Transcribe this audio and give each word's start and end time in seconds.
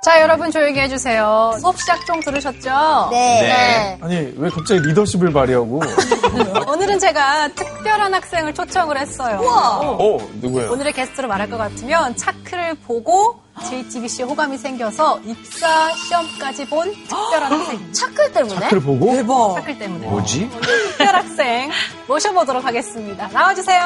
자, 0.00 0.22
여러분 0.22 0.50
조용히 0.52 0.78
해주세요. 0.78 1.54
수업 1.60 1.76
시작 1.78 2.06
좀 2.06 2.20
들으셨죠? 2.20 3.08
네. 3.10 3.98
아니 4.00 4.32
왜 4.36 4.48
갑자기 4.48 4.80
리더십을 4.80 5.32
발휘하고? 5.32 5.82
오늘은 6.70 6.98
제가 7.00 7.48
특별한 7.48 8.14
학생을 8.14 8.54
초청을 8.54 8.96
했어요. 8.96 9.40
어 9.42 10.18
누구예요? 10.40 10.70
오늘의 10.72 10.92
게스트로 10.92 11.26
말할 11.26 11.50
것 11.50 11.58
같으면 11.58 12.14
차크를 12.16 12.76
보고 12.86 13.40
JTBC에 13.68 14.24
호감이 14.24 14.56
생겨서 14.56 15.18
입사 15.24 15.90
시험까지 15.94 16.66
본 16.68 16.92
특별한 16.92 17.52
학생. 17.52 17.80
차클 17.92 18.32
때문에? 18.32 18.68
그를 18.68 18.80
보고 18.82 19.12
대박. 19.16 19.54
차클 19.56 19.78
때문에. 19.80 20.06
뭐지? 20.06 20.48
특별 20.96 21.08
학생 21.16 21.70
모셔보도록 22.06 22.64
하겠습니다. 22.64 23.28
나와주세요. 23.32 23.84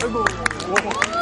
네, 0.00 1.17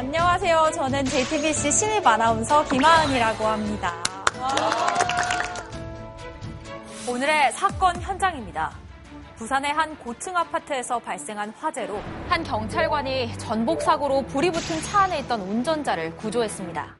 안녕하세요. 0.00 0.70
저는 0.72 1.04
JTBC 1.04 1.70
신입 1.70 2.06
아나운서 2.06 2.64
김하은이라고 2.64 3.44
합니다. 3.44 4.02
오늘의 7.06 7.52
사건 7.52 8.00
현장입니다. 8.00 8.72
부산의 9.36 9.74
한 9.74 9.94
고층 9.98 10.34
아파트에서 10.34 10.98
발생한 11.00 11.50
화재로 11.50 12.00
한 12.30 12.42
경찰관이 12.42 13.36
전복 13.36 13.82
사고로 13.82 14.22
불이 14.22 14.50
붙은 14.52 14.80
차 14.80 15.00
안에 15.00 15.18
있던 15.18 15.42
운전자를 15.42 16.16
구조했습니다. 16.16 16.96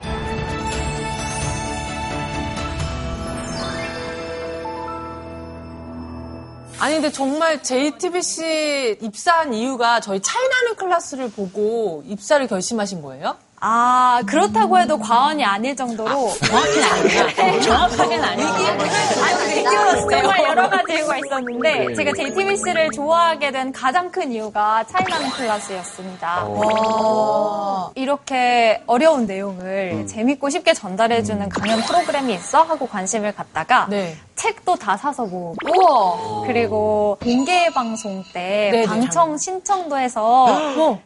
아니 6.80 6.95
근데 6.95 7.12
정말 7.12 7.62
JTBC 7.62 8.98
입사한 9.02 9.52
이유가 9.52 10.01
저희 10.01 10.21
차이나는 10.21 10.77
클래스를 10.77 11.30
보고 11.30 12.02
입사를 12.07 12.46
결심하신 12.46 13.02
거예요? 13.02 13.37
아, 13.63 14.23
그렇다고 14.27 14.79
해도 14.79 14.99
과언이 14.99 15.45
아닐 15.45 15.77
정도로 15.77 16.09
정확히는 16.32 16.88
아니야. 16.88 17.60
정확하게는 17.60 18.24
아니야. 18.24 18.79
정말 20.10 20.43
여러 20.49 20.71
가지 20.71 20.95
이유가 20.95 21.19
있었는데 21.19 21.93
제가 21.95 22.13
JTBC를 22.16 22.91
좋아하게 22.93 23.51
된 23.52 23.71
가장 23.71 24.10
큰 24.10 24.32
이유가 24.32 24.82
차이나는 24.85 25.29
클래스였습니다. 25.29 26.47
이렇게 27.97 28.82
어려운 28.87 29.26
내용을 29.26 30.07
재밌고 30.07 30.49
쉽게 30.49 30.73
전달해주는 30.73 31.47
강연 31.51 31.82
프로그램이 31.82 32.32
있어 32.32 32.63
하고 32.63 32.87
관심을 32.88 33.32
갖다가 33.35 33.87
네. 33.91 34.16
책도 34.41 34.77
다 34.77 34.96
사서 34.96 35.24
모으고 35.27 36.45
그리고 36.46 37.19
공개 37.23 37.69
방송 37.74 38.24
때 38.33 38.71
네네, 38.73 38.87
방청 38.87 39.37
신청도 39.37 39.99
해서 39.99 40.47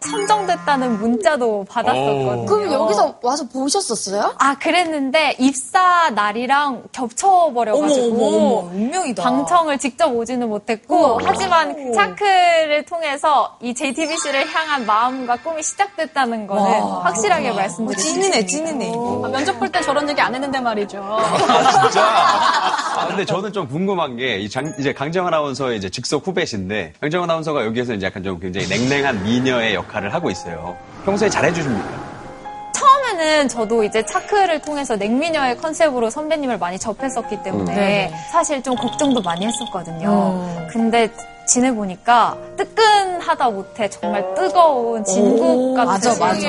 선정됐다는 0.00 0.98
문자도 1.00 1.64
받았었거든요. 1.68 2.46
그럼 2.46 2.72
여기서 2.72 3.14
와서 3.22 3.44
보셨었어요? 3.52 4.34
아 4.38 4.54
그랬는데 4.58 5.34
입사 5.40 6.10
날이랑 6.10 6.84
겹쳐버려가지고 6.92 8.06
어머, 8.14 8.26
어머, 8.26 8.36
어머. 8.60 8.68
운명이다. 8.70 9.22
방청을 9.22 9.78
직접 9.78 10.06
오지는 10.14 10.48
못했고 10.48 11.18
하지만 11.24 11.74
그 11.74 11.92
차크를 11.92 12.84
통해서 12.84 13.56
이 13.60 13.74
JTBC를 13.74 14.48
향한 14.54 14.86
마음과 14.86 15.38
꿈이 15.38 15.60
시작됐다는 15.62 16.46
거는 16.46 16.80
확실하게 16.80 17.50
말씀드리겠습니다. 17.50 17.94
찐이네, 18.30 18.46
찐이네. 18.46 18.92
아, 19.24 19.28
면접 19.28 19.58
볼 19.58 19.64
때 19.72 19.80
저런 19.80 20.08
얘기 20.08 20.20
안 20.20 20.32
했는데 20.32 20.60
말이죠. 20.60 20.98
아, 21.02 21.80
진짜? 21.82 22.02
아, 22.96 23.06
근데 23.08 23.23
저는 23.24 23.52
좀 23.52 23.68
궁금한 23.68 24.16
게, 24.16 24.38
이 24.38 24.48
장- 24.48 24.72
이제 24.78 24.92
강정 24.92 25.26
아나운서의 25.26 25.78
이제 25.78 25.88
직속 25.90 26.26
후배신데, 26.26 26.94
강정 27.00 27.22
아나운서가 27.22 27.64
여기에서 27.64 27.94
이제 27.94 28.06
약간 28.06 28.22
좀 28.22 28.38
굉장히 28.40 28.66
냉랭한 28.68 29.22
미녀의 29.22 29.74
역할을 29.74 30.12
하고 30.12 30.30
있어요. 30.30 30.76
평소에 31.04 31.28
잘해주십니까? 31.28 32.14
처음에는 32.74 33.48
저도 33.48 33.84
이제 33.84 34.04
차크를 34.04 34.60
통해서 34.62 34.96
냉미녀의 34.96 35.58
컨셉으로 35.58 36.10
선배님을 36.10 36.58
많이 36.58 36.78
접했었기 36.78 37.42
때문에 37.42 37.74
네네. 37.74 38.14
사실 38.32 38.62
좀 38.62 38.74
걱정도 38.76 39.22
많이 39.22 39.46
했었거든요. 39.46 40.66
근데 40.70 41.08
지내보니까 41.46 42.36
뜨끈하다 42.56 43.50
못해 43.50 43.88
정말 43.90 44.24
뜨거운 44.34 45.04
진국 45.04 45.42
오, 45.42 45.74
같은 45.74 45.86
맞아, 45.92 46.10
맞아. 46.18 46.48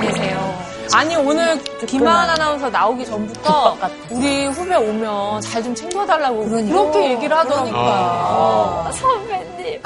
분이세요. 0.00 0.65
아니 0.94 1.14
오늘 1.16 1.58
김하은 1.86 2.30
아나운서 2.30 2.70
나오기 2.70 3.04
전부터 3.06 3.76
우리 4.10 4.46
후배 4.46 4.74
오면 4.76 5.40
잘 5.42 5.62
좀 5.62 5.74
챙겨달라고 5.74 6.44
그렇게 6.48 7.10
얘기를 7.12 7.36
하더라고요. 7.36 8.90
선배님. 8.92 9.82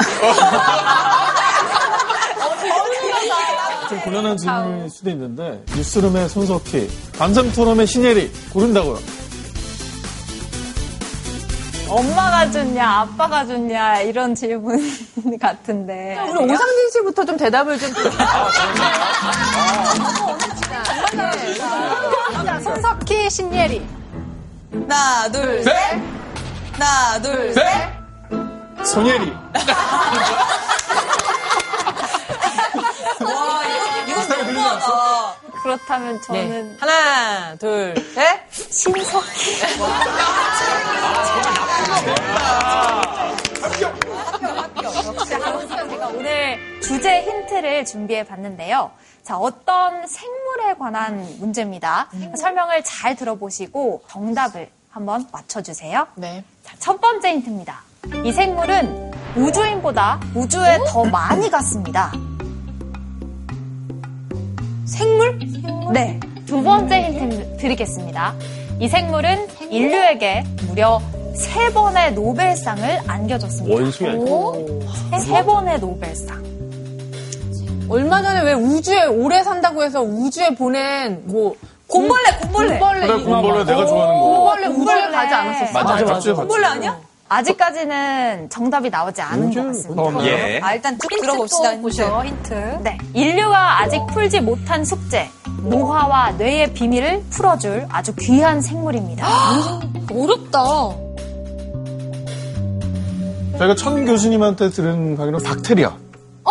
좀 3.89 4.01
곤란한 4.03 4.37
질문일 4.37 4.91
수도 4.91 5.11
있는데 5.11 5.63
뉴스룸의 5.75 6.29
손석희, 6.29 6.91
감상토론의 7.19 7.87
신예리 7.87 8.31
고른다고요. 8.53 8.99
엄마가 11.89 12.49
좋냐, 12.53 12.89
아빠가 13.01 13.45
좋냐, 13.45 14.03
이런 14.03 14.33
질문 14.35 14.79
같은데. 15.41 16.17
우리 16.39 16.53
오상진 16.53 16.91
씨부터 16.93 17.25
좀 17.25 17.37
대답을 17.37 17.79
좀. 17.81 17.91
자, 21.17 22.61
손석희, 22.61 23.31
신예리. 23.31 23.87
하나, 24.73 25.29
둘, 25.31 25.63
셋. 25.65 25.75
하나, 26.79 27.21
둘, 27.21 27.53
셋. 27.53 27.65
손예리. 28.85 29.27
이거 34.07 34.25
너무하다. 34.37 35.35
그렇다면 35.63 36.23
저는 36.23 36.77
하나, 36.81 37.55
둘, 37.57 37.95
셋. 38.15 38.41
신석희. 38.53 39.61
제가 45.29 45.51
오늘 46.15 46.81
주제 46.81 47.23
힌트를 47.23 47.85
준비해 47.85 48.25
봤는데요. 48.25 48.91
자, 49.31 49.39
어떤 49.39 50.09
생물에 50.09 50.75
관한 50.77 51.25
문제입니다. 51.39 52.09
설명을 52.37 52.83
잘 52.83 53.15
들어보시고 53.15 54.03
정답을 54.09 54.69
한번 54.91 55.25
맞춰주세요. 55.31 56.09
네. 56.17 56.43
자, 56.65 56.75
첫 56.81 57.01
번째 57.01 57.35
힌트입니다. 57.35 57.81
이 58.25 58.33
생물은 58.33 59.13
우주인보다 59.37 60.19
우주에 60.35 60.79
더 60.89 61.05
많이 61.05 61.49
갔습니다. 61.49 62.11
생물? 64.85 65.39
네. 65.93 66.19
두 66.45 66.61
번째 66.65 67.01
힌트 67.01 67.57
드리겠습니다. 67.59 68.35
이 68.81 68.89
생물은 68.89 69.47
인류에게 69.71 70.43
무려 70.67 71.01
세 71.37 71.73
번의 71.73 72.15
노벨상을 72.15 73.03
안겨줬습니다. 73.07 73.77
원숭이 73.77 74.11
아니고. 74.11 74.83
세 75.25 75.45
번의 75.45 75.79
노벨상. 75.79 76.60
얼마 77.91 78.23
전에 78.23 78.43
왜 78.43 78.53
우주에 78.53 79.07
오래 79.07 79.43
산다고 79.43 79.83
해서 79.83 80.01
우주에 80.01 80.55
보낸 80.55 81.23
뭐 81.27 81.55
곰벌레, 81.89 82.39
곰벌레. 82.43 82.79
곰벌레. 82.79 83.07
그래 83.07 83.23
곰벌레 83.25 83.59
봐. 83.59 83.65
내가 83.65 83.87
좋아하는 83.87 84.15
거. 84.21 84.27
곰벌레 84.27 84.67
우주에 84.69 84.77
곰벌레. 84.77 85.11
가지 85.11 85.35
않았었어. 85.35 85.73
맞아, 85.73 85.93
맞아, 85.95 86.05
맞아. 86.13 86.35
곰벌레 86.35 86.67
아니야? 86.67 86.99
아직까지는 87.33 88.49
정답이 88.51 88.91
나오지 88.91 89.23
않은 89.23 89.55
것 89.55 89.67
같습니다. 89.67 90.27
예. 90.27 90.61
아, 90.63 90.75
일단 90.75 90.99
쭉 90.99 91.13
힌트 91.13 91.23
들어봅시다. 91.23 91.75
또 91.77 91.81
보죠, 91.83 92.23
힌트. 92.25 92.55
네. 92.83 92.99
인류가 93.15 93.81
아직 93.83 94.01
풀지 94.13 94.41
못한 94.41 94.85
숙제, 94.85 95.29
노화와 95.63 96.33
뇌의 96.33 96.73
비밀을 96.73 97.23
풀어줄 97.31 97.87
아주 97.89 98.13
귀한 98.17 98.61
생물입니다. 98.61 99.29
어렵다. 100.13 100.65
저희가 103.59 103.75
천 103.77 104.05
교수님한테 104.07 104.71
들은 104.71 105.17
강의로 105.17 105.39
박테리아. 105.39 105.93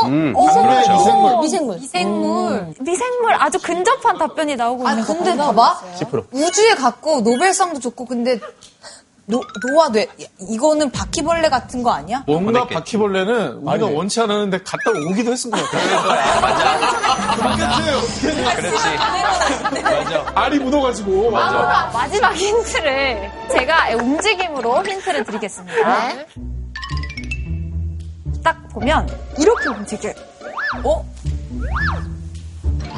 음, 0.07 0.34
그래, 0.34 0.88
미생물. 0.90 1.40
미생물. 1.42 1.75
미생물. 1.78 2.74
미생물 2.80 3.34
아주 3.34 3.60
근접한 3.60 4.18
답변이 4.18 4.56
나오고 4.56 4.88
아, 4.88 4.92
있는 4.92 5.06
것 5.06 5.18
근데. 5.18 5.36
봐봐. 5.38 5.81
10%. 6.00 6.25
우주에 6.31 6.75
갔고 6.75 7.22
노벨상도 7.22 7.80
줬고 7.80 8.06
근데 8.06 8.40
노, 9.25 9.42
노화 9.68 9.90
뇌 9.90 10.07
이거는 10.40 10.90
바퀴벌레 10.90 11.50
같은 11.50 11.84
거 11.84 11.92
아니야? 11.92 12.24
뭔가. 12.25 12.66
바퀴벌레는 12.68 13.57
우리가 13.57 13.86
원치 13.86 14.19
않았는데 14.22 14.63
갔다 14.63 14.90
오기도 14.90 15.31
했을 15.31 15.51
것 15.51 15.62
같아요. 15.63 16.42
맞아. 16.42 17.75
그렇지. 18.56 19.81
맞아. 19.84 20.31
알이 20.34 20.57
묻어가지고. 20.60 21.30
맞아. 21.30 21.92
마지막 21.94 22.34
힌트를 22.36 23.31
제가 23.52 23.95
움직임으로 23.98 24.84
힌트를 24.84 25.24
드리겠습니다. 25.24 26.10
딱 28.44 28.58
보면 28.70 29.08
이렇게 29.38 29.70
움직여요. 29.70 30.14
어? 30.84 31.06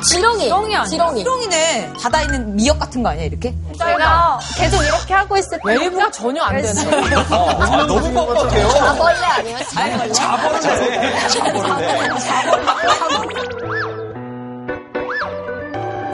지렁이. 0.09 0.39
지렁이 0.45 0.75
아니야? 0.75 0.85
지렁이. 0.89 1.19
희롱이네. 1.21 1.93
바다에 2.01 2.23
있는 2.23 2.55
미역 2.55 2.79
같은 2.79 3.03
거 3.03 3.09
아니야, 3.09 3.25
이렇게? 3.25 3.53
저희가 3.77 4.39
계속 4.55 4.81
이렇게 4.83 5.13
하고 5.13 5.37
있을 5.37 5.59
때 5.59 5.59
웨이브가 5.63 6.09
전혀 6.11 6.41
안 6.41 6.59
되네. 6.59 6.69
아, 7.29 7.85
너무 7.87 8.11
뻑뻑해요. 8.11 8.69
자벌레 8.69 9.19
아니에요? 9.25 9.57
자벌레? 9.63 10.11
자벌레네. 10.13 11.27
자벌레네. 11.29 12.09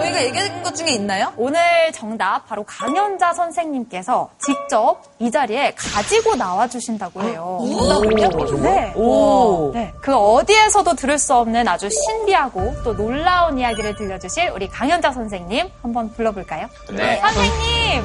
저희가 0.07 0.23
얘기한 0.23 0.63
것 0.63 0.75
중에 0.75 0.91
있나요? 0.91 1.33
오늘 1.37 1.91
정답 1.93 2.47
바로 2.47 2.63
강연자 2.63 3.33
선생님께서 3.33 4.29
직접 4.39 5.01
이 5.19 5.29
자리에 5.31 5.73
가지고 5.75 6.35
나와 6.35 6.67
주신다고 6.67 7.21
해요. 7.23 7.59
정답을요? 7.61 8.61
네. 8.61 8.93
오. 8.95 9.71
네. 9.73 9.93
그 10.01 10.15
어디에서도 10.15 10.93
들을 10.95 11.17
수 11.17 11.33
없는 11.35 11.67
아주 11.67 11.89
신비하고 11.89 12.83
또 12.83 12.95
놀라운 12.95 13.57
이야기를 13.57 13.95
들려주실 13.95 14.51
우리 14.53 14.67
강연자 14.67 15.11
선생님 15.11 15.69
한번 15.81 16.11
불러볼까요? 16.13 16.67
네. 16.91 17.19
선생님! 17.21 18.03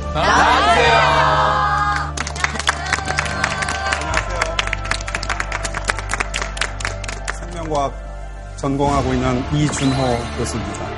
생명과학 7.41 7.93
전공하고 8.57 9.13
있는 9.13 9.45
이준호 9.53 10.19
교수입니다. 10.39 10.92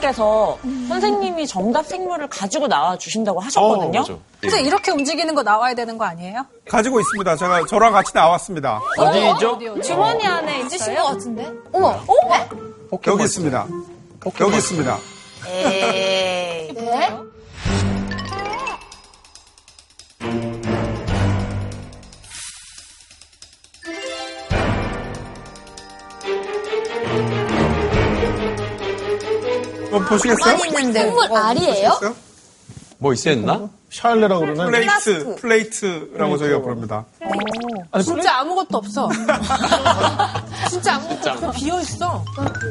하은님께서 0.00 0.58
선생님이 0.88 1.46
정답 1.46 1.86
생물을 1.86 2.28
가지고 2.28 2.66
나와 2.66 2.96
주신다고 2.96 3.40
하셨거든요. 3.40 4.04
근데 4.40 4.62
이렇게 4.62 4.90
움직이는 4.90 5.34
거 5.34 5.42
나와야 5.42 5.74
되는 5.74 5.96
거 5.98 6.04
아니에요? 6.04 6.46
가지고 6.68 7.00
있습니다. 7.00 7.36
제가 7.36 7.66
저랑 7.66 7.92
같이 7.92 8.12
나왔습니다. 8.14 8.80
어디죠? 8.98 9.80
주머니 9.82 10.26
안에 10.26 10.60
있어요? 10.62 11.02
것 11.02 11.04
같은데? 11.10 11.50
어머. 11.72 11.88
어? 11.88 12.98
여기 13.06 13.24
있습니다. 13.24 13.66
여기 14.40 14.56
있습니다. 14.56 14.98
에이. 15.46 16.72
네? 16.74 17.29
한번 29.90 30.04
보시겠어요? 30.08 30.56
많이 30.56 30.68
있는데. 30.68 31.00
생물 31.00 31.32
알이에요? 31.36 31.88
보시겠어요? 31.90 32.14
뭐 32.98 33.12
있었나? 33.14 33.68
샬레라고 33.90 34.40
그러나? 34.40 34.66
플레이트, 34.66 35.34
플레이트라고 35.36 36.36
저희가 36.38 36.60
부릅니다. 36.60 37.04
아니, 37.90 38.04
진짜 38.04 38.38
아무것도 38.38 38.78
없어. 38.78 39.08
진짜 40.70 40.94
아무것도 40.94 41.30
없어. 41.30 41.50
비어 41.52 41.80
있어. 41.80 42.24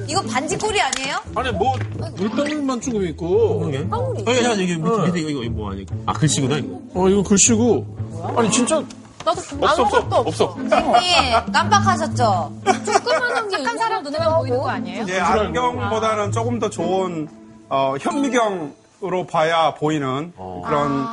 이거 0.08 0.22
반지꼬리 0.22 0.80
아니에요? 0.80 1.18
아니, 1.36 1.52
뭐, 1.52 1.74
물방울만 2.16 2.80
조금 2.80 3.06
있고. 3.08 3.70
방울이. 3.90 4.24
어, 4.26 4.32
야, 4.46 4.54
이게 4.54 4.78
밑에, 4.78 4.98
밑에 5.08 5.20
이거, 5.20 5.42
이거 5.44 5.52
뭐 5.52 5.72
아니 5.72 5.86
아, 6.06 6.14
글씨구나, 6.14 6.58
이거. 6.58 6.80
어, 6.94 7.10
이거 7.10 7.22
글씨고. 7.24 8.34
아니, 8.38 8.50
진짜. 8.52 8.82
나도 9.26 9.32
없어, 9.32 9.56
없어, 9.60 9.84
아무것도 9.84 10.16
없어. 10.16 10.44
없어. 10.46 10.54
선생님, 10.70 11.52
깜빡하셨죠? 11.54 12.54
조그만한 12.86 13.50
게 13.50 13.58
착한 13.58 13.78
사람 13.78 14.04
눈에만 14.04 14.38
보이는 14.38 14.58
거 14.60 14.70
아니에요? 14.70 15.06
예, 15.10 15.20
안경보다는 15.20 16.32
조금 16.32 16.60
더 16.60 16.70
좋은 16.70 17.28
어, 17.70 17.96
현미경으로 18.00 19.28
봐야 19.30 19.74
보이는 19.76 20.34
그런 20.66 21.06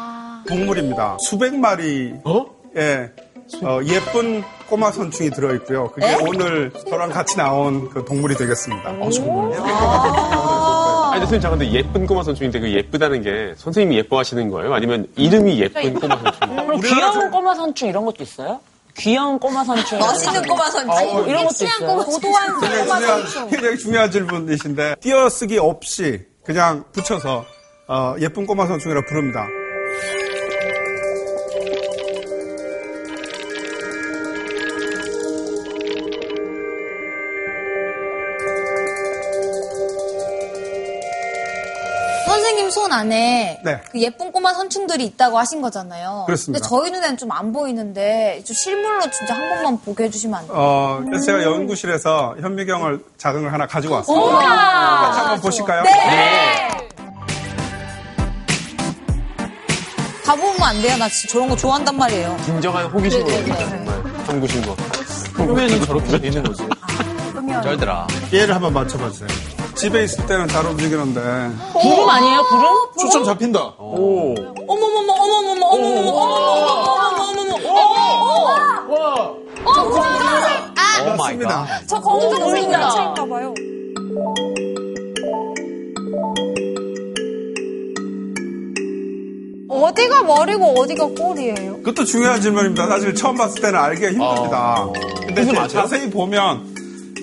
동물입니다. 0.47 1.17
수백 1.21 1.55
마리 1.59 2.15
어? 2.25 2.47
예, 2.77 3.11
어, 3.63 3.81
예쁜 3.85 4.43
꼬마 4.69 4.91
선충이 4.91 5.31
들어있고요. 5.31 5.91
그게 5.93 6.17
오늘 6.27 6.73
저랑 6.89 7.11
같이 7.11 7.37
나온 7.37 7.89
그 7.91 8.05
동물이 8.05 8.37
되겠습니다. 8.37 8.89
아, 8.91 9.11
정말요? 9.11 10.46
아니, 11.17 11.25
선생님, 11.25 11.41
잠깐 11.41 11.59
근데 11.59 11.73
예쁜 11.73 12.07
꼬마 12.07 12.23
선충인데 12.23 12.61
그 12.61 12.71
예쁘다는 12.71 13.23
게 13.23 13.55
선생님이 13.57 13.97
예뻐하시는 14.01 14.51
거예요? 14.51 14.75
아니면 14.75 15.07
이름이 15.17 15.59
예쁜 15.61 15.95
꼬마 15.95 16.17
선충? 16.19 16.57
그럼 16.67 16.81
귀여운 16.83 17.31
꼬마 17.31 17.55
선충 17.55 17.89
이런 17.89 18.05
것도 18.05 18.23
있어요? 18.23 18.61
귀여운 18.99 19.39
꼬마 19.39 19.65
선충. 19.65 19.99
멋있는 19.99 20.43
꼬마 20.43 20.71
선지. 20.71 21.05
뭐 21.07 21.27
이런 21.27 21.45
것도 21.47 21.65
있어요. 21.65 21.97
고도한 22.05 22.55
꼬마 22.55 22.69
중요한, 22.99 23.23
선충. 23.23 23.49
굉장히 23.49 23.79
중요한 23.79 24.11
질문이신데 24.11 24.97
띄어쓰기 25.01 25.59
없이 25.59 26.21
그냥 26.45 26.85
붙여서 26.93 27.45
어, 27.89 28.15
예쁜 28.21 28.45
꼬마 28.47 28.67
선충이라 28.67 29.01
부릅니다. 29.09 29.47
생님 42.67 42.71
손 42.71 42.93
안에 42.93 43.61
네. 43.65 43.81
그 43.91 44.01
예쁜 44.01 44.33
꼬마 44.33 44.53
선충들이 44.53 45.05
있다고 45.07 45.39
하신 45.39 45.63
거잖아요. 45.63 46.25
그렇습니다. 46.27 46.59
근데 46.61 46.69
저희 46.69 46.91
눈에는 46.91 47.17
좀 47.17 47.27
안 47.37 47.53
보이는데 47.53 48.41
좀 48.47 48.55
실물로 48.55 49.11
진짜 49.11 49.35
한 49.35 49.49
번만 49.51 49.79
보게 49.81 50.05
해주시면 50.05 50.39
안 50.39 50.47
돼요? 50.47 50.57
어, 50.57 51.01
그래서 51.05 51.27
제가 51.27 51.43
연구실에서 51.43 52.37
현미경을 52.41 53.05
작은 53.19 53.43
걸 53.43 53.53
하나 53.53 53.67
가지고 53.67 53.95
왔습니다. 53.97 54.39
같이 54.39 55.19
한번 55.19 55.41
보실까요? 55.41 55.83
가보면 60.25 60.63
안 60.63 60.81
돼요? 60.83 60.97
나 60.97 61.09
진짜 61.09 61.33
저런 61.33 61.49
거 61.49 61.57
좋아한단 61.57 61.97
말이에요. 61.97 62.37
진정한 62.45 62.87
호기심으로 62.87 63.29
정말 63.31 64.03
한구신 64.27 64.63
거. 64.63 64.77
표면이 65.37 65.85
저렇게 65.85 66.19
돼 66.19 66.29
있는 66.29 66.43
거지. 66.43 66.63
쩔더라. 67.63 68.07
얘를 68.33 68.55
한번 68.55 68.73
맞춰봐 68.73 69.11
주세요. 69.11 69.29
집에 69.77 70.05
있을 70.05 70.27
때는 70.27 70.49
잘 70.49 70.65
움직이는데 70.67 71.21
구름 71.75 72.09
아니에요, 72.09 72.43
구름? 72.45 72.65
초점 72.99 73.25
잡힌다. 73.25 73.61
오. 73.79 74.35
어머머머, 74.67 75.13
어머머머, 75.13 75.67
어머머머, 75.67 76.11
어머머머, 76.11 76.83
어머머머, 77.13 77.55
어머머머. 77.55 78.17
오 80.99 81.17
마이 81.17 81.39
갓. 81.39 81.47
맞습니다. 81.47 81.67
저 81.87 82.01
검정색 82.01 82.73
야채인가 82.73 83.27
봐요. 83.27 83.55
어디가 89.69 90.23
머리고 90.23 90.81
어디가 90.81 91.07
꼬리예요? 91.09 91.77
그것도 91.79 92.05
중요한 92.05 92.41
질문입니다. 92.41 92.87
사실 92.89 93.15
처음 93.15 93.37
봤을 93.37 93.61
때는 93.61 93.79
알기가 93.79 94.09
힘듭니다. 94.13 94.87
근데 95.27 95.43
이제 95.43 95.69
자세히 95.69 96.09
보면 96.09 96.76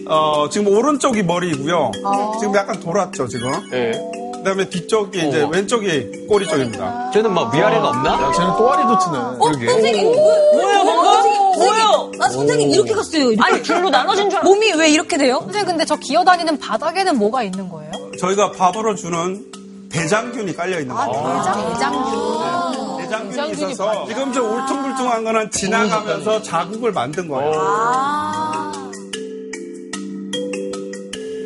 어, 0.07 0.47
지금 0.49 0.67
오른쪽이 0.67 1.23
머리고요. 1.23 1.91
지금 2.39 2.55
약간 2.55 2.79
돌았죠, 2.79 3.27
지금. 3.27 3.51
예. 3.73 3.91
그다음에 4.37 4.67
뒤쪽이 4.69 5.27
이제 5.27 5.47
왼쪽이 5.49 6.27
꼬리 6.27 6.45
쪽입니다. 6.45 7.11
쟤는 7.13 7.33
막 7.33 7.53
위아래가 7.53 7.89
없나? 7.89 8.11
야, 8.13 8.31
쟤는 8.33 8.57
또아리 8.57 8.83
도 8.83 8.97
트네. 8.99 9.17
그러게. 9.41 9.71
선생님, 9.71 10.05
뭐예요, 10.11 10.83
뭐예요? 10.83 11.53
뭐예요? 11.55 12.11
나 12.19 12.27
선생님 12.27 12.69
이렇게 12.71 12.93
갔어요. 12.93 13.31
이렇게. 13.31 13.41
아니, 13.53 13.63
줄로 13.63 13.89
나눠진 13.89 14.29
줄 14.29 14.39
알았어. 14.39 14.51
몸이 14.53 14.73
왜 14.73 14.89
이렇게 14.89 15.17
돼요? 15.17 15.39
선생님 15.43 15.65
근데 15.67 15.85
저 15.85 15.95
기어다니는 15.95 16.59
바닥에는 16.59 17.17
뭐가 17.17 17.43
있는 17.43 17.69
거예요? 17.69 17.91
저희가 18.19 18.51
밥으로 18.51 18.95
주는 18.95 19.45
대장균이 19.89 20.55
깔려 20.57 20.79
있는 20.81 20.93
거예요. 20.93 21.11
대장, 21.37 21.73
대장균. 21.73 22.97
대장균이 22.97 23.71
있어서 23.71 24.05
지금 24.07 24.33
저 24.33 24.41
울퉁불퉁한 24.43 25.23
거는 25.23 25.51
지나가면서 25.51 26.41
자국을 26.41 26.91
만든 26.91 27.29
거예요. 27.29 27.51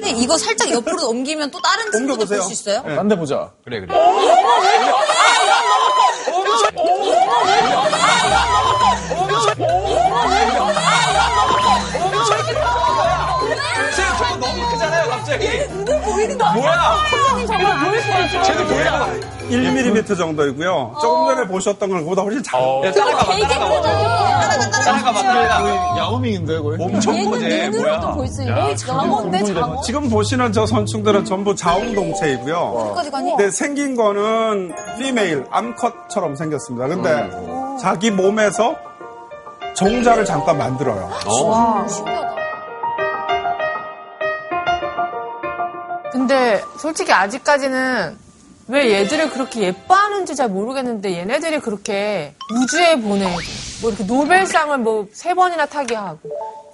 근데 0.08 0.22
이거 0.22 0.38
살짝 0.38 0.72
옆으로 0.72 1.02
넘기면 1.02 1.52
또 1.52 1.60
다른 1.62 1.92
친구도 1.92 2.26
볼 2.26 2.38
옮겨보세요. 2.38 2.42
수 2.44 2.54
있어요? 2.54 2.82
네. 2.86 2.96
딴데 2.96 3.18
보자. 3.18 3.52
그래, 3.66 3.82
그래. 3.82 3.94
쟤 13.96 14.04
저거 14.18 14.36
너무 14.38 14.70
크잖아요, 14.72 15.10
갑자기. 15.10 15.48
보인다. 16.26 16.52
뭐야? 16.54 16.98
쟤도 18.44 18.64
뭐야? 18.66 19.08
1mm 19.50 20.18
정도이고요. 20.18 20.96
조금 21.02 21.36
전에 21.36 21.48
보셨던 21.48 21.90
건 21.90 22.00
그보다 22.04 22.22
훨씬 22.24 22.44
작아요. 22.44 22.82
야, 22.86 22.92
따라가 22.92 23.18
봐, 23.24 23.38
따라가봐. 23.38 23.82
따라가 24.72 25.12
봐, 25.14 25.22
따라가. 25.24 25.96
야오밍인데, 25.98 26.60
거의? 26.60 26.78
엄청 26.82 27.30
커지, 27.30 27.70
뭐야. 27.70 28.00
볼수 28.14 28.42
있는 28.42 28.76
장어인데 28.76 29.44
장어? 29.54 29.82
지금 29.82 30.10
보시는 30.10 30.52
저 30.52 30.66
선충들은 30.66 31.26
전부 31.26 31.56
자웅동체이고요. 31.56 32.94
가니? 33.12 33.30
근데 33.38 33.52
생긴 33.52 33.96
거는 33.96 34.74
피메일, 34.98 35.46
암컷처럼 35.52 36.36
생겼습니다. 36.36 36.88
근데 36.88 37.30
자기 37.82 38.12
몸에서 38.12 38.76
종자를 39.76 40.26
잠깐 40.26 40.58
만들어요. 40.58 41.10
근데 46.28 46.62
솔직히 46.78 47.14
아직까지는 47.14 48.18
왜 48.68 48.92
얘들을 48.96 49.30
그렇게 49.30 49.62
예뻐하는지 49.62 50.36
잘 50.36 50.50
모르겠는데 50.50 51.14
얘네들이 51.20 51.62
그렇게 51.62 52.36
우주에 52.54 53.00
보내고 53.00 53.32
뭐 53.82 53.90
이렇게 53.90 54.04
노벨상을 54.04 54.78
뭐 54.80 55.08
세 55.14 55.34
번이나 55.34 55.66
타게 55.68 55.96
하고 55.96 56.20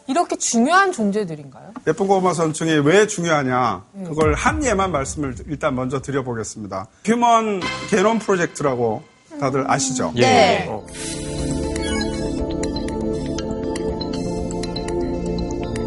이렇게 0.07 0.37
중요한 0.37 0.91
존재들인가요? 0.91 1.73
예쁜 1.85 2.07
꼬마 2.07 2.33
선충이 2.33 2.79
왜 2.79 3.05
중요하냐 3.05 3.83
그걸 4.07 4.33
한 4.33 4.65
예만 4.65 4.91
말씀을 4.91 5.35
일단 5.47 5.75
먼저 5.75 6.01
드려보겠습니다. 6.01 6.87
휴먼 7.05 7.61
게놈 7.91 8.17
프로젝트라고 8.17 9.03
다들 9.39 9.69
아시죠? 9.69 10.13
네. 10.15 10.65
어. 10.67 10.83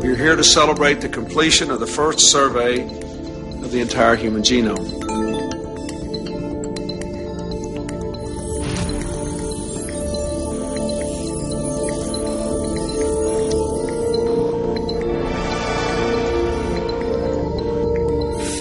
We're 0.04 0.14
here 0.14 0.37
to 0.37 0.44
celebrate 0.44 1.00
the 1.00 1.08
completion 1.12 1.73
of 1.73 1.80
the 1.85 1.92
first 1.92 2.20
survey 2.30 2.87
the 3.76 3.83
entire 3.83 4.16
human 4.16 4.42
genome. 4.42 4.76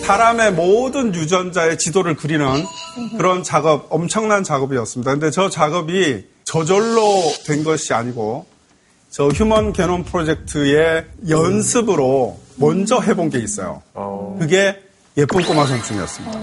사람의 0.04 0.54
모든 0.54 1.16
유전자의 1.16 1.80
지도를 1.80 2.16
그리는 2.16 2.46
그런 3.18 3.42
작업, 3.42 3.88
엄청난 3.90 4.44
작업이었습니다. 4.44 5.12
근데 5.14 5.32
저 5.32 5.50
작업이 5.50 6.28
저절로 6.44 7.24
된 7.48 7.64
것이 7.64 7.94
아니고 7.94 8.46
저 9.10 9.30
휴먼 9.30 9.74
게놈 9.74 10.04
프로젝트의 10.04 11.06
연습으로 11.28 12.38
먼저 12.58 13.00
해본 13.00 13.30
게 13.30 13.40
있어요. 13.40 13.82
그게 14.40 14.85
예쁜 15.18 15.44
꼬마 15.44 15.66
선충이었습니다. 15.66 16.40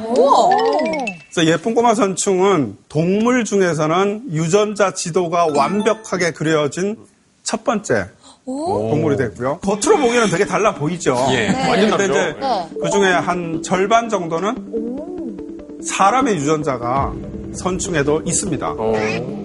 그래서 1.31 1.51
예쁜 1.51 1.75
꼬마 1.75 1.95
선충은 1.95 2.77
동물 2.89 3.45
중에서는 3.45 4.25
유전자 4.33 4.93
지도가 4.95 5.47
완벽하게 5.55 6.33
그려진 6.33 6.97
첫 7.43 7.65
번째 7.65 8.07
동물이 8.45 9.17
됐고요. 9.17 9.59
겉으로 9.59 9.99
보기에는 9.99 10.29
되게 10.31 10.47
달라 10.47 10.75
보이죠. 10.75 11.17
예, 11.31 11.49
완전 11.69 11.91
근데 11.91 12.09
다르죠. 12.09 12.13
이제 12.13 12.37
네. 12.41 12.69
그 12.81 12.91
중에 12.91 13.13
한 13.13 13.63
절반 13.63 14.09
정도는 14.09 15.81
사람의 15.85 16.37
유전자가 16.37 17.13
선충에도 17.55 18.23
있습니다. 18.25 18.75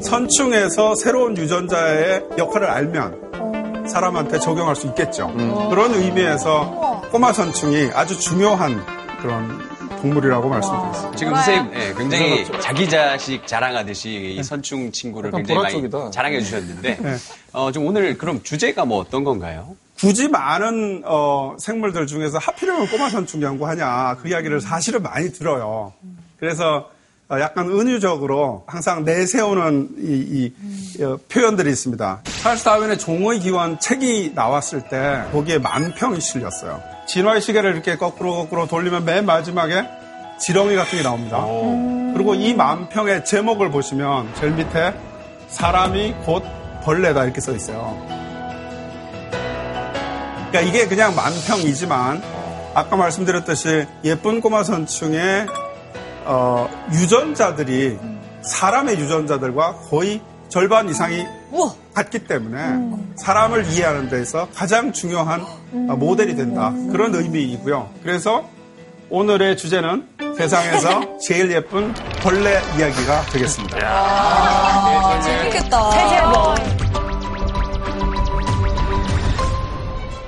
선충에서 0.02 0.96
새로운 0.96 1.38
유전자의 1.38 2.24
역할을 2.38 2.70
알면 2.70 3.88
사람한테 3.88 4.40
적용할 4.40 4.76
수 4.76 4.88
있겠죠. 4.88 5.32
그런 5.70 5.94
의미에서 5.94 7.02
꼬마 7.12 7.34
선충이 7.34 7.90
아주 7.94 8.20
중요한 8.20 8.82
그런 9.22 9.60
동물이라고 10.02 10.50
말씀드렸습니다. 10.50 11.16
지금 11.16 11.34
선생님 11.36 11.74
예, 11.74 11.94
굉장히 11.94 12.46
자기 12.62 12.90
자식 12.90 13.48
자랑하듯이 13.48 14.36
이 14.38 14.44
선충 14.44 14.92
친구를 14.92 15.32
굉장히 15.32 15.60
많이. 15.62 16.12
자랑해 16.12 16.42
주셨는데 16.42 16.98
네. 17.02 17.16
어, 17.54 17.72
좀 17.72 17.86
오늘 17.88 18.18
그럼 18.18 18.42
주제가 18.44 18.86
뭐 18.86 19.00
어떤 19.00 19.24
건가요? 19.24 19.76
굳이 20.00 20.28
많은 20.28 21.02
어, 21.06 21.56
생물들 21.60 22.06
중에서 22.06 22.38
하필이면 22.38 22.88
꼬마 22.90 23.10
선충 23.10 23.42
연구하냐 23.42 24.18
그 24.22 24.30
이야기를 24.30 24.62
사실은 24.62 25.02
많이 25.02 25.32
들어요. 25.32 25.94
그래서 26.40 26.90
어, 27.30 27.40
약간 27.40 27.68
은유적으로 27.70 28.64
항상 28.68 29.04
내세우는 29.04 29.90
이, 29.98 30.52
이, 31.00 31.04
어, 31.04 31.18
표현들이 31.28 31.70
있습니다. 31.70 32.22
찰스 32.42 32.64
다윈의 32.64 33.00
종의 33.00 33.40
기원 33.40 33.80
책이 33.80 34.32
나왔을 34.34 34.88
때 34.88 35.24
거기에 35.32 35.58
만 35.58 35.94
평이 35.94 36.22
실렸어요. 36.22 36.82
진화의 37.08 37.42
시계를 37.42 37.74
이렇게 37.74 37.98
거꾸로 37.98 38.36
거꾸로 38.36 38.68
돌리면 38.68 39.06
맨 39.06 39.26
마지막에 39.26 39.88
지렁이 40.40 40.76
같은 40.76 40.98
게 40.98 41.04
나옵니다. 41.04 41.44
그리고 42.14 42.36
이 42.36 42.54
만평의 42.54 43.26
제목을 43.26 43.72
보시면 43.72 44.34
제일 44.36 44.54
밑에 44.54 44.94
사람이 45.48 46.16
곧 46.26 46.44
벌레다 46.84 47.24
이렇게 47.24 47.42
써 47.42 47.54
있어요. 47.54 47.98
그러니까 50.50 50.62
이게 50.62 50.88
그냥 50.88 51.16
만평이지만 51.16 52.22
아까 52.74 52.96
말씀드렸듯이 52.96 53.86
예쁜 54.04 54.40
꼬마 54.40 54.64
선충의 54.64 55.48
어, 56.26 56.70
유전자들이 56.94 57.98
사람의 58.42 59.00
유전자들과 59.00 59.74
거의 59.90 60.22
절반 60.50 60.88
이상이 60.90 61.26
같기 61.94 62.20
때문에 62.25 63.16
사람을 63.16 63.66
이해하는 63.72 64.10
데서 64.10 64.48
가장 64.54 64.92
중요한 64.94 65.42
어, 65.42 65.96
모델이 65.96 66.36
된다. 66.36 66.72
그런 66.92 67.16
의미이고요. 67.16 67.89
그래서 68.04 68.48
오늘의 69.10 69.58
주제는 69.58 70.08
세상에서 70.38 71.18
제일 71.25 71.51
예쁜 71.51 71.94
벌레 72.22 72.60
이야기가 72.77 73.22
되겠습니다. 73.32 73.77
재밌겠다. 75.22 75.89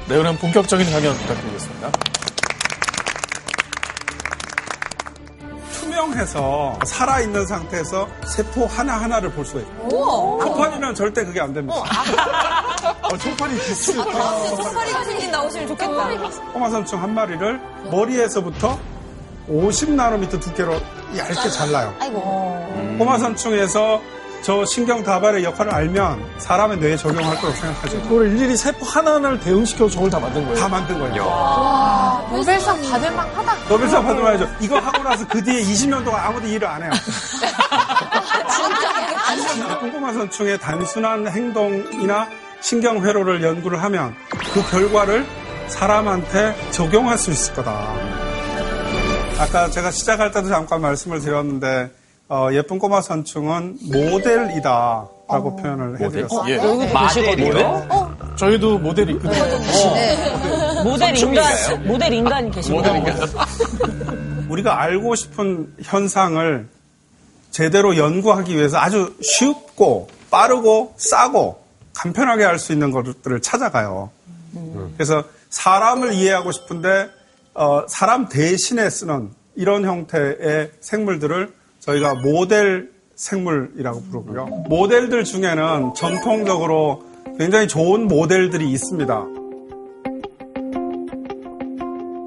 네, 0.07 0.17
그럼 0.17 0.37
본격적인 0.37 0.89
강연 0.91 1.13
부탁드리겠습니다. 1.15 1.91
투명해서 5.73 6.79
살아있는 6.83 7.45
상태에서 7.45 8.08
세포 8.29 8.65
하나하나를 8.65 9.31
볼수 9.31 9.59
있고 9.59 10.39
초판이는 10.41 10.95
절대 10.95 11.25
그게 11.25 11.41
안 11.41 11.53
됩니다. 11.53 11.75
어, 13.01 13.17
초판이 13.17 13.57
비슷해요. 13.59 14.03
소파리가 14.03 15.03
생긴 15.03 15.31
나오시면 15.31 15.67
좋겠다. 15.69 16.09
꼬마선충 16.53 17.01
한 17.01 17.13
마리를 17.13 17.59
머리에서부터 17.91 18.77
50나노미터 19.49 20.39
두께로 20.39 20.73
얇게 21.17 21.49
잘라요. 21.49 21.93
아이고. 21.99 22.95
꼬마선충에서 22.99 23.99
저 24.41 24.65
신경 24.65 25.03
다발의 25.03 25.43
역할을 25.43 25.73
알면 25.73 26.23
사람의 26.37 26.77
뇌에 26.77 26.97
적용할 26.97 27.35
거라고 27.37 27.51
생각하죠. 27.57 28.01
그걸 28.03 28.31
일일이 28.31 28.55
세포 28.55 28.85
하나하나를 28.85 29.39
대응시켜서 29.39 29.89
저걸 29.89 30.09
다 30.09 30.19
만든 30.19 30.43
거예요. 30.45 30.57
다 30.57 30.67
만든 30.69 30.99
거예요. 30.99 32.27
노벨상 32.31 32.81
받을 32.81 33.11
만하다. 33.11 33.55
노벨상 33.67 34.05
받으면야죠 34.05 34.49
이거 34.61 34.79
하고 34.79 35.03
나서 35.03 35.27
그 35.27 35.43
뒤에 35.43 35.61
20년 35.61 36.03
동안 36.05 36.21
아무도 36.25 36.47
일을 36.47 36.67
안 36.67 36.83
해요. 36.83 36.91
꼼꼼한 39.79 40.13
선충의 40.13 40.59
단순한 40.59 41.27
행동이나 41.27 42.27
신경 42.61 43.03
회로를 43.05 43.41
연구를 43.43 43.81
하면 43.83 44.15
그 44.53 44.61
결과를 44.69 45.25
사람한테 45.67 46.55
적용할 46.71 47.17
수 47.17 47.31
있을 47.31 47.53
거다. 47.53 47.93
아까 49.39 49.69
제가 49.69 49.91
시작할 49.91 50.31
때도 50.31 50.49
잠깐 50.49 50.81
말씀을 50.81 51.19
드렸는데 51.21 51.91
어, 52.31 52.49
예쁜 52.51 52.77
꼬마 52.77 53.01
선충은 53.01 53.77
모델이다라고 53.81 55.55
표현을 55.55 55.99
해드렸어요. 55.99 56.49
예. 56.49 56.57
여기 56.57 56.87
계시거든요. 56.87 58.15
저희도 58.35 58.77
모델이 58.77 59.13
있거든요. 59.13 60.83
모델 60.83 61.17
인간, 61.17 61.43
모델 61.87 62.13
인간이 62.13 62.51
계시거든요. 62.51 63.03
우리가 64.49 64.79
알고 64.81 65.15
싶은 65.15 65.73
현상을 65.83 66.69
제대로 67.51 67.97
연구하기 67.97 68.55
위해서 68.55 68.77
아주 68.77 69.15
쉽고 69.21 70.07
빠르고 70.29 70.93
싸고 70.97 71.63
간편하게 71.95 72.43
할 72.43 72.59
수 72.59 72.71
있는 72.73 72.91
것들을 72.91 73.41
찾아가요. 73.41 74.11
그래서 74.95 75.23
사람을 75.49 76.13
이해하고 76.13 76.51
싶은데 76.51 77.09
어, 77.55 77.85
사람 77.87 78.29
대신에 78.29 78.87
쓰는 78.89 79.31
이런 79.55 79.83
형태의 79.83 80.71
생물들을 80.79 81.51
저희가 81.89 82.15
모델 82.15 82.91
생물이라고 83.15 84.01
부르고요. 84.03 84.45
모델들 84.69 85.23
중에는 85.23 85.93
전통적으로 85.95 87.03
굉장히 87.37 87.67
좋은 87.67 88.07
모델들이 88.07 88.69
있습니다. 88.71 89.25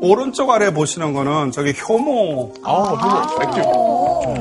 오른쪽 0.02 0.50
아래 0.50 0.75
보시는 0.75 1.12
거는 1.12 1.52
저기 1.52 1.73
효모. 1.73 2.54
아, 2.64 3.37
맥주. 3.38 3.61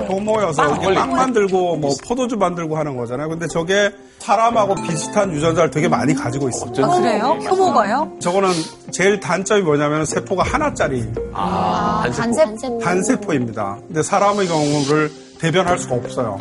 효모여서 0.09 0.75
이게 0.77 0.93
빵 0.93 1.11
만들고 1.11 1.77
뭐 1.77 1.91
포도주 2.07 2.37
만들고 2.37 2.77
하는 2.77 2.95
거잖아요. 2.97 3.29
근데 3.29 3.47
저게 3.47 3.91
사람하고 4.19 4.75
비슷한 4.75 5.31
유전자를 5.33 5.71
되게 5.71 5.87
많이 5.87 6.13
가지고 6.13 6.47
있습니다. 6.49 6.85
아, 6.85 6.89
그래요? 6.89 7.37
효모가요? 7.49 8.11
저거는 8.19 8.49
제일 8.91 9.19
단점이 9.19 9.61
뭐냐면 9.63 10.05
세포가 10.05 10.43
하나짜리 10.43 11.03
아, 11.33 12.03
단세포. 12.15 12.79
단세포 12.79 13.33
입니다. 13.33 13.77
근데 13.87 14.03
사람의 14.03 14.47
경우를 14.47 15.11
대변할 15.39 15.79
수가 15.79 15.95
없어요. 15.95 16.37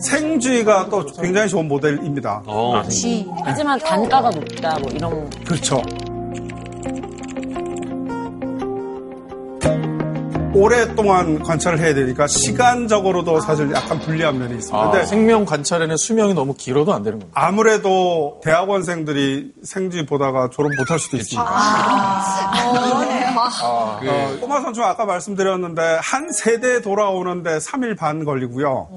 생쥐가 0.00 0.88
또 0.90 1.04
굉장히 1.20 1.48
좋은 1.48 1.68
모델입니다. 1.68 2.42
어. 2.46 2.82
하지만 3.44 3.78
단가가 3.78 4.30
높다, 4.30 4.78
뭐 4.80 4.90
이런. 4.92 5.30
그렇죠. 5.44 5.82
오랫동안 10.52 11.38
관찰을 11.42 11.78
해야 11.78 11.94
되니까 11.94 12.26
시간적으로도 12.26 13.40
사실 13.40 13.70
약간 13.72 14.00
불리한 14.00 14.38
면이 14.38 14.54
있습니다. 14.56 14.76
아, 14.78 14.90
근데 14.90 15.06
생명 15.06 15.44
관찰에는 15.44 15.96
수명이 15.96 16.34
너무 16.34 16.54
길어도 16.54 16.92
안 16.92 17.02
되는 17.02 17.18
겁니다. 17.20 17.40
아무래도 17.40 18.40
대학원생들이 18.42 19.52
생쥐 19.62 20.06
보다가 20.06 20.50
졸업 20.50 20.72
못할 20.76 20.98
수도 20.98 21.16
있습니다. 21.16 21.48
아, 21.48 22.52
어, 23.62 24.36
꼬마 24.40 24.60
선충 24.60 24.84
아까 24.84 25.04
말씀드렸는데 25.04 25.98
한 26.02 26.30
세대 26.32 26.82
돌아오는데 26.82 27.58
3일 27.58 27.96
반 27.96 28.24
걸리고요. 28.24 28.88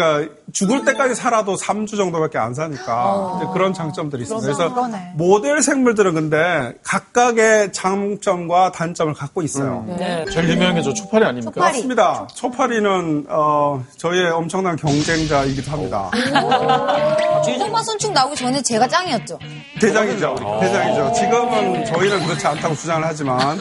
그러니까 0.00 0.34
죽을 0.52 0.84
때까지 0.84 1.14
살아도 1.14 1.54
3주 1.56 1.96
정도밖에 1.96 2.38
안 2.38 2.54
사니까 2.54 3.34
이제 3.36 3.46
그런 3.52 3.72
장점들이 3.74 4.22
있습니다. 4.22 4.44
그래서 4.46 4.72
그러네. 4.74 5.12
모델 5.16 5.62
생물들은 5.62 6.14
근데 6.14 6.72
각각의 6.82 7.72
장점과 7.72 8.72
단점을 8.72 9.12
갖고 9.14 9.42
있어요. 9.42 9.84
네. 9.98 10.24
제일 10.30 10.48
유명한 10.50 10.74
게 10.74 10.80
저 10.82 10.94
초파리 10.94 11.24
아닙니까? 11.26 11.60
맞습니다. 11.60 12.26
초파리는 12.34 13.26
어, 13.28 13.84
저희의 13.98 14.30
엄청난 14.30 14.76
경쟁자이기도 14.76 15.70
합니다. 15.70 16.10
꼬마 17.58 17.82
선충 17.82 18.12
나오기 18.14 18.36
전에 18.36 18.62
제가 18.62 18.88
짱이었죠. 18.88 19.38
대장이죠. 19.80 20.34
대장이죠. 20.60 21.12
지금은 21.12 21.84
저희는 21.84 22.24
그렇지 22.26 22.46
않다고 22.46 22.74
주장을 22.74 23.06
하지만 23.06 23.58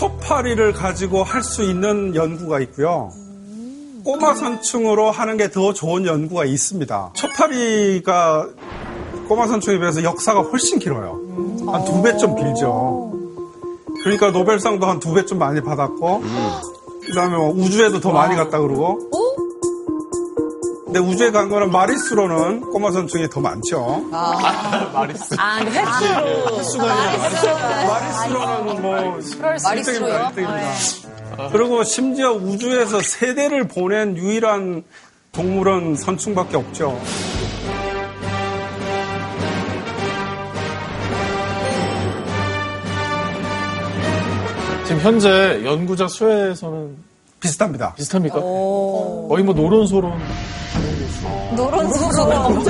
초파리를 0.00 0.72
가지고 0.72 1.22
할 1.22 1.42
수 1.42 1.62
있는 1.62 2.14
연구가 2.14 2.60
있고요. 2.60 3.12
꼬마 4.02 4.34
선충으로 4.34 5.10
하는 5.10 5.36
게 5.36 5.50
더 5.50 5.74
좋은 5.74 6.06
연구가 6.06 6.46
있습니다. 6.46 7.10
초파리가 7.12 8.48
꼬마 9.28 9.46
선충에 9.46 9.78
비해서 9.78 10.02
역사가 10.02 10.40
훨씬 10.40 10.78
길어요. 10.78 11.20
한 11.70 11.84
두 11.84 12.00
배좀 12.00 12.34
길죠. 12.34 13.12
그러니까 14.02 14.30
노벨상도 14.30 14.86
한 14.86 15.00
두 15.00 15.12
배좀 15.12 15.38
많이 15.38 15.60
받았고, 15.60 16.22
그 17.04 17.12
다음에 17.14 17.36
우주에도 17.36 18.00
더 18.00 18.10
많이 18.10 18.34
갔다 18.36 18.58
그러고. 18.58 18.98
근데 20.90 20.98
우주에 20.98 21.30
간 21.30 21.48
거는 21.48 21.70
마리수로는 21.70 22.62
꼬마 22.62 22.90
선충이 22.90 23.28
더 23.30 23.40
많죠. 23.40 24.02
마리스. 24.92 25.36
아, 25.38 25.60
근데 25.62 25.78
횟수로. 25.78 26.58
횟수가 26.58 26.92
아니라 26.92 27.86
마리수로는 27.86 28.82
뭐 28.82 29.20
마리수로요? 29.62 30.32
1등입니다. 30.34 31.52
그리고 31.52 31.84
심지어 31.84 32.32
우주에서 32.32 33.00
세대를 33.00 33.68
보낸 33.68 34.16
유일한 34.16 34.82
동물은 35.30 35.94
선충밖에 35.94 36.56
없죠. 36.56 37.00
지금 44.86 45.00
현재 45.02 45.62
연구자 45.64 46.08
수에서는 46.08 46.96
비슷합니다. 47.40 47.94
비슷합니까? 47.94 48.40
거의 48.40 49.42
뭐 49.44 49.54
노론소론 49.54 50.18
노론소로. 51.56 52.60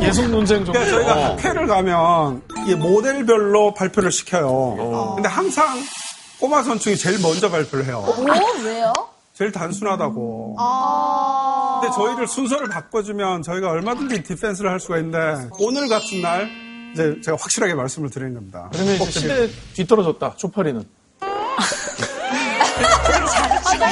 예속 0.02 0.28
논쟁 0.28 0.64
정도. 0.64 0.72
그러니까 0.72 0.90
저희가 0.96 1.30
학회를 1.32 1.66
가면 1.66 2.42
이 2.66 2.74
모델별로 2.74 3.72
발표를 3.74 4.10
시켜요. 4.10 5.12
근데 5.14 5.28
항상 5.28 5.78
꼬마 6.40 6.62
선충이 6.62 6.96
제일 6.96 7.20
먼저 7.20 7.50
발표를 7.50 7.86
해요. 7.86 8.04
오, 8.06 8.62
왜요? 8.64 8.92
제일 9.34 9.50
단순하다고. 9.52 10.56
아. 10.58 11.80
근데 11.82 11.94
저희를 11.94 12.26
순서를 12.28 12.68
바꿔주면 12.68 13.42
저희가 13.42 13.70
얼마든지 13.70 14.22
디펜스를 14.22 14.70
할 14.70 14.80
수가 14.80 14.98
있는데 14.98 15.48
오늘 15.58 15.88
같은 15.88 16.20
날 16.20 16.48
이제 16.92 17.16
제가 17.24 17.36
확실하게 17.40 17.74
말씀을 17.74 18.10
드리는 18.10 18.34
겁니다. 18.34 18.68
그러면 18.72 18.94
이제 18.96 19.10
시대 19.10 19.48
뒤떨어졌다. 19.74 20.34
초파리는. 20.36 20.84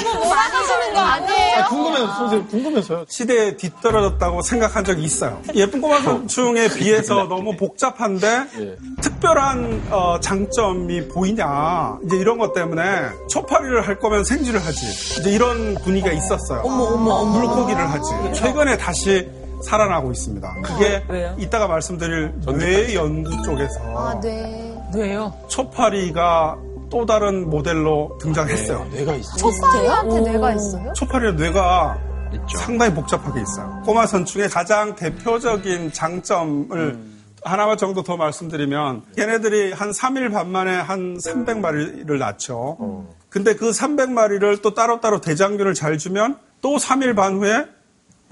너무 0.01 0.25
몰아가시는 0.27 0.95
거 0.95 1.01
아니에요? 1.01 1.57
아, 1.59 1.69
궁금해서 1.69 2.07
선생님 2.15 2.49
궁금해서요. 2.49 3.05
시대에 3.09 3.57
뒤떨어졌다고 3.57 4.43
생각한 4.43 4.85
적이 4.85 5.03
있어요. 5.05 5.41
예쁜 5.55 5.81
꼬마 5.81 6.01
선충에 6.01 6.69
비해서 6.75 7.25
너무 7.25 7.57
복잡한데 7.57 8.27
예. 8.59 8.77
특별한 9.03 9.89
어, 9.91 10.19
장점이 10.21 11.09
보이냐 11.09 11.99
이제 12.07 12.17
이런 12.17 12.39
것 12.39 12.53
때문에 12.53 12.83
초파리를 13.29 13.87
할 13.87 13.99
거면 13.99 14.25
생쥐를 14.25 14.65
하지 14.65 14.87
이제 15.21 15.31
이런 15.31 15.75
분위기가 15.77 16.13
있었어요. 16.13 16.63
어머, 16.65 16.85
어머, 16.85 17.11
어머. 17.15 17.39
물고기를 17.39 17.91
하지. 17.91 18.11
최근에 18.35 18.77
다시 18.79 19.29
살아나고 19.65 20.11
있습니다. 20.11 20.55
그게 20.65 21.05
왜요? 21.09 21.37
이따가 21.39 21.69
말씀드릴 21.69 22.33
뇌 22.59 22.95
연구 22.95 23.31
쪽에서 23.43 23.81
아, 23.97 24.19
네. 24.21 24.77
왜요? 24.95 25.33
초파리가 25.49 26.57
또 26.93 27.07
다른 27.07 27.49
모델로 27.49 28.19
등장했어요. 28.21 28.85
뇌가 28.93 29.15
있어. 29.15 29.37
초파리한테 29.39 30.21
뇌가 30.31 30.53
있어요? 30.53 30.93
초파리의 30.93 31.35
뇌가 31.37 31.99
있죠. 32.35 32.59
상당히 32.59 32.93
복잡하게 32.95 33.41
있어요. 33.41 33.81
꼬마 33.87 34.07
선충의 34.07 34.51
가장 34.51 34.95
대표적인 34.95 35.91
장점을 35.95 36.99
하나 37.45 37.77
정도 37.77 38.03
더 38.03 38.19
말씀드리면 38.19 39.05
걔네들이 39.17 39.73
한 39.73 39.91
3일 39.91 40.33
반 40.33 40.53
만에 40.53 40.77
한 40.77 41.17
300마리를 41.17 42.19
낳죠. 42.19 43.07
근데 43.31 43.55
그 43.55 43.71
300마리를 43.71 44.61
또 44.61 44.75
따로따로 44.75 45.23
대장균을 45.23 45.73
잘 45.73 45.97
주면 45.97 46.37
또 46.61 46.77
3일 46.77 47.17
반 47.17 47.37
후에 47.39 47.65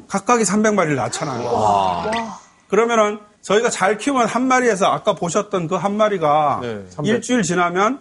각각이 0.07 0.45
300마리를 0.45 0.95
낳잖아요. 0.97 2.13
그러면은 2.69 3.21
저희가 3.41 3.71
잘 3.71 3.97
키우면 3.97 4.27
한 4.27 4.47
마리에서 4.47 4.85
아까 4.87 5.15
보셨던 5.15 5.67
그 5.67 5.77
한 5.77 5.97
마리가 5.97 6.59
네, 6.61 6.85
300. 6.91 7.07
일주일 7.15 7.43
지나면 7.43 8.01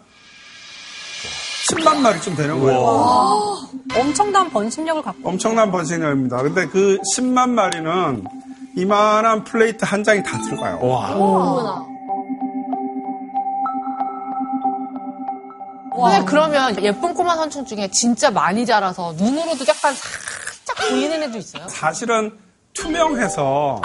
10만 1.69 1.97
마리쯤 1.97 2.35
되는 2.35 2.59
거예요. 2.59 3.57
엄청난 3.95 4.49
번식력을 4.49 5.01
갖고 5.01 5.29
엄청난 5.29 5.71
번식량입니다. 5.71 6.41
근데 6.43 6.67
그 6.67 6.97
10만 7.15 7.49
마리는 7.49 8.23
이만한 8.75 9.43
플레이트 9.43 9.85
한 9.85 10.03
장이 10.03 10.23
다 10.23 10.39
들어가요. 10.39 10.77
어머나. 10.77 11.85
근데 15.91 16.25
그러면 16.25 16.81
예쁜 16.81 17.13
꼬마 17.13 17.35
선충 17.35 17.65
중에 17.65 17.89
진짜 17.91 18.31
많이 18.31 18.65
자라서 18.65 19.13
눈으로도 19.17 19.65
약간 19.67 19.93
살짝 19.93 20.89
보이는 20.89 21.23
애도 21.23 21.37
있어요? 21.37 21.67
사실은 21.67 22.31
투명해서 22.73 23.81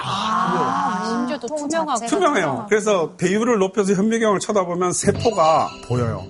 심지어도 1.09 1.47
투명하고 1.49 2.07
투명해요. 2.07 2.67
그래서 2.69 3.15
배율을 3.17 3.59
높여서 3.59 3.95
현미경을 3.95 4.39
쳐다보면 4.39 4.93
세포가 4.93 5.71
보여요. 5.89 6.25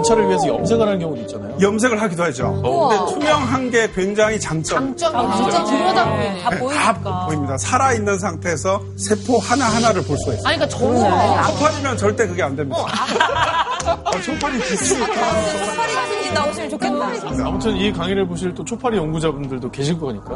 관찰을 0.00 0.28
위해서 0.28 0.48
염색을 0.48 0.86
하는 0.86 0.98
경우도 0.98 1.20
있잖아요. 1.22 1.56
염색을 1.60 2.00
하기도 2.02 2.22
하죠. 2.24 2.52
근데 2.62 3.12
투명한 3.12 3.70
게 3.70 3.90
굉장히 3.92 4.40
장점. 4.40 4.96
장점이 4.96 5.36
진짜 5.36 5.64
들여다보면 5.64 6.18
네. 6.20 6.42
다 6.42 6.50
네, 6.50 6.58
보이니까. 6.58 6.92
다 7.02 7.26
보입니다. 7.26 7.58
살아있는 7.58 8.18
상태에서 8.18 8.80
세포 8.96 9.38
하나하나를 9.38 10.02
볼 10.04 10.16
수가 10.18 10.32
있어요. 10.34 10.48
아니, 10.48 10.56
그러니까 10.58 10.78
저는 10.78 11.42
초파리는 11.54 11.96
절대 11.98 12.26
그게 12.26 12.42
안 12.42 12.56
됩니다. 12.56 12.78
아, 12.86 14.10
초파리 14.22 14.58
비슷해요. 14.60 15.04
초파리가 15.06 16.06
생긴 16.06 16.34
나오시면 16.34 16.70
좋겠다. 16.70 17.46
아무튼 17.46 17.76
이 17.76 17.92
강의를 17.92 18.26
보실 18.26 18.54
또 18.54 18.64
초파리 18.64 18.96
연구자분들도 18.96 19.70
계실 19.70 19.98
거니까 19.98 20.34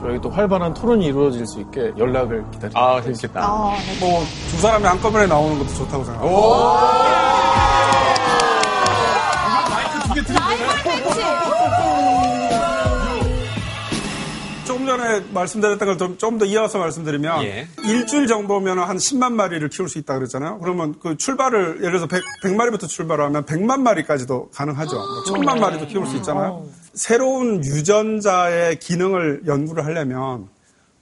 저희 0.00 0.18
또 0.22 0.30
활발한 0.30 0.72
토론이 0.74 1.04
이루어질 1.06 1.46
수 1.46 1.60
있게 1.60 1.92
연락을 1.98 2.42
기다립니다. 2.52 2.80
아, 2.80 3.00
재밌겠다. 3.02 3.40
뭐 4.00 4.24
두 4.50 4.60
사람이 4.60 4.84
한꺼번에 4.84 5.26
나오는 5.26 5.58
것도 5.58 5.68
좋다고 5.74 6.04
생각합니다. 6.04 6.40
전에 15.00 15.24
말씀드렸던 15.32 15.98
걸 15.98 16.16
좀 16.18 16.38
더 16.38 16.44
이어서 16.46 16.78
말씀드리면 16.78 17.42
예. 17.44 17.68
일주일 17.84 18.26
정도면 18.26 18.78
한 18.78 18.96
10만 18.96 19.32
마리를 19.32 19.68
키울 19.68 19.88
수 19.88 19.98
있다 19.98 20.14
그랬잖아요. 20.14 20.58
그러면 20.60 20.94
그 21.02 21.16
출발을 21.16 21.78
예를 21.78 21.90
들어서 21.98 22.06
100, 22.06 22.22
100마리부터 22.44 22.88
출발하면 22.88 23.44
100만 23.44 23.80
마리까지도 23.80 24.50
가능하죠. 24.54 24.96
뭐 24.96 25.22
1000만 25.24 25.58
마리도 25.58 25.86
키울 25.86 26.06
수 26.06 26.16
있잖아요. 26.16 26.64
새로운 26.94 27.64
유전자의 27.64 28.78
기능을 28.78 29.42
연구를 29.46 29.84
하려면 29.84 30.48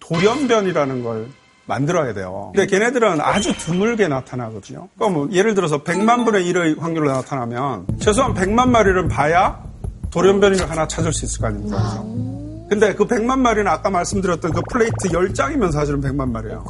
돌연변이라는 0.01 1.03
걸 1.05 1.29
만들어야 1.67 2.15
돼요. 2.15 2.51
근데 2.55 2.67
걔네들은 2.67 3.21
아주 3.21 3.53
드물게 3.57 4.09
나타나거든요. 4.09 4.89
그러니까 4.95 5.19
뭐 5.19 5.29
예를 5.33 5.55
들어서 5.55 5.83
100만 5.85 6.25
분의 6.25 6.45
1의 6.53 6.79
확률로 6.81 7.11
나타나면 7.13 7.87
최소한 8.01 8.33
100만 8.35 8.69
마리를 8.69 9.09
봐야 9.09 9.63
돌연변이를 10.11 10.71
하나 10.71 10.89
찾을 10.89 11.13
수 11.13 11.27
있을 11.27 11.41
거 11.43 11.49
아닙니까? 11.49 11.77
그죠? 11.77 12.38
근데 12.69 12.95
그 12.95 13.07
100만 13.07 13.39
마리는 13.39 13.67
아까 13.71 13.89
말씀드렸던 13.91 14.53
그 14.53 14.61
플레이트 14.71 15.09
10장이면 15.09 15.73
사실은 15.73 16.01
100만 16.03 16.31
마리예요. 16.31 16.65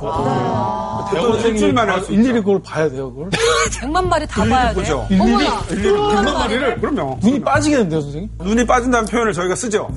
대학원생이 1.11 1.55
일주일만에 1.55 1.93
할수 1.93 2.13
일일이. 2.13 2.35
그걸 2.41 2.63
봐야 2.63 2.89
돼요, 2.89 3.13
그걸? 3.13 3.31
100만 3.81 4.07
마리 4.07 4.27
다 4.27 4.45
봐야 4.45 4.69
돼. 4.69 4.75
보죠. 4.75 5.07
일일이? 5.11 5.47
일일이 5.71 5.91
100만 5.93 6.33
마리를? 6.35 6.81
그럼요. 6.81 7.19
눈이 7.23 7.41
빠지겠는데요, 7.41 8.01
선생님? 8.01 8.31
눈이 8.39 8.67
빠진다는 8.67 9.07
표현을 9.09 9.33
저희가 9.33 9.55
쓰죠. 9.57 9.89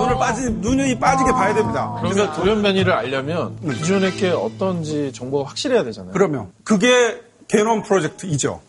눈을 0.00 0.16
빠지 0.18 0.50
눈이 0.50 0.98
빠지게 0.98 1.32
봐야 1.32 1.54
됩니다. 1.54 1.96
그러니까 2.00 2.32
돌연변이를 2.34 2.92
알려면 2.92 3.56
기존에 3.68 4.12
게 4.12 4.30
어떤지 4.30 5.12
정보가 5.12 5.48
확실해야 5.50 5.82
되잖아요. 5.84 6.12
그러면 6.12 6.50
그게 6.64 7.20
게놈 7.48 7.82
프로젝트이죠. 7.82 8.60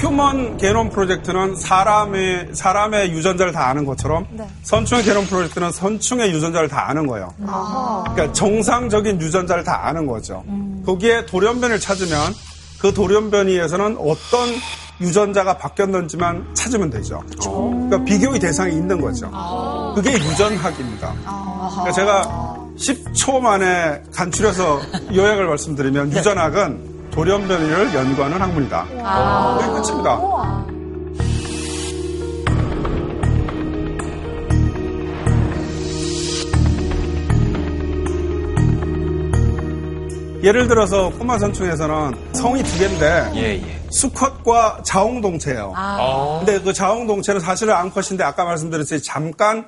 human 0.00 0.56
게놈 0.56 0.88
프로젝트는 0.88 1.56
사람의 1.56 2.48
사람의 2.52 3.12
유전자를 3.12 3.52
다 3.52 3.68
아는 3.68 3.84
것처럼 3.84 4.26
선충의 4.62 5.04
게놈 5.04 5.26
프로젝트는 5.26 5.70
선충의 5.72 6.32
유전자를 6.32 6.68
다 6.68 6.88
아는 6.88 7.06
거예요. 7.06 7.34
그러니까 7.36 8.32
정상적인 8.32 9.20
유전자를 9.20 9.62
다 9.62 9.86
아는 9.86 10.06
거죠. 10.06 10.42
거기에 10.86 11.26
돌연변이를 11.26 11.80
찾으면 11.80 12.32
그 12.80 12.94
돌연변이에서는 12.94 13.98
어떤 13.98 14.48
유전자가 15.02 15.58
바뀌었는지만 15.58 16.54
찾으면 16.54 16.88
되죠. 16.88 17.22
그러니까 17.38 18.02
비교의 18.04 18.40
대상이 18.40 18.74
있는 18.74 19.02
거죠. 19.02 19.30
그게 19.94 20.12
유전학입니다. 20.14 21.14
그러니까 21.22 21.92
제가 21.92 22.56
10초 22.78 23.40
만에 23.40 24.02
간추려서 24.14 24.80
요약을 25.14 25.46
말씀드리면 25.46 26.12
유전학은 26.12 26.89
돌연변이를 27.10 27.94
연구하는 27.94 28.40
학문이다. 28.40 28.84
그게 28.84 29.72
끝입니다. 29.72 30.18
예를 40.42 40.68
들어서 40.68 41.10
꼬마 41.10 41.38
선충에서는 41.38 42.32
성이 42.32 42.62
두 42.62 42.78
개인데 42.78 43.30
예, 43.34 43.40
예. 43.62 43.80
수컷과 43.90 44.80
자웅동체예요. 44.84 45.74
근데 46.38 46.60
그 46.62 46.72
자웅동체는 46.72 47.40
사실은 47.40 47.74
암컷인데 47.74 48.24
아까 48.24 48.44
말씀드렸듯이 48.44 49.04
잠깐 49.04 49.66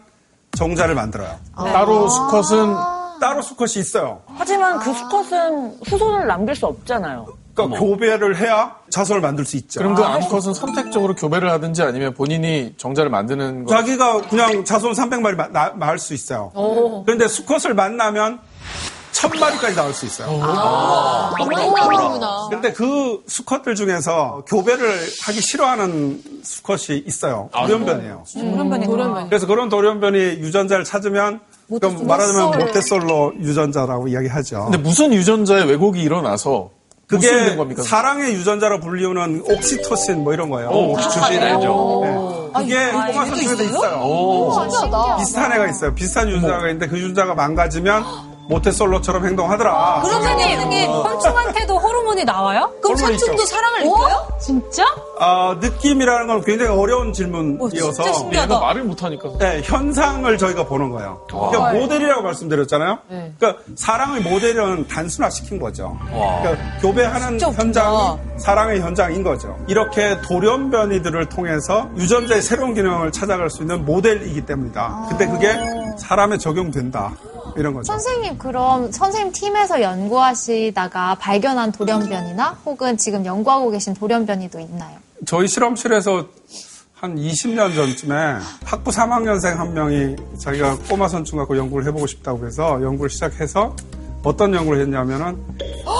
정자를 0.56 0.94
만들어요. 0.94 1.36
따로 1.56 2.08
수컷은 2.08 2.74
따로 3.22 3.40
수컷이 3.40 3.74
있어요. 3.76 4.20
하지만 4.26 4.80
그 4.80 4.92
수컷은 4.92 5.78
후손을 5.86 6.26
남길 6.26 6.56
수 6.56 6.66
없잖아요. 6.66 7.24
그러니까 7.54 7.78
교배를 7.78 8.36
해야 8.36 8.74
자손을 8.90 9.20
만들 9.20 9.44
수 9.44 9.56
있죠. 9.58 9.78
그럼 9.78 9.94
그 9.94 10.02
암컷은 10.02 10.54
선택적으로 10.54 11.14
교배를 11.14 11.48
하든지 11.52 11.82
아니면 11.82 12.14
본인이 12.14 12.74
정자를 12.76 13.10
만드는 13.10 13.64
거 13.64 13.70
자기가 13.76 14.22
그냥 14.22 14.64
자손 14.64 14.92
300마리 14.94 15.36
마, 15.36 15.46
나, 15.48 15.68
낳을 15.76 16.00
수 16.00 16.14
있어요. 16.14 16.50
그런데 17.06 17.28
수컷을 17.28 17.74
만나면 17.74 18.40
1000마리까지 19.12 19.76
나올 19.76 19.92
수 19.94 20.04
있어요. 20.06 20.28
어머나. 20.28 21.36
근데 22.50 22.72
그 22.72 23.22
수컷들 23.28 23.76
중에서 23.76 24.44
교배를 24.48 24.98
하기 25.26 25.40
싫어하는 25.40 26.22
수컷이 26.42 27.04
있어요. 27.06 27.50
돌연변이에요. 27.52 28.24
돌연변이. 28.34 29.28
그래서 29.28 29.46
그런 29.46 29.68
돌연변이 29.68 30.18
유전자를 30.18 30.84
찾으면 30.84 31.40
그럼 31.80 32.06
말하자면 32.06 32.58
모태솔로 32.58 33.34
유전자라고 33.40 34.08
이야기하죠. 34.08 34.64
근데 34.70 34.78
무슨 34.78 35.12
유전자에 35.12 35.64
왜곡이 35.64 36.02
일어나서 36.02 36.70
그게 37.06 37.30
무슨 37.30 37.56
겁니까? 37.56 37.82
사랑의 37.82 38.34
유전자로 38.34 38.80
불리우는 38.80 39.44
옥시토신 39.46 40.24
뭐 40.24 40.32
이런 40.32 40.48
거예요. 40.48 40.70
오, 40.70 40.92
옥시토신 40.92 41.42
알죠? 41.42 42.00
네. 42.04 42.60
그게 42.60 42.90
꼬마 42.90 43.26
선수에도 43.26 43.62
있어요. 43.64 44.50
신기하다. 44.54 45.16
비슷한 45.18 45.52
애가 45.52 45.68
있어요. 45.68 45.94
비슷한 45.94 46.28
유전자가 46.28 46.68
있는데 46.68 46.88
그 46.88 46.98
유전자가 46.98 47.34
망가지면 47.34 48.31
모태솔로처럼 48.52 49.26
행동하더라. 49.26 50.02
선생님, 50.04 50.90
곤충한테도 51.02 51.78
호르몬이 51.78 52.24
나와요? 52.24 52.72
그럼. 52.82 52.96
선충도 52.96 53.44
사랑을 53.46 53.80
느껴요? 53.80 54.28
진짜? 54.40 54.84
어, 55.20 55.54
느낌이라는 55.60 56.26
건 56.26 56.42
굉장히 56.42 56.70
어려운 56.78 57.12
질문이어서 57.12 58.02
근데 58.24 58.42
얘가 58.42 58.58
말을 58.58 58.84
못하니까 58.84 59.28
네, 59.38 59.60
현상을 59.64 60.36
저희가 60.38 60.64
보는 60.66 60.90
거예요. 60.90 61.22
그러니까 61.28 61.72
모델이라고 61.72 62.22
말씀드렸잖아요. 62.22 62.98
그러니까 63.08 63.62
사랑의 63.76 64.20
모델은 64.22 64.88
단순화시킨 64.88 65.58
거죠. 65.58 65.96
그러니까 66.06 66.56
교배하는 66.80 67.40
현장이 67.40 68.18
사랑의 68.38 68.80
현장인 68.80 69.22
거죠. 69.22 69.56
이렇게 69.68 70.20
돌연변이들을 70.22 71.28
통해서 71.28 71.88
유전자의 71.96 72.42
새로운 72.42 72.74
기능을 72.74 73.12
찾아갈 73.12 73.48
수 73.50 73.62
있는 73.62 73.84
모델이기 73.84 74.44
때문이다. 74.44 75.06
근데 75.10 75.26
그게 75.26 75.54
사람에 75.98 76.38
적용된다. 76.38 77.12
이런 77.56 77.74
거죠. 77.74 77.86
선생님 77.92 78.38
그럼 78.38 78.90
선생님 78.92 79.32
팀에서 79.32 79.80
연구하시다가 79.82 81.16
발견한 81.16 81.72
돌연변이나 81.72 82.58
혹은 82.64 82.96
지금 82.96 83.24
연구하고 83.24 83.70
계신 83.70 83.94
돌연변이도 83.94 84.60
있나요? 84.60 84.98
저희 85.26 85.46
실험실에서 85.48 86.26
한 86.94 87.16
20년 87.16 87.74
전쯤에 87.74 88.14
학부 88.64 88.90
3학년생 88.90 89.56
한 89.56 89.74
명이 89.74 90.16
자기가 90.38 90.78
꼬마 90.88 91.08
선충 91.08 91.38
갖고 91.38 91.56
연구를 91.56 91.86
해보고 91.88 92.06
싶다고 92.06 92.46
해서 92.46 92.80
연구를 92.80 93.10
시작해서 93.10 93.74
어떤 94.24 94.54
연구를 94.54 94.82
했냐면은 94.82 95.44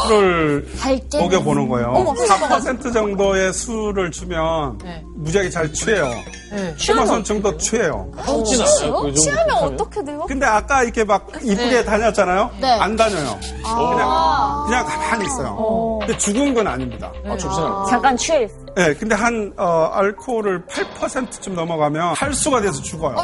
술을 0.06 0.66
먹여보는 1.14 1.68
거예요. 1.68 1.88
어머, 1.88 2.12
4% 2.12 2.92
정도의 2.92 3.52
술을 3.52 4.11
주면 4.11 4.78
네. 4.78 5.02
무지하게 5.16 5.50
잘 5.50 5.72
취해요. 5.72 6.08
네. 6.52 6.74
꼬마 6.87 7.06
선충도 7.06 7.56
취해요. 7.56 8.11
진 8.44 8.61
않아요? 8.61 8.74
그 8.74 8.78
정도 8.78 9.12
취하면 9.14 9.50
하면? 9.50 9.74
어떻게 9.74 10.04
돼요? 10.04 10.24
근데 10.28 10.46
아까 10.46 10.82
이렇게 10.82 11.04
막 11.04 11.26
이쁘게 11.42 11.85
다녔잖아요. 11.85 12.50
네. 12.61 12.68
안 12.68 12.94
다녀요. 12.96 13.38
그냥 13.62 14.64
그냥 14.66 14.87
가만히 14.87 15.24
있어요. 15.26 15.98
근데 16.00 16.16
죽은 16.18 16.54
건 16.54 16.66
아닙니다. 16.66 17.12
아, 17.26 17.37
죽진 17.37 17.61
않아요. 17.62 17.87
잠깐 17.88 18.16
취해 18.16 18.44
있어. 18.44 18.54
네, 18.76 18.94
근데 18.94 19.14
한 19.14 19.52
어, 19.56 19.90
알코올을 19.92 20.66
8%쯤 20.66 21.54
넘어가면 21.54 22.14
탈수가 22.14 22.61
돼서 22.61 22.82
죽어요. 22.82 23.16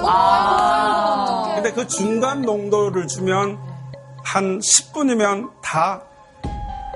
근데 1.54 1.72
그 1.72 1.86
중간 1.86 2.42
농도를 2.42 3.06
주면 3.06 3.58
한 4.28 4.58
10분이면 4.58 5.50
다 5.62 6.02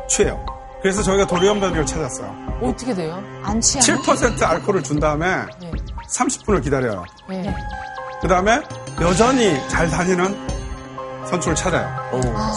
취해요. 0.07 0.45
그래서 0.83 1.03
저희가 1.03 1.27
도리언변이를 1.27 1.87
찾았어요. 1.87 2.59
어떻게 2.61 2.95
돼요? 2.95 3.23
안 3.43 3.59
취하네. 3.59 4.03
7% 4.03 4.43
알코올을 4.43 4.83
준 4.83 5.01
다음에 5.01 5.47
네. 5.59 5.73
30분을 6.15 6.63
기다려요. 6.63 7.05
네. 7.31 7.55
그 8.21 8.29
다음에 8.29 8.61
여전히 9.01 9.57
잘 9.69 9.89
다니는 9.89 10.47
선출을 11.27 11.55
찾아요. 11.57 11.89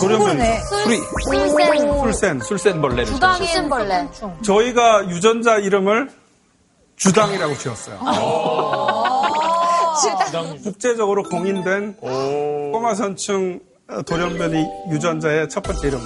도리언변이 0.01 0.41
술이 0.83 0.99
술센 1.23 2.01
술센 2.01 2.39
술센 2.41 2.81
벌레를 2.81 3.05
주당이 3.05 3.47
술벌레. 3.47 4.09
저희가 4.43 5.07
유전자 5.07 5.57
이름을 5.57 6.11
주당이라고 6.97 7.57
지었어요. 7.57 7.99
국제적으로 10.63 11.23
공인된 11.23 11.95
꼬마 12.73 12.93
선충 12.93 13.61
돌연변이 14.05 14.65
유전자의 14.91 15.47
첫 15.49 15.61
번째 15.61 15.87
이름. 15.87 15.99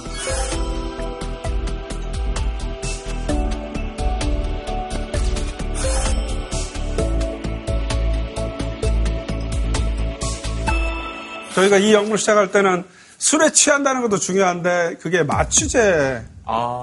저희가 11.54 11.78
이 11.78 11.92
연구를 11.92 12.18
시작할 12.18 12.52
때는 12.52 12.84
술에 13.18 13.50
취한다는 13.50 14.02
것도 14.02 14.18
중요한데 14.18 14.96
그게 15.00 15.22
마취제 15.22 16.22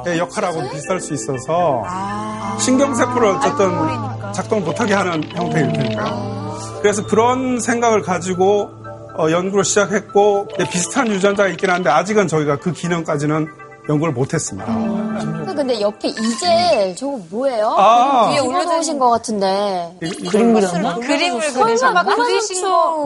의 0.05 0.17
역할하고 0.17 0.69
비슷할 0.71 1.01
수 1.01 1.13
있어서 1.13 1.83
신경세포를 2.59 3.27
어쨌든 3.27 3.69
작동을 4.33 4.63
못하게 4.63 4.93
하는 4.93 5.23
형태일 5.35 5.73
테니까요. 5.73 6.79
그래서 6.81 7.05
그런 7.05 7.59
생각을 7.59 8.01
가지고 8.01 8.76
어, 9.17 9.31
연구를 9.31 9.63
시작했고 9.63 10.47
네, 10.57 10.69
비슷한 10.69 11.07
유전자가 11.07 11.49
있긴 11.49 11.69
한데 11.69 11.89
아직은 11.89 12.27
저희가 12.27 12.57
그 12.57 12.71
기능까지는 12.71 13.47
연구를 13.89 14.13
못했습니다. 14.13 14.67
근데 15.55 15.81
옆에 15.81 16.09
이제 16.09 16.93
저거 16.95 17.19
뭐예요? 17.31 17.73
아. 17.77 18.29
위에 18.29 18.39
올려놓으신 18.39 18.99
것 18.99 19.09
같은데. 19.09 19.97
그림 19.99 20.53
그렸나? 20.53 20.95
그림을 20.95 21.41
설마 21.49 21.65
그리셨나? 21.65 22.03
막 22.03 22.15
그리신 22.15 22.61
거. 22.61 23.03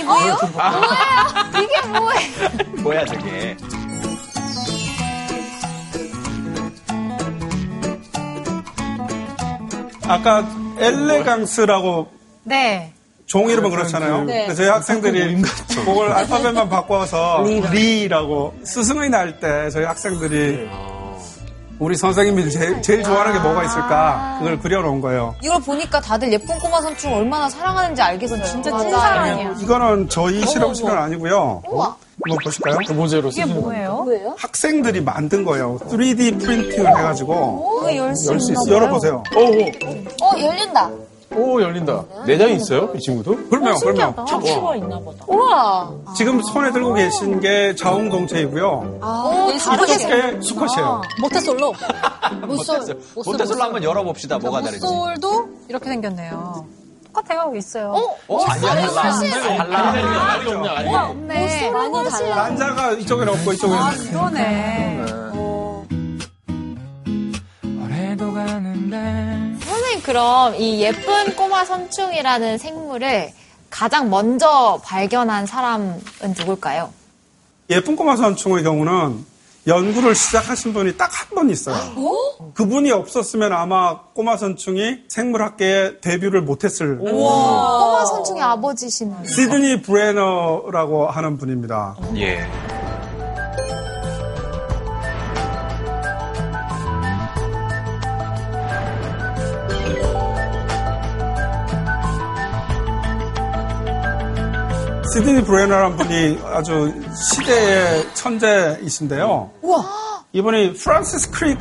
이거요? 0.00 0.36
뭐야? 0.52 1.62
이게 1.62 1.88
뭐예요? 1.88 2.82
뭐야 2.82 3.04
저게? 3.04 3.56
아까 10.06 10.44
엘레강스라고 10.78 12.08
네. 12.44 12.92
종 13.34 13.50
이름은 13.50 13.68
그렇잖아요. 13.68 14.22
네. 14.26 14.54
저희 14.54 14.68
학생들이 14.68 15.42
그걸 15.84 16.12
알파벳만 16.12 16.68
바꿔서 16.68 17.42
리라고 17.72 18.54
스승의 18.62 19.10
날 19.10 19.40
때 19.40 19.68
저희 19.70 19.84
학생들이 19.84 20.68
우리 21.80 21.96
선생님이 21.96 22.48
제, 22.52 22.80
제일 22.80 23.02
좋아하는 23.02 23.32
게 23.32 23.40
뭐가 23.40 23.64
있을까? 23.64 24.36
그걸 24.38 24.60
그려놓은 24.60 25.00
거예요. 25.00 25.34
이걸 25.42 25.60
보니까 25.62 26.00
다들 26.00 26.32
예쁜 26.32 26.56
꼬마 26.60 26.80
선충 26.80 27.12
얼마나 27.12 27.48
사랑하는지 27.48 28.00
알겠어요. 28.00 28.44
진짜 28.44 28.70
맞아요. 28.70 28.82
찐사랑이야. 28.84 29.54
이거는 29.60 30.08
저희 30.08 30.46
실험실은 30.46 30.96
아니고요. 30.96 31.62
한번 31.64 32.38
보실까요? 32.44 32.78
모제로 32.94 33.28
이게 33.30 33.44
뭐예요? 33.44 34.06
학생들이 34.38 35.00
만든 35.00 35.44
거예요. 35.44 35.76
3D 35.88 36.40
프린팅을 36.40 36.86
해가지고 36.86 37.88
열수 37.96 38.30
열수 38.30 38.52
있나 38.52 38.60
있어요. 38.62 38.74
열어보세요. 38.76 39.22
오, 39.34 39.40
어, 40.24 40.40
열린다. 40.40 40.88
오, 41.36 41.54
오, 41.54 41.62
열린다. 41.62 42.04
내장이 42.26 42.54
있어요? 42.56 42.90
이 42.94 42.98
친구도? 43.00 43.36
그러면 43.50 43.76
그러면 43.80 44.14
척추가 44.26 44.76
있나 44.76 44.98
보다. 44.98 45.24
우와. 45.28 45.92
지금 46.16 46.40
손에 46.42 46.72
들고 46.72 46.94
계신 46.94 47.40
게 47.40 47.74
자웅동체이고요. 47.74 48.98
오, 49.02 49.58
다르게 49.58 49.94
이게 49.94 50.40
수컷이에요. 50.40 51.02
모태솔로. 51.20 51.74
무솔. 52.46 52.98
모태솔로 53.14 53.62
한번 53.62 53.82
열어봅시다. 53.84 54.38
뭐가 54.38 54.62
다른지. 54.62 54.84
모솔도 54.84 55.48
이렇게 55.68 55.88
생겼네요. 55.90 56.66
똑같아요. 57.06 57.52
있어요. 57.54 57.94
어? 58.28 58.44
아니야, 58.44 58.74
달라. 58.90 59.12
달라. 59.92 61.06
없네, 61.08 61.34
알이. 61.36 61.60
네, 61.60 61.70
많이 61.70 62.10
달라. 62.10 62.34
난자가 62.34 62.92
이쪽에는 62.92 63.32
없고 63.34 63.52
이쪽에는 63.52 63.82
아. 63.82 63.90
그러네. 63.92 65.04
선생님 69.74 70.02
그럼 70.02 70.54
이 70.56 70.80
예쁜 70.82 71.34
꼬마 71.34 71.64
선충이라는 71.64 72.58
생물을 72.58 73.32
가장 73.70 74.08
먼저 74.08 74.80
발견한 74.84 75.46
사람은 75.46 76.00
누굴까요? 76.38 76.90
예쁜 77.70 77.96
꼬마 77.96 78.14
선충의 78.16 78.62
경우는 78.62 79.24
연구를 79.66 80.14
시작하신 80.14 80.74
분이 80.74 80.96
딱 80.96 81.10
한 81.10 81.34
분 81.34 81.50
있어요. 81.50 81.74
그분이 82.54 82.92
없었으면 82.92 83.52
아마 83.52 83.98
꼬마 84.14 84.36
선충이 84.36 85.04
생물학계에 85.08 86.00
데뷔를 86.00 86.42
못했을 86.42 86.98
꼬마 86.98 88.04
선충의 88.04 88.42
아버지시는. 88.42 89.26
시드니 89.26 89.82
브레너라고 89.82 91.08
하는 91.08 91.36
분입니다. 91.38 91.96
예. 92.16 92.46
시드니 105.14 105.44
브레너라는 105.44 105.96
분이 105.96 106.40
아주 106.44 106.92
시대의 107.14 108.04
천재이신데요. 108.14 109.48
이분이 110.32 110.72
프란시스 110.72 111.30
크릭 111.30 111.56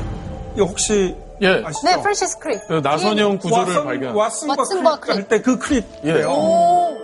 이거 0.55 0.65
혹시 0.65 1.15
예. 1.41 1.61
아시죠? 1.63 1.87
네, 1.87 2.01
프랜시스 2.01 2.39
크릭. 2.39 2.67
그 2.67 2.73
나선형 2.83 3.37
구조를 3.37 3.75
왓슨, 3.75 3.83
발견. 3.83 4.13
왓슨과 4.15 4.55
왓슨과 4.57 4.99
크릭 5.01 5.15
할 5.17 5.27
때 5.27 5.41
그 5.43 5.59
크릭이에요. 5.59 6.97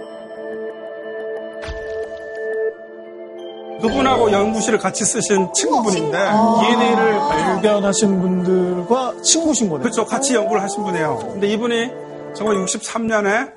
그분하고 3.81 4.31
연구실을 4.31 4.79
같이 4.79 5.05
쓰신 5.05 5.53
친구분인데 5.53 6.17
DNA를 6.17 7.19
발견하신 7.19 8.21
분들과 8.21 9.13
친구신 9.21 9.69
거네요. 9.69 9.83
그렇죠. 9.83 10.03
같이 10.05 10.33
연구를 10.33 10.63
하신 10.63 10.83
분이에요. 10.83 11.17
근데 11.31 11.47
이분이 11.47 11.91
1963년에 12.35 13.51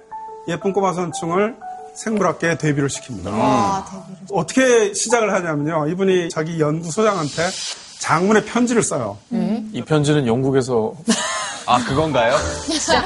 예쁜 0.48 0.72
꼬마 0.74 0.92
선충을 0.92 1.56
생물학계에 1.94 2.58
데뷔를 2.58 2.88
시킵니다. 2.88 3.84
어떻게 4.32 4.92
시작을 4.94 5.32
하냐면요. 5.32 5.88
이분이 5.88 6.28
자기 6.30 6.58
연구소장한테 6.60 7.48
장문의 7.98 8.44
편지를 8.44 8.82
써요. 8.82 9.18
이 9.72 9.82
편지는 9.82 10.26
영국에서 10.26 10.94
아, 11.64 11.78
그건가요? 11.84 12.34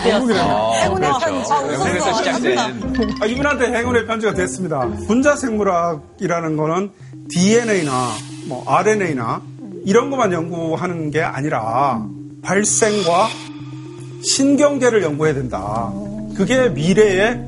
영국이래요. 0.09 0.73
행운의 0.83 1.11
편지. 1.21 1.51
영국에서 1.53 2.13
시작된. 2.15 2.59
아, 3.21 3.27
이분한테 3.27 3.67
행운의 3.73 4.07
편지가 4.07 4.33
됐습니다. 4.33 4.89
분자 5.07 5.37
생물학이라는 5.37 6.57
거는 6.57 6.91
DNA나 7.29 8.11
뭐 8.47 8.65
RNA나 8.67 9.43
이런 9.85 10.09
것만 10.11 10.33
연구하는 10.33 11.11
게 11.11 11.21
아니라 11.21 12.03
발생과 12.43 13.29
신경계를 14.25 15.03
연구해야 15.03 15.35
된다. 15.35 15.93
그게 16.35 16.69
미래의 16.71 17.45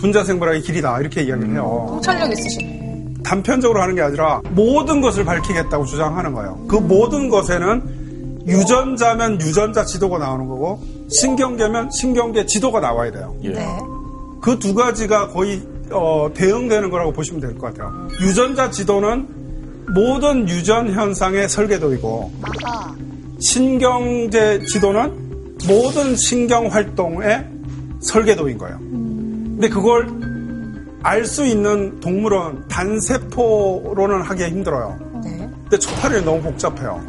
분자 0.00 0.24
생물학의 0.24 0.62
길이다. 0.62 1.00
이렇게 1.00 1.22
이야기를 1.22 1.52
해요. 1.52 1.86
통찰력 1.88 2.32
있으시네. 2.32 2.80
단편적으로 3.22 3.80
하는 3.82 3.94
게 3.94 4.00
아니라 4.02 4.40
모든 4.50 5.00
것을 5.00 5.24
밝히겠다고 5.24 5.84
주장하는 5.84 6.32
거예요. 6.32 6.58
그 6.68 6.76
모든 6.76 7.28
것에는 7.28 8.40
유전자면 8.46 9.40
유전자 9.40 9.84
지도가 9.84 10.18
나오는 10.18 10.46
거고 10.48 10.82
신경계면 11.10 11.90
신경계 11.90 12.46
지도가 12.46 12.80
나와야 12.80 13.10
돼요. 13.12 13.36
예. 13.44 13.54
그두 14.40 14.74
가지가 14.74 15.28
거의 15.28 15.60
어, 15.92 16.28
대응되는 16.34 16.88
거라고 16.90 17.12
보시면 17.12 17.40
될 17.40 17.58
것 17.58 17.74
같아요. 17.74 18.08
유전자 18.22 18.70
지도는 18.70 19.26
모든 19.94 20.48
유전 20.48 20.90
현상의 20.90 21.48
설계도이고 21.48 22.32
신경제 23.40 24.60
지도는 24.66 25.12
모든 25.68 26.16
신경 26.16 26.66
활동의 26.66 27.46
설계도인 28.00 28.56
거예요. 28.58 28.78
근데 29.60 29.68
그걸 29.74 30.08
알 31.02 31.26
수 31.26 31.44
있는 31.44 32.00
동물은 32.00 32.68
단세포로는 32.68 34.22
하기가 34.22 34.48
힘들어요. 34.48 34.98
근데 35.22 35.78
초파리는 35.78 36.24
너무 36.24 36.40
복잡해요. 36.40 37.04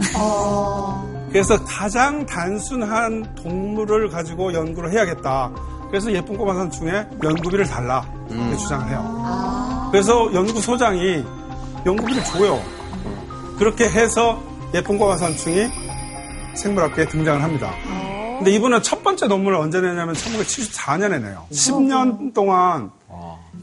그래서 1.30 1.58
가장 1.64 2.26
단순한 2.26 3.36
동물을 3.36 4.10
가지고 4.10 4.52
연구를 4.52 4.92
해야겠다. 4.92 5.50
그래서 5.88 6.12
예쁜 6.12 6.38
꼬마 6.38 6.54
선충에 6.54 7.08
연구비를 7.24 7.66
달라 7.68 8.06
이렇게 8.30 8.58
주장을 8.58 8.86
해요. 8.90 9.90
그래서 9.90 10.34
연구소장이 10.34 11.24
연구비를 11.86 12.22
줘요. 12.26 12.62
그렇게 13.58 13.86
해서 13.86 14.44
예쁜 14.74 14.98
꼬마 14.98 15.16
선충이 15.16 15.70
생물학계에 16.56 17.06
등장을 17.08 17.42
합니다. 17.42 17.72
근데 18.42 18.52
이분은 18.56 18.82
첫 18.82 19.04
번째 19.04 19.28
논문을 19.28 19.56
언제 19.56 19.80
내냐면 19.82 20.16
1974년에 20.16 21.22
내요. 21.22 21.46
10년 21.52 22.34
동안 22.34 22.90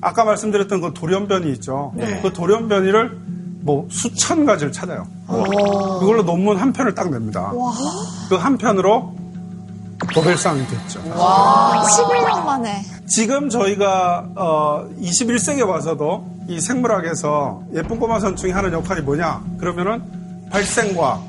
아까 0.01 0.23
말씀드렸던 0.25 0.81
그 0.81 0.95
돌연변이 0.95 1.51
있죠. 1.55 1.93
그 2.23 2.33
돌연변이를 2.33 3.19
뭐 3.63 3.89
수천 3.91 4.47
가지를 4.47 4.71
찾아요. 4.73 5.05
그걸로 5.27 6.23
논문 6.23 6.57
한 6.59 6.73
편을 6.73 6.95
딱 6.95 7.11
냅니다. 7.11 7.51
그 8.29 8.37
한 8.37 8.57
편으로 8.57 9.15
노벨상이 10.15 10.65
됐죠. 10.69 11.01
11년 11.03 12.45
만에. 12.45 12.85
지금 13.09 13.49
저희가 13.51 14.29
어, 14.37 14.89
21세기에 15.03 15.67
와서도 15.69 16.25
이 16.47 16.61
생물학에서 16.61 17.63
예쁜 17.75 17.99
꼬마 17.99 18.21
선충이 18.21 18.53
하는 18.53 18.73
역할이 18.73 19.01
뭐냐? 19.01 19.43
그러면은 19.59 20.49
발생과 20.53 21.21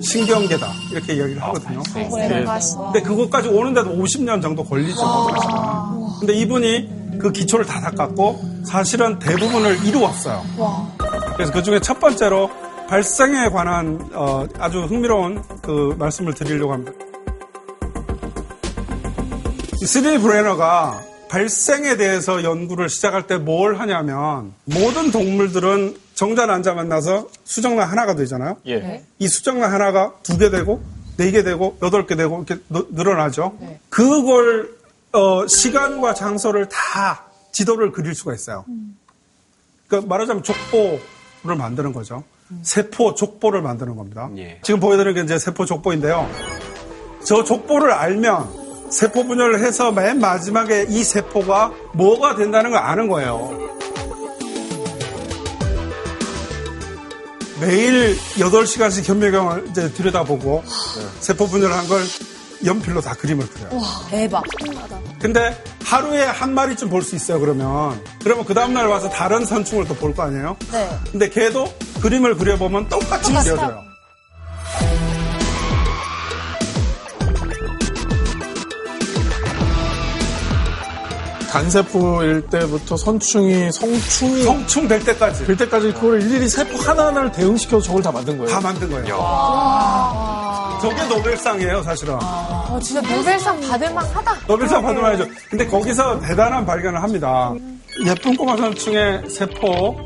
신경계다 0.00 0.66
이렇게 0.92 1.14
이야기를 1.14 1.42
하거든요. 1.42 1.82
예. 1.96 2.08
근데 2.92 3.02
그것까지 3.02 3.48
오는데도 3.48 3.90
50년 3.96 4.42
정도 4.42 4.62
걸리죠. 4.64 4.96
사실은. 4.96 5.54
근데 6.20 6.32
이분이 6.34 7.18
그 7.18 7.32
기초를 7.32 7.64
다 7.64 7.80
닦았고 7.80 8.40
사실은 8.64 9.18
대부분을 9.18 9.84
이루었어요. 9.86 10.42
그래서 11.34 11.52
그 11.52 11.62
중에 11.62 11.80
첫 11.80 11.98
번째로 11.98 12.50
발생에 12.88 13.48
관한 13.48 14.08
어, 14.14 14.46
아주 14.58 14.82
흥미로운 14.82 15.42
그 15.62 15.94
말씀을 15.98 16.34
드리려고 16.34 16.72
합니다. 16.72 16.92
이 19.82 19.86
시드니 19.86 20.18
브레너가 20.18 21.00
발생에 21.28 21.96
대해서 21.96 22.44
연구를 22.44 22.88
시작할 22.88 23.26
때 23.26 23.36
뭘 23.38 23.78
하냐면 23.80 24.52
모든 24.64 25.10
동물들은 25.10 25.96
정자 26.16 26.46
난자 26.46 26.72
만나서 26.74 27.28
수정란 27.44 27.88
하나가 27.88 28.14
되잖아요. 28.16 28.56
예. 28.66 29.04
이 29.20 29.28
수정란 29.28 29.70
하나가 29.72 30.14
두 30.24 30.38
개 30.38 30.50
되고 30.50 30.82
네 31.18 31.30
개 31.30 31.42
되고 31.44 31.78
여덟 31.82 32.06
개 32.06 32.16
되고 32.16 32.36
이렇게 32.46 32.60
느- 32.68 32.86
늘어나죠. 32.90 33.56
그걸 33.90 34.74
어, 35.12 35.46
시간과 35.46 36.14
장소를 36.14 36.68
다 36.68 37.24
지도를 37.52 37.92
그릴 37.92 38.14
수가 38.14 38.34
있어요. 38.34 38.64
그러니까 39.86 40.08
말하자면 40.08 40.42
족보를 40.42 41.56
만드는 41.56 41.92
거죠. 41.92 42.24
세포 42.62 43.14
족보를 43.14 43.60
만드는 43.62 43.94
겁니다. 43.96 44.28
예. 44.36 44.58
지금 44.62 44.80
보여드리는 44.80 45.14
게 45.14 45.22
이제 45.24 45.38
세포 45.38 45.64
족보인데요. 45.64 46.28
저 47.24 47.44
족보를 47.44 47.92
알면 47.92 48.90
세포 48.90 49.24
분열을 49.24 49.60
해서 49.64 49.90
맨 49.92 50.18
마지막에 50.20 50.86
이 50.88 51.02
세포가 51.02 51.72
뭐가 51.94 52.36
된다는 52.36 52.70
걸 52.70 52.80
아는 52.80 53.08
거예요. 53.08 53.75
매일 57.60 58.16
8시간씩 58.38 59.04
현미경을 59.08 59.66
이제 59.70 59.90
들여다보고 59.92 60.62
세포 61.20 61.46
분열을 61.46 61.74
한걸 61.76 62.02
연필로 62.64 63.00
다 63.00 63.14
그림을 63.14 63.46
그려요. 63.48 63.80
대박. 64.10 64.42
근데 65.20 65.62
하루에 65.84 66.22
한 66.24 66.54
마리쯤 66.54 66.88
볼 66.88 67.02
수 67.02 67.14
있어요, 67.14 67.38
그러면. 67.38 68.00
그러면 68.22 68.44
그 68.44 68.54
다음날 68.54 68.86
와서 68.88 69.08
다른 69.08 69.44
선충을 69.44 69.86
또 69.86 69.94
볼 69.94 70.14
거 70.14 70.22
아니에요? 70.24 70.56
네. 70.72 70.88
근데 71.12 71.28
걔도 71.28 71.72
그림을 72.02 72.36
그려보면 72.36 72.88
똑같이 72.88 73.30
그려져요. 73.32 73.82
간세포일 81.56 82.48
때부터 82.48 82.98
선충이 82.98 83.72
성충이 83.72 84.42
성충 84.42 84.88
될 84.88 85.02
때까지 85.02 85.46
될 85.46 85.56
때까지 85.56 85.92
그걸 85.94 86.20
일일이 86.20 86.48
세포 86.48 86.76
하나하나를 86.78 87.32
대응시켜서 87.32 87.82
저걸 87.82 88.02
다 88.02 88.12
만든 88.12 88.36
거예요. 88.36 88.52
다 88.52 88.60
만든 88.60 88.90
거예요. 88.90 89.06
저게 90.82 91.02
노벨상이에요, 91.08 91.82
사실은. 91.82 92.18
어, 92.20 92.78
진짜 92.82 93.00
노벨상 93.00 93.58
받을만 93.62 94.04
하다. 94.04 94.36
노벨상 94.46 94.82
받으면야죠 94.82 95.26
근데 95.48 95.66
거기서 95.66 96.20
대단한 96.20 96.66
발견을 96.66 97.02
합니다. 97.02 97.54
예쁜 98.04 98.36
꼬마 98.36 98.54
선충의 98.58 99.30
세포 99.30 99.96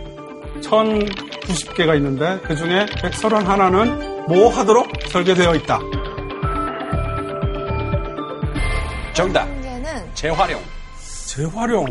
1090개가 0.63 1.97
있는데 1.97 2.39
그 2.45 2.55
중에 2.55 2.87
131는 2.87 4.29
뭐 4.29 4.51
하도록 4.51 4.87
설계되어 5.11 5.57
있다. 5.57 5.81
정답. 9.15 9.49
는 9.49 10.15
재활용. 10.15 10.61
재활용. 11.35 11.87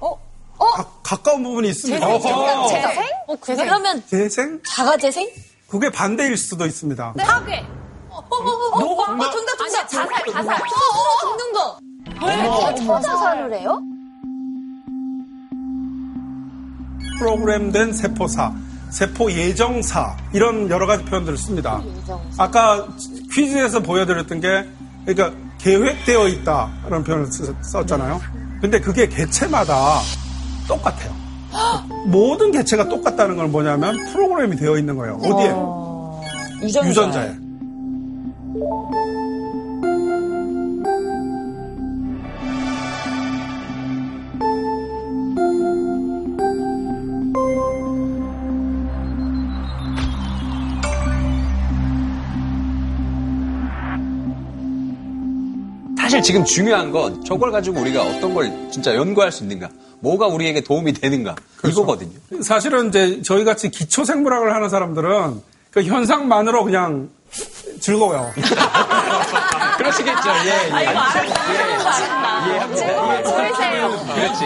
어? 0.00 0.18
가, 0.58 0.84
가까운 1.04 1.44
부분이 1.44 1.68
있습니다. 1.68 2.04
재생? 2.18 2.34
어허. 2.34 2.68
재생? 2.68 3.04
어, 3.28 3.36
그러면 3.40 4.02
재생? 4.08 4.60
자가재생? 4.66 5.28
그게 5.68 5.88
반대일 5.90 6.36
수도 6.36 6.66
있습니다. 6.66 7.12
파괴. 7.12 7.64
어, 8.08 8.16
어, 8.16 8.36
어? 8.36 8.50
어, 8.50 8.78
어, 8.78 9.30
정답, 9.30 9.56
정답. 9.58 9.88
자살, 9.88 10.08
자살. 10.32 10.54
어, 10.56 10.58
어, 10.58 11.20
죽는 11.20 11.52
거. 11.52 11.78
왜? 12.26 12.74
초자살을 12.84 13.54
해요? 13.54 13.80
프로그램된 17.20 17.92
세포사, 17.92 18.52
세포 18.90 19.30
예정사 19.30 20.16
이런 20.32 20.68
여러 20.68 20.86
가지 20.86 21.04
표현들을 21.04 21.38
씁니다. 21.38 21.80
아까 22.38 22.88
퀴즈에서 23.32 23.80
보여드렸던 23.80 24.40
게 24.40 24.68
그러니까 25.06 25.38
계획되어 25.58 26.26
있다라는 26.28 27.04
표현을 27.04 27.26
쓰- 27.30 27.54
썼잖아요. 27.62 28.20
근데 28.60 28.80
그게 28.80 29.08
개체마다 29.08 30.00
똑같아요. 30.66 31.14
모든 32.06 32.52
개체가 32.52 32.88
똑같다는 32.88 33.36
건 33.36 33.52
뭐냐면 33.52 33.96
프로그램이 34.12 34.56
되어 34.56 34.78
있는 34.78 34.96
거예요. 34.96 35.14
어디에? 35.22 36.66
유전자. 36.66 36.88
유전자에. 36.88 37.32
사실 56.18 56.22
지금 56.22 56.44
중요한 56.44 56.90
건 56.90 57.24
저걸 57.24 57.52
가지고 57.52 57.80
우리가 57.80 58.02
어떤 58.02 58.34
걸 58.34 58.50
진짜 58.72 58.94
연구할 58.94 59.30
수 59.30 59.44
있는가, 59.44 59.68
뭐가 60.00 60.26
우리에게 60.26 60.62
도움이 60.62 60.92
되는가 60.94 61.36
이거거든요. 61.64 62.10
사실은 62.42 62.88
이제 62.88 63.22
저희 63.22 63.44
같이 63.44 63.70
기초 63.70 64.04
생물학을 64.04 64.52
하는 64.54 64.68
사람들은 64.68 65.40
그 65.70 65.82
현상만으로 65.84 66.64
그냥 66.64 67.10
즐거워요. 67.80 68.32
그러시겠죠. 69.78 70.28
예, 70.46 70.50
예. 70.50 70.82
이해합니다. 72.46 72.94
그렇지. 74.14 74.44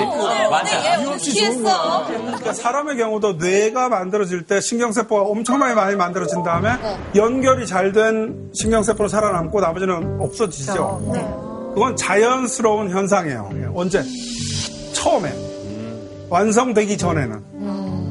맞아. 0.51 1.17
피했어. 1.19 2.07
그러니까 2.07 2.53
사람의 2.53 2.97
경우도 2.99 3.35
뇌가 3.35 3.89
만들어질 3.89 4.43
때 4.43 4.61
신경세포가 4.61 5.23
엄청나게 5.23 5.75
많이 5.75 5.97
만들어진 5.97 6.43
다음에 6.43 6.71
연결이 7.15 7.67
잘 7.67 7.93
된 7.93 8.51
신경세포로 8.55 9.09
살아남고 9.09 9.61
나머지는 9.61 10.19
없어지죠. 10.21 11.52
그건 11.75 11.97
자연스러운 11.97 12.91
현상이에요. 12.91 13.73
언제? 13.75 14.03
처음에. 14.93 15.33
완성되기 16.29 16.97
전에는. 16.97 17.43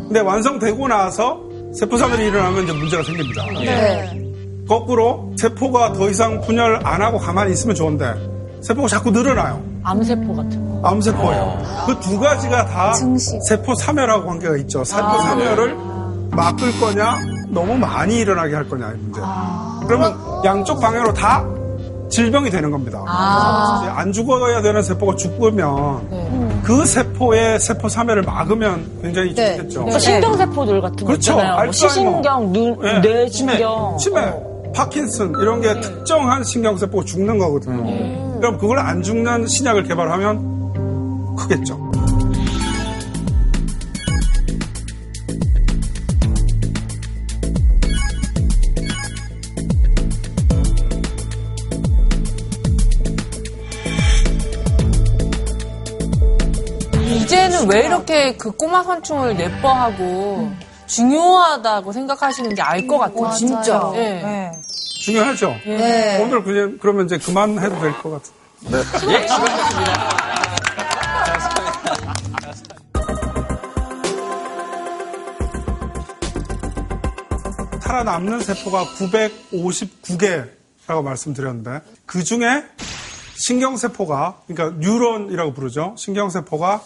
근데 0.07 0.19
완성되고 0.19 0.87
나서 0.87 1.39
세포사멸이 1.73 2.25
일어나면 2.25 2.63
이제 2.63 2.73
문제가 2.73 3.03
생깁니다. 3.03 3.45
네. 3.63 4.21
거꾸로 4.67 5.33
세포가 5.37 5.93
더 5.93 6.09
이상 6.09 6.41
분열 6.41 6.79
안 6.83 7.01
하고 7.01 7.17
가만히 7.17 7.53
있으면 7.53 7.75
좋은데 7.75 8.13
세포가 8.61 8.87
자꾸 8.87 9.11
늘어나요. 9.11 9.61
암세포 9.83 10.35
같은 10.35 10.81
거. 10.81 10.87
암세포예요. 10.87 11.57
그두 11.87 12.19
가지가 12.19 12.65
다 12.65 12.93
세포 13.47 13.73
사멸하고 13.75 14.27
관계가 14.27 14.57
있죠. 14.57 14.83
세포 14.83 15.17
사멸을 15.19 15.75
막을 16.31 16.79
거냐, 16.79 17.19
너무 17.49 17.77
많이 17.77 18.17
일어나게 18.19 18.55
할 18.55 18.67
거냐의 18.69 18.95
문제. 18.97 19.19
그러면 19.87 20.15
양쪽 20.45 20.79
방향으로 20.79 21.13
다 21.13 21.43
질병이 22.11 22.49
되는 22.51 22.69
겁니다. 22.69 23.03
이제 23.81 23.89
안 23.89 24.11
죽어야 24.11 24.61
되는 24.61 24.83
세포가 24.83 25.15
죽으면 25.15 26.61
그 26.63 26.85
세포의 26.85 27.59
세포 27.59 27.89
사멸을 27.89 28.21
막으면 28.21 28.85
굉장히 29.01 29.29
좋겠죠. 29.33 29.79
그러니까 29.79 29.99
신경세포들 29.99 30.81
같은 30.81 30.97
거 30.97 31.05
그렇죠. 31.05 31.31
있잖아요. 31.31 31.53
뭐 31.53 31.61
알츠하이머. 31.61 32.11
시신경, 32.11 32.51
눈, 32.53 32.79
네. 32.81 32.99
뇌신경. 32.99 33.97
치매, 33.97 34.21
치매, 34.21 34.33
파킨슨 34.75 35.33
이런 35.41 35.61
게 35.61 35.79
특정한 35.79 36.43
신경세포가 36.43 37.03
죽는 37.05 37.37
거거든요. 37.39 38.39
그럼 38.39 38.57
그걸 38.57 38.79
안 38.79 39.01
죽는 39.01 39.47
신약을 39.47 39.83
개발하면 39.83 41.35
크겠죠. 41.37 41.80
이제는 57.63 57.75
왜 57.75 57.85
이렇게 57.85 58.35
그 58.37 58.51
꼬마 58.51 58.83
선충을 58.83 59.39
예뻐하고 59.39 60.51
중요하다고 60.87 61.91
생각하시는지 61.93 62.61
알 62.61 62.87
것 62.87 62.97
같아요. 62.97 63.21
맞아요. 63.21 63.35
진짜. 63.35 63.91
예. 63.95 63.99
네. 63.99 64.51
중요하죠. 65.01 65.55
네. 65.65 66.21
오늘 66.23 66.43
그냥 66.43 66.77
그러면 66.81 67.05
이제 67.05 67.17
그만해도 67.17 67.79
될 67.79 67.93
것 68.01 68.11
같아요. 68.11 68.41
예, 69.11 69.27
수고하셨습니다. 69.27 70.11
살아남는 77.81 78.41
세포가 78.41 78.85
959개라고 78.85 81.03
말씀드렸는데 81.03 81.81
그 82.05 82.23
중에 82.23 82.63
신경세포가 83.35 84.41
그러니까 84.47 84.77
뉴런이라고 84.79 85.53
부르죠. 85.53 85.95
신경세포가 85.97 86.81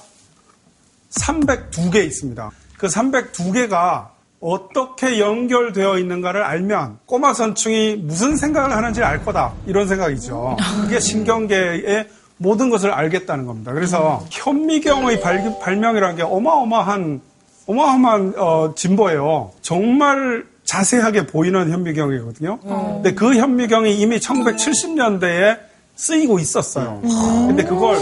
302개 1.22 2.06
있습니다. 2.06 2.52
그 2.78 2.88
302개가 2.88 4.08
어떻게 4.40 5.20
연결되어 5.20 5.98
있는가를 5.98 6.44
알면 6.44 7.00
꼬마 7.06 7.34
선충이 7.34 7.96
무슨 7.98 8.36
생각을 8.38 8.76
하는지 8.76 9.04
알 9.04 9.24
거다. 9.24 9.54
이런 9.66 9.88
생각이죠. 9.88 10.58
그게 10.82 11.00
신경계의 11.00 12.08
모든 12.38 12.70
것을 12.70 12.92
알겠다는 12.92 13.46
겁니다. 13.46 13.72
그래서 13.74 14.24
현미경의 14.30 15.22
발, 15.22 15.58
발명이라는 15.62 16.16
게 16.18 16.24
어마어마한 16.24 17.22
어마어마한 17.66 18.34
어, 18.38 18.74
진보예요. 18.76 19.52
정말 19.62 20.46
자세하게 20.66 21.28
보이는 21.28 21.72
현미경이거든요. 21.72 22.60
근데 22.60 23.14
그 23.14 23.36
현미경이 23.36 23.96
이미 24.00 24.20
1970년대에 24.20 25.58
쓰이고 25.96 26.38
있었어요. 26.40 27.02
근데 27.48 27.64
그걸 27.64 27.98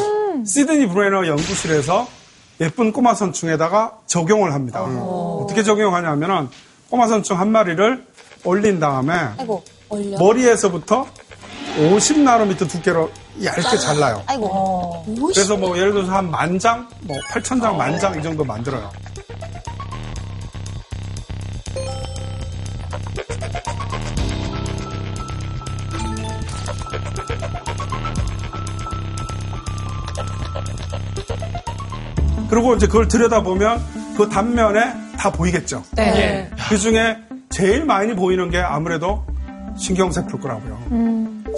시드니 0.46 0.88
브레너 0.88 1.28
연구실에서 1.28 2.08
예쁜 2.62 2.92
꼬마 2.92 3.14
선충에다가 3.16 3.94
적용을 4.06 4.54
합니다. 4.54 4.82
어떻게 4.82 5.64
적용하냐면은 5.64 6.50
꼬마 6.90 7.08
선충 7.08 7.40
한 7.40 7.52
마리를 7.52 8.06
올린 8.46 8.80
다음에 8.80 9.14
아이고. 9.38 9.64
머리에서부터 10.20 11.08
50나노미터 11.78 12.70
두께로 12.70 13.10
얇게 13.44 13.78
잘라요. 13.78 14.22
아이고. 14.28 15.04
그래서 15.34 15.58
뭐 15.58 15.78
예를 15.78 15.92
들어서 15.94 16.12
한 16.12 16.30
만 16.30 16.60
장, 16.60 16.88
뭐 17.02 17.18
8천 17.32 17.62
장, 17.62 17.76
만장 17.78 18.20
이 18.20 18.22
정도 18.24 18.44
만들어요. 18.44 18.92
그리고 32.54 32.76
이제 32.76 32.86
그걸 32.86 33.08
들여다보면 33.08 33.82
그 34.16 34.30
단면에 34.30 34.94
다 35.18 35.32
보이겠죠. 35.32 35.84
네. 35.96 36.48
그 36.70 36.78
중에 36.78 37.18
제일 37.50 37.84
많이 37.84 38.16
보이는 38.16 38.52
게 38.52 38.60
아무래도 38.60 39.26
신경세포일 39.76 40.40
거라고요. 40.40 40.78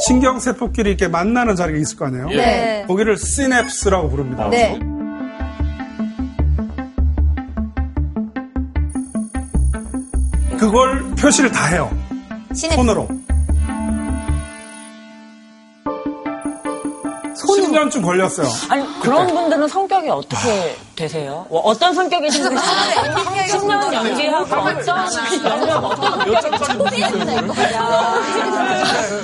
신경세포끼리 0.07 0.91
이렇게 0.91 1.09
만나는 1.09 1.57
자리가 1.57 1.77
있을 1.79 1.97
거 1.97 2.05
아니에요? 2.05 2.27
네. 2.27 2.85
거기를 2.87 3.17
시냅스라고 3.17 4.09
부릅니다. 4.09 4.49
네. 4.49 4.79
그걸 10.57 11.03
표시를 11.15 11.51
다 11.51 11.65
해요. 11.65 11.91
시냅스. 12.53 12.77
손으로. 12.77 13.24
손으로. 17.75 17.89
10년쯤 17.89 18.03
걸렸어요. 18.03 18.47
아니 18.69 18.99
그런 19.01 19.27
분들은 19.27 19.67
성격이 19.67 20.09
어떻게 20.09 20.77
되세요? 20.95 21.45
어, 21.49 21.59
어떤 21.59 21.93
성격이신 21.93 22.43
분이 22.43 22.57
10년 22.57 23.93
연기하고 23.93 24.55
어떤 24.55 25.13
연기하고 25.13 25.87
어떤 25.87 26.27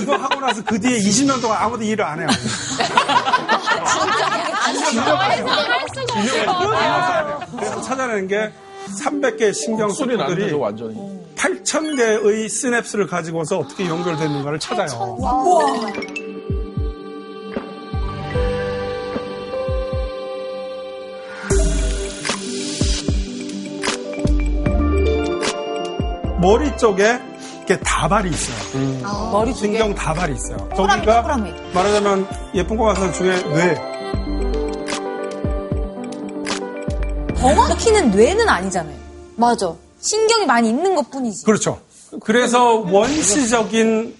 이거 0.01 0.15
하고 0.15 0.39
나서 0.39 0.63
그 0.63 0.79
뒤에 0.79 0.99
20년 0.99 1.41
동안 1.41 1.57
아무도 1.61 1.83
일을 1.83 2.03
안 2.03 2.19
해요. 2.19 2.27
그래서 7.57 7.81
찾아내는 7.81 8.27
게 8.27 8.51
300개의 9.03 9.53
신경 9.53 9.89
소리 9.89 10.17
나는 10.17 10.29
세포들이 10.29 10.51
거죠, 10.51 10.59
완전히. 10.59 11.21
8,000개의 11.35 12.49
시냅스를 12.49 13.07
가지고서 13.07 13.59
어떻게 13.59 13.87
연결되는가를 13.87 14.59
찾아요. 14.59 15.17
머리 26.41 26.75
쪽에 26.77 27.19
이렇게 27.57 27.79
다발이 27.79 28.29
있어요. 28.29 29.31
머리 29.31 29.53
신경 29.53 29.93
다발이 29.93 30.33
있어요. 30.33 30.57
저기가 30.75 31.21
말하자면 31.73 32.27
예쁜 32.55 32.75
꼬마 32.77 32.95
선 32.95 33.13
중에 33.13 33.41
뇌. 33.43 33.75
정확히는 37.37 38.11
뇌는 38.11 38.49
아니잖아요. 38.49 38.95
맞아. 39.35 39.73
신경이 39.99 40.45
많이 40.45 40.69
있는 40.69 40.95
것 40.95 41.09
뿐이지. 41.09 41.45
그렇죠. 41.45 41.79
그래서 42.21 42.75
원시적인 42.91 44.15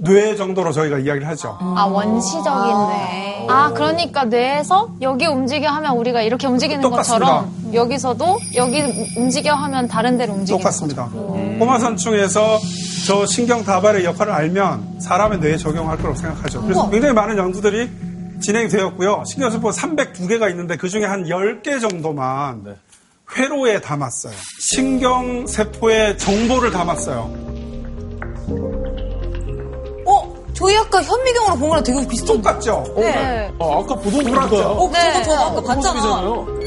뇌 0.00 0.36
정도로 0.36 0.72
저희가 0.72 0.98
이야기를 0.98 1.26
하죠. 1.28 1.56
아, 1.60 1.84
원시적인 1.86 2.86
뇌. 2.88 3.46
아, 3.48 3.72
그러니까 3.72 4.24
뇌에서 4.24 4.90
여기 5.00 5.26
움직여 5.26 5.68
하면 5.68 5.96
우리가 5.96 6.22
이렇게 6.22 6.46
움직이는 6.46 6.80
똑같습니다. 6.82 7.26
것처럼 7.26 7.72
여기서도 7.74 8.38
여기 8.56 8.80
움직여 9.16 9.52
하면 9.54 9.88
다른 9.88 10.16
데로 10.16 10.34
움직이는 10.34 10.58
똑같습니다. 10.58 11.08
꼬마선충에서 11.58 12.58
저 13.06 13.26
신경 13.26 13.64
다발의 13.64 14.04
역할을 14.04 14.32
알면 14.32 15.00
사람의 15.00 15.38
뇌에 15.40 15.56
적용할 15.56 15.96
거라고 15.96 16.16
생각하죠. 16.16 16.62
그래서 16.62 16.82
우와. 16.82 16.90
굉장히 16.90 17.14
많은 17.14 17.36
연구들이 17.36 17.90
진행이 18.40 18.68
되었고요. 18.68 19.24
신경세포 19.26 19.70
302개가 19.70 20.48
있는데 20.50 20.76
그 20.76 20.88
중에 20.88 21.04
한 21.04 21.24
10개 21.24 21.80
정도만 21.80 22.76
회로에 23.36 23.80
담았어요. 23.80 24.32
신경세포의 24.60 26.18
정보를 26.18 26.70
담았어요. 26.70 27.47
저희 30.58 30.76
아까 30.76 31.00
현미경으로 31.02 31.56
본 31.56 31.68
거랑 31.68 31.84
되게 31.84 32.04
비슷한 32.08 32.36
똑같죠? 32.42 32.84
네. 32.96 33.52
아, 33.60 33.64
아까 33.78 33.94
보던. 33.94 34.24
거보다. 34.34 34.68
어, 34.70 34.90
저거 34.90 35.22
저 35.22 35.32
아까 35.34 35.60
봤잖아. 35.62 35.94
모습이잖아요. 35.94 36.58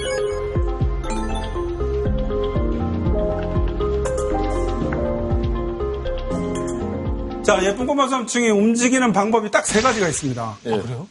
자, 7.43 7.61
예쁜 7.63 7.87
꼬마선충이 7.87 8.49
움직이는 8.49 9.11
방법이 9.13 9.49
딱 9.51 9.65
세 9.65 9.81
가지가 9.81 10.07
있습니다. 10.07 10.57
그래요? 10.63 11.07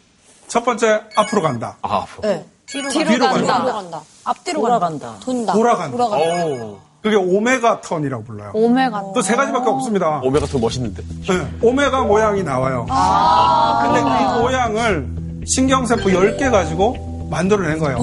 첫 0.48 0.64
번째, 0.64 1.02
앞으로 1.16 1.42
간다. 1.42 1.76
아, 1.82 2.02
앞으로. 2.02 2.28
네. 2.28 2.46
뒤로, 2.66 2.88
뒤로 2.90 3.26
간다. 3.26 3.60
뒤로 3.62 3.72
간다. 3.72 4.02
앞뒤로 4.24 4.60
돌아간다. 4.60 5.16
돈다. 5.20 5.52
돌아간다. 5.52 6.04
오. 6.06 6.78
그게 7.02 7.16
오메가 7.16 7.80
턴이라고 7.80 8.24
불러요. 8.24 8.50
오메가. 8.54 9.12
또세 9.14 9.34
가지밖에 9.34 9.68
없습니다. 9.70 10.20
오메가 10.22 10.46
더 10.46 10.58
멋있는데. 10.58 11.02
네, 11.28 11.48
오메가 11.62 12.02
모양이 12.04 12.42
나와요. 12.42 12.86
근데 13.82 14.02
그 14.02 14.40
모양을 14.40 15.08
신경세포 15.46 16.10
10개 16.10 16.50
가지고 16.50 17.28
만들어낸 17.30 17.78
거예요. 17.78 17.98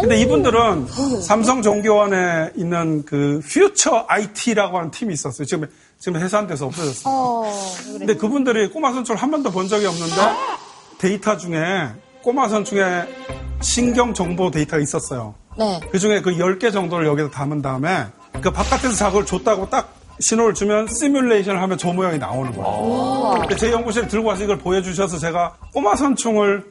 근데 0.00 0.20
이분들은 0.20 0.86
삼성 1.22 1.62
종교원에 1.62 2.50
있는 2.54 3.04
그 3.04 3.40
퓨처 3.48 4.04
IT라고 4.06 4.78
하는 4.78 4.90
팀이 4.90 5.14
있었어요. 5.14 5.44
지금, 5.44 5.68
지금 5.98 6.20
해산돼서 6.20 6.66
없어졌어요. 6.66 7.44
근데 7.98 8.14
그분들이 8.14 8.68
꼬마 8.70 8.92
선출을 8.92 9.20
한 9.20 9.30
번도 9.30 9.50
본 9.50 9.66
적이 9.68 9.86
없는데 9.86 10.14
데이터 10.98 11.36
중에 11.36 11.88
꼬마 12.22 12.46
선충의 12.48 13.08
신경 13.62 14.14
정보 14.14 14.50
데이터가 14.50 14.80
있었어요. 14.80 15.34
네. 15.56 15.80
그 15.90 15.98
중에 15.98 16.20
그 16.20 16.36
10개 16.36 16.72
정도를 16.72 17.06
여기다 17.06 17.30
담은 17.30 17.62
다음에 17.62 18.06
그 18.40 18.50
바깥에서 18.50 18.94
자극을 18.94 19.26
줬다고 19.26 19.68
딱 19.70 19.94
신호를 20.20 20.54
주면 20.54 20.88
시뮬레이션을 20.88 21.60
하면 21.62 21.78
저 21.78 21.92
모양이 21.92 22.18
나오는 22.18 22.52
거예요. 22.54 23.38
근데 23.40 23.56
제 23.56 23.70
연구실에 23.70 24.08
들고 24.08 24.28
와서 24.28 24.44
이걸 24.44 24.58
보여주셔서 24.58 25.18
제가 25.18 25.54
꼬마 25.72 25.94
선충을 25.94 26.64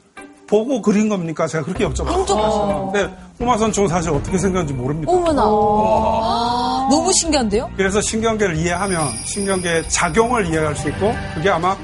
보고 0.46 0.80
그린 0.80 1.08
겁니까? 1.08 1.46
제가 1.46 1.64
그렇게 1.64 1.86
여쭤봤어요. 1.86 2.92
근데 2.92 3.14
꼬마 3.38 3.56
선충은 3.58 3.88
사실 3.88 4.10
어떻게 4.10 4.38
생겼는지 4.38 4.72
모릅니다. 4.74 5.12
어머나. 5.12 5.42
너무 6.90 7.12
신기한데요? 7.12 7.70
그래서 7.76 8.00
신경계를 8.00 8.56
이해하면 8.56 9.08
신경계의 9.24 9.88
작용을 9.90 10.46
이해할 10.46 10.74
수 10.74 10.88
있고 10.88 11.14
그게 11.34 11.50
아마 11.50 11.76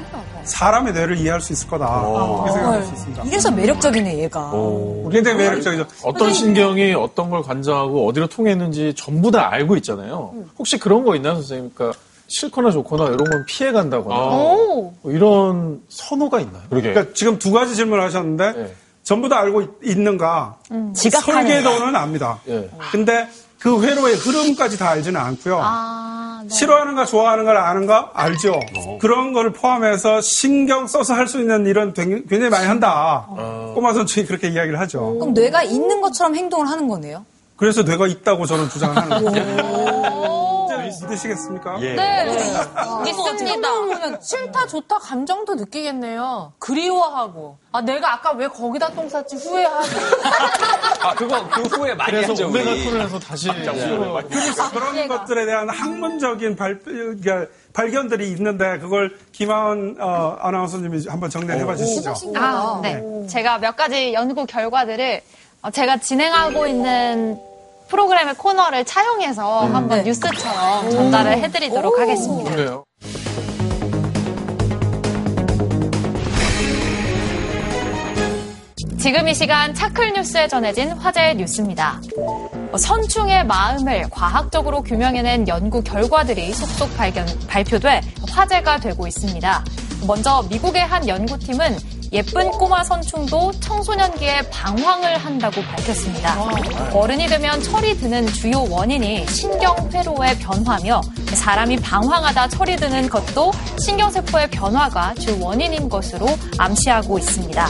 사람의 0.44 0.92
뇌를 0.92 1.16
이해할 1.18 1.40
수 1.40 1.52
있을 1.52 1.68
거다. 1.68 1.86
그렇게 2.02 2.52
생각할 2.52 2.82
수 2.82 2.92
있습니다. 2.92 3.22
이래서 3.24 3.50
매력적이네, 3.50 4.18
얘가. 4.18 4.50
굉장히 5.10 5.36
매력적이죠. 5.38 5.86
어떤 6.04 6.32
신경이 6.32 6.92
어떤 6.94 7.30
걸 7.30 7.42
관장하고 7.42 8.06
어디로 8.08 8.26
통했는지 8.28 8.94
전부 8.96 9.30
다 9.30 9.50
알고 9.50 9.76
있잖아요. 9.76 10.34
혹시 10.58 10.78
그런 10.78 11.04
거 11.04 11.16
있나요, 11.16 11.34
선생님? 11.36 11.72
그러니까 11.74 11.98
싫거나 12.26 12.70
좋거나 12.70 13.04
이런 13.06 13.18
건 13.18 13.44
피해 13.46 13.70
간다거나 13.72 14.14
뭐 14.16 14.94
이런 15.04 15.80
선호가 15.88 16.40
있나요? 16.40 16.62
그러게. 16.70 16.92
그러니까 16.92 17.14
지금 17.14 17.38
두 17.38 17.52
가지 17.52 17.74
질문을 17.74 18.02
하셨는데 18.04 18.52
네. 18.52 18.74
전부 19.02 19.28
다 19.28 19.38
알고 19.40 19.60
있- 19.62 19.68
있는가? 19.84 20.56
지각하는 20.94 21.46
설계도는 21.46 21.94
압니다. 21.94 22.38
예. 22.48 22.70
근데 22.90 23.28
그 23.64 23.82
회로의 23.82 24.14
흐름까지 24.16 24.76
다 24.76 24.90
알지는 24.90 25.18
않고요. 25.18 25.58
아, 25.58 26.40
네. 26.42 26.54
싫어하는가 26.54 27.06
좋아하는 27.06 27.46
걸 27.46 27.56
아는가 27.56 28.10
알죠. 28.12 28.60
그런 29.00 29.32
거를 29.32 29.54
포함해서 29.54 30.20
신경 30.20 30.86
써서 30.86 31.14
할 31.14 31.26
수 31.26 31.40
있는 31.40 31.64
일은 31.66 31.94
굉장히 31.94 32.50
많이 32.50 32.66
한다. 32.66 33.26
꼬마 33.74 33.94
선수이 33.94 34.26
그렇게 34.26 34.48
이야기를 34.48 34.78
하죠. 34.80 35.14
그럼 35.18 35.32
뇌가 35.32 35.62
있는 35.62 36.02
것처럼 36.02 36.36
행동을 36.36 36.68
하는 36.68 36.86
거네요? 36.88 37.24
그래서 37.56 37.82
뇌가 37.84 38.06
있다고 38.06 38.44
저는 38.44 38.68
주장을 38.68 38.94
하는 38.94 39.24
거예요. 39.24 39.73
믿으시겠습니까? 41.02 41.78
예. 41.82 41.96
있습니다. 43.06 44.20
싫다, 44.20 44.66
좋다 44.66 44.98
감정도 44.98 45.54
느끼겠네요. 45.54 46.52
그리워하고. 46.58 47.58
아, 47.72 47.80
내가 47.80 48.14
아까 48.14 48.32
왜 48.32 48.46
거기다 48.48 48.90
똥 48.90 49.08
쌌지 49.08 49.36
후회하고. 49.36 49.86
아, 51.02 51.14
그거 51.14 51.48
그 51.48 51.62
후에 51.62 51.94
많이 51.94 52.12
그래서 52.12 52.32
하죠. 52.32 52.48
오메가 52.48 52.70
우리. 52.70 52.84
톤을 52.84 53.00
해서 53.02 53.18
다시 53.18 53.48
싫어. 53.50 54.22
그런 54.72 55.08
것들에 55.08 55.46
대한 55.46 55.68
학문적인 55.68 56.56
발, 56.56 56.78
그러니까 56.80 57.46
발견들이 57.72 58.28
있는데 58.30 58.78
그걸 58.78 59.16
김하은 59.32 59.96
어, 60.00 60.36
아나운서님이 60.40 61.06
한번 61.08 61.30
정리해 61.30 61.76
주시죠. 61.76 62.14
아, 62.36 62.80
네. 62.82 63.02
제가 63.28 63.58
몇 63.58 63.76
가지 63.76 64.12
연구 64.12 64.46
결과들을 64.46 65.20
어, 65.62 65.70
제가 65.70 65.96
진행하고 65.98 66.66
있는 66.66 67.38
프로그램의 67.94 68.34
코너를 68.34 68.84
차용해서 68.84 69.66
한번 69.66 70.02
뉴스처럼 70.02 70.90
전달을 70.90 71.38
해드리도록 71.38 71.96
하겠습니다. 71.96 72.50
그래요. 72.50 72.84
지금 78.98 79.28
이 79.28 79.34
시간 79.34 79.72
차클 79.74 80.12
뉴스에 80.14 80.48
전해진 80.48 80.90
화제의 80.90 81.36
뉴스입니다. 81.36 82.00
어, 82.72 82.76
선충의 82.76 83.46
마음을 83.46 84.08
과학적으로 84.10 84.82
규명해낸 84.82 85.46
연구 85.46 85.80
결과들이 85.84 86.52
속속 86.52 86.96
발견, 86.96 87.24
발표돼 87.46 88.00
화제가 88.28 88.78
되고 88.78 89.06
있습니다. 89.06 89.64
먼저 90.08 90.44
미국의 90.50 90.82
한 90.82 91.06
연구팀은 91.06 91.76
예쁜 92.14 92.48
꼬마 92.52 92.84
선충도 92.84 93.50
청소년기에 93.58 94.42
방황을 94.48 95.18
한다고 95.18 95.60
밝혔습니다. 95.62 96.36
어른이 96.92 97.26
되면 97.26 97.60
철이 97.60 97.96
드는 97.98 98.28
주요 98.28 98.64
원인이 98.70 99.26
신경회로의 99.26 100.38
변화며 100.38 101.00
사람이 101.26 101.78
방황하다 101.78 102.48
철이 102.50 102.76
드는 102.76 103.08
것도 103.08 103.50
신경세포의 103.84 104.50
변화가 104.50 105.14
주 105.14 105.42
원인인 105.42 105.88
것으로 105.88 106.28
암시하고 106.56 107.18
있습니다. 107.18 107.68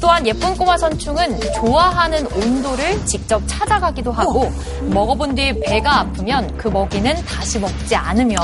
또한 0.00 0.26
예쁜 0.26 0.56
꼬마 0.56 0.76
선충은 0.78 1.40
좋아하는 1.56 2.26
온도를 2.26 3.04
직접 3.04 3.42
찾아가기도 3.46 4.12
하고 4.12 4.50
먹어본 4.82 5.34
뒤 5.34 5.52
배가 5.60 6.00
아프면 6.00 6.56
그 6.56 6.68
먹이는 6.68 7.14
다시 7.24 7.58
먹지 7.58 7.96
않으며 7.96 8.36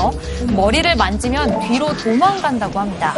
머리를 0.47 0.95
만지면 0.95 1.59
뒤로 1.67 1.95
도망간다고 1.97 2.79
합니다. 2.79 3.13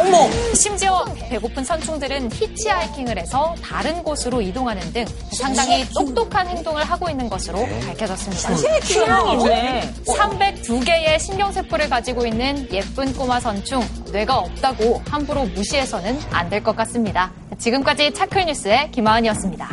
심지어 0.54 1.04
배고픈 1.28 1.64
선충들은 1.64 2.30
히치하이킹을 2.32 3.18
해서 3.18 3.54
다른 3.62 4.02
곳으로 4.02 4.40
이동하는 4.40 4.92
등 4.92 5.04
상당히 5.36 5.84
똑똑한 5.94 6.46
행동을 6.48 6.84
하고 6.84 7.08
있는 7.10 7.28
것으로 7.28 7.66
밝혀졌습니다. 7.86 8.54
취향이 8.80 9.32
있네. 9.32 9.92
302개의 10.06 11.18
신경세포를 11.20 11.88
가지고 11.88 12.24
있는 12.26 12.66
예쁜 12.72 13.12
꼬마 13.14 13.40
선충, 13.40 13.82
뇌가 14.12 14.36
없다고 14.38 15.02
함부로 15.10 15.44
무시해서는 15.44 16.18
안 16.30 16.48
될 16.48 16.58
것 16.62 16.74
같습니다. 16.76 17.30
지금까지 17.58 18.12
차클 18.28 18.44
뉴스의 18.46 18.90
김하은이었습니다. 18.92 19.68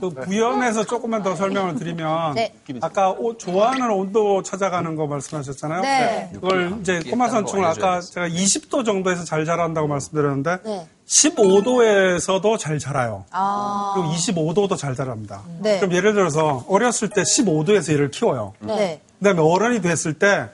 그 0.00 0.10
부연해서 0.10 0.84
조금만 0.84 1.22
더 1.22 1.36
설명을 1.36 1.76
드리면 1.76 2.34
네. 2.34 2.52
아까 2.80 3.10
오- 3.10 3.36
좋아하는 3.36 3.88
온도 3.90 4.42
찾아가는 4.42 4.96
거 4.96 5.06
말씀하셨잖아요. 5.06 5.80
네. 5.82 6.30
그걸 6.32 6.78
이제 6.80 7.00
꼬마 7.08 7.28
선충을 7.28 7.64
아까 7.64 8.00
제가 8.00 8.26
20도 8.26 8.84
정도에서 8.84 9.22
잘 9.22 9.44
자란다고 9.44 9.86
말씀드렸는데 9.86 10.58
네. 10.64 10.88
15도에서도 11.06 12.58
잘 12.58 12.80
자라요. 12.80 13.26
아. 13.30 13.92
그리고 13.94 14.10
25도도 14.12 14.76
잘 14.76 14.96
자랍니다. 14.96 15.42
네. 15.60 15.78
그럼 15.78 15.94
예를 15.94 16.14
들어서 16.14 16.64
어렸을 16.68 17.08
때 17.10 17.22
15도에서 17.22 17.92
얘를 17.92 18.10
키워요. 18.10 18.54
네. 18.60 19.00
그다음에 19.20 19.40
어른이 19.40 19.82
됐을 19.82 20.14
때 20.14 20.48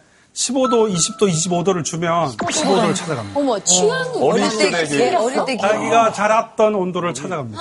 15도, 0.48 0.94
20도, 0.94 1.28
25도를 1.28 1.84
주면 1.84 2.36
15도를 2.36 2.94
찾아갑니다. 2.94 3.40
어머, 3.40 3.58
취향이 3.58 4.22
어릴 4.22 4.48
때 4.56 4.70
네, 4.84 5.16
어릴 5.16 5.44
때 5.44 5.56
자기가 5.56 6.12
자랐던 6.12 6.74
온도를 6.76 7.12
찾아갑니다. 7.12 7.58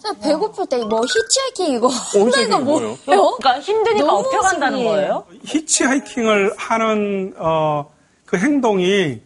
진짜 0.00 0.20
배고플 0.20 0.66
때 0.66 0.78
뭐 0.84 1.00
히치하이킹 1.02 1.74
이거 1.76 1.88
어제 1.88 2.42
이거 2.42 2.60
뭐예요? 2.60 2.96
그러니까 3.04 3.60
힘드니까 3.60 4.12
업혀간다는. 4.14 4.84
거예요? 4.84 5.24
히치하이킹을 5.44 6.54
하는 6.56 7.34
어, 7.38 7.90
그 8.26 8.36
행동이 8.36 9.20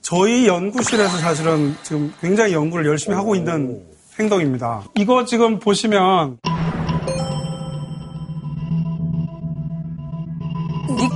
저희 0.00 0.48
연구실에서 0.48 1.18
사실은 1.18 1.76
지금 1.84 2.12
굉장히 2.20 2.52
연구를 2.54 2.84
열심히 2.86 3.14
하고 3.14 3.36
있는 3.36 3.80
행동입니다. 4.18 4.82
이거 4.96 5.24
지금 5.24 5.60
보시면 5.60 6.38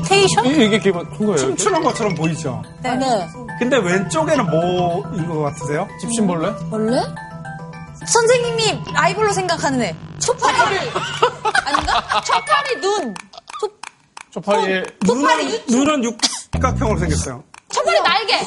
딕테이션? 0.08 0.46
이- 0.46 0.66
이게 0.66 0.78
기본 0.78 1.08
큰 1.10 1.18
거예요. 1.26 1.36
춤추는 1.38 1.82
것처럼 1.82 2.14
보이죠? 2.14 2.62
네. 2.82 2.98
근데 3.58 3.76
왼쪽에는 3.78 4.46
뭐인 4.50 5.28
것 5.28 5.40
같으세요? 5.42 5.88
집신벌레? 6.00 6.52
원래? 6.70 7.00
선생님이 8.06 8.80
라이벌로 8.94 9.32
생각하는 9.32 9.82
애. 9.82 9.96
초파리 10.18 10.78
아닌가? 11.64 12.20
초파리 12.24 12.80
눈 12.80 13.14
초파리의 14.30 14.84
눈은, 15.06 15.60
눈은 15.68 16.04
육각형으로 16.04 16.98
생겼어요. 17.00 17.42
초파리 17.72 18.00
날개 18.00 18.38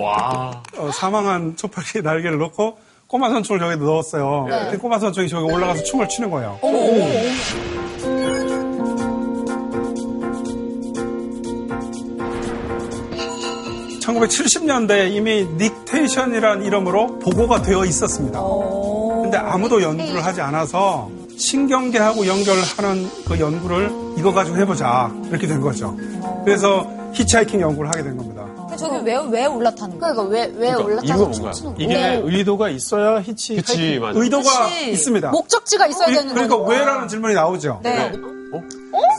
와. 0.00 0.62
어, 0.78 0.90
사망한 0.92 1.56
초파리 1.56 2.00
날개를 2.02 2.38
넣고 2.38 2.78
꼬마 3.08 3.28
선충을 3.28 3.60
저기 3.60 3.76
넣었어요. 3.84 4.46
근데 4.48 4.78
꼬마 4.78 4.98
선충이 4.98 5.28
저기 5.28 5.44
올라가서 5.52 5.82
춤을 5.82 6.08
추는 6.08 6.30
거예요. 6.30 6.58
1970년대에 14.02 15.12
이미 15.12 15.44
nictation이라는 15.56 16.64
이름으로 16.64 17.18
보고가 17.20 17.62
되어 17.62 17.84
있었습니다. 17.84 18.40
근데 19.22 19.36
아무도 19.38 19.80
연구를 19.82 20.24
하지 20.24 20.40
않아서 20.40 21.10
신경계하고 21.36 22.26
연결하는 22.26 23.08
그 23.26 23.38
연구를 23.38 23.90
이거 24.18 24.32
가지고 24.32 24.58
해보자 24.58 25.12
이렇게 25.28 25.46
된 25.46 25.60
거죠. 25.60 25.96
그래서 26.44 26.86
히치하이킹 27.14 27.60
연구를 27.60 27.88
하게 27.90 28.02
된 28.02 28.16
겁니다. 28.16 28.42
저기 28.76 29.04
왜, 29.04 29.16
왜 29.30 29.44
올라타는 29.46 29.98
거야? 29.98 30.12
그러니까 30.14 30.34
왜왜 30.34 30.72
뭔가 30.72 31.02
춤추는 31.02 31.74
거야? 31.74 31.84
이게 31.86 32.20
의도가 32.24 32.70
있어야 32.70 33.20
히치 33.20 33.56
그치, 33.56 33.76
하이킹. 33.78 34.00
맞아. 34.02 34.18
의도가 34.18 34.64
그치. 34.64 34.90
있습니다. 34.92 35.30
목적지가 35.30 35.86
있어야 35.88 36.06
그- 36.06 36.14
되는 36.14 36.32
그러니까 36.34 36.56
거죠. 36.56 36.70
왜라는 36.70 37.06
질문이 37.08 37.34
나오죠. 37.34 37.80
네. 37.82 38.12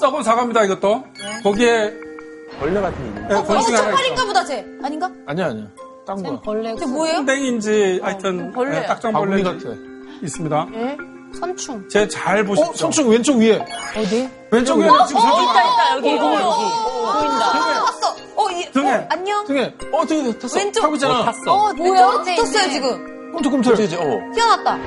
썩은 0.01 0.23
사과입니다, 0.23 0.63
이것도. 0.65 1.03
거기에 1.43 1.93
벌레 2.59 2.79
같은 2.81 3.15
거. 3.15 3.21
예, 3.33 3.37
어, 3.37 3.43
초파리인가 3.43 4.01
있죠. 4.09 4.25
보다, 4.27 4.45
쟤. 4.45 4.65
아닌가? 4.83 5.11
아니야 5.27 5.47
아니야. 5.47 5.65
딴 6.05 6.21
거야. 6.23 6.39
벌레. 6.43 6.75
쟤 6.75 6.85
뭐예요? 6.85 7.25
땡인지 7.25 7.99
하여튼. 8.03 8.47
예, 8.47 8.51
바구니 8.51 8.87
딱정벌레 8.87 9.43
같아. 9.43 9.59
있습니다. 10.21 10.67
선충. 11.39 11.87
제 11.89 12.07
잘 12.07 12.43
보십시오. 12.45 12.69
어, 12.71 12.73
선충 12.75 13.09
왼쪽 13.09 13.37
위에. 13.37 13.59
어디? 13.97 14.29
왼쪽 14.51 14.77
위에 14.79 14.85
지금 14.85 14.91
어, 15.01 15.05
선충 15.07 15.43
있다, 15.43 15.63
있다, 15.63 15.95
여기, 15.97 16.09
여기, 16.09 16.19
여기. 16.19 16.41
보인다. 16.43 17.51
봤어. 17.85 18.15
어, 18.35 18.49
이, 18.51 18.71
등에. 18.71 18.91
어, 18.93 19.07
안녕? 19.09 19.45
등에. 19.45 19.73
어 19.91 20.05
등에 20.05 20.37
탔어. 20.37 20.59
왼쪽. 20.59 20.81
타고 20.81 20.93
있잖아. 20.95 21.25
탔어. 21.25 21.51
어, 21.53 21.73
뭐야? 21.73 22.07
붙었어요, 22.35 22.69
지금. 22.71 23.31
꿈틀꿈틀. 23.33 23.75
그치, 23.75 23.95
어. 23.95 24.01
튀어났다. 24.35 24.77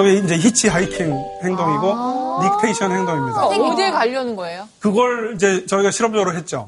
저게 0.00 0.14
이제 0.14 0.34
히치 0.34 0.68
하이킹 0.68 1.14
행동이고 1.44 1.94
nictation 2.42 2.90
행동입니다. 2.90 3.44
어디에 3.48 3.90
가려는 3.90 4.34
거예요? 4.34 4.66
그걸 4.78 5.34
이제 5.34 5.66
저희가 5.66 5.90
실험적으로 5.90 6.34
했죠. 6.34 6.64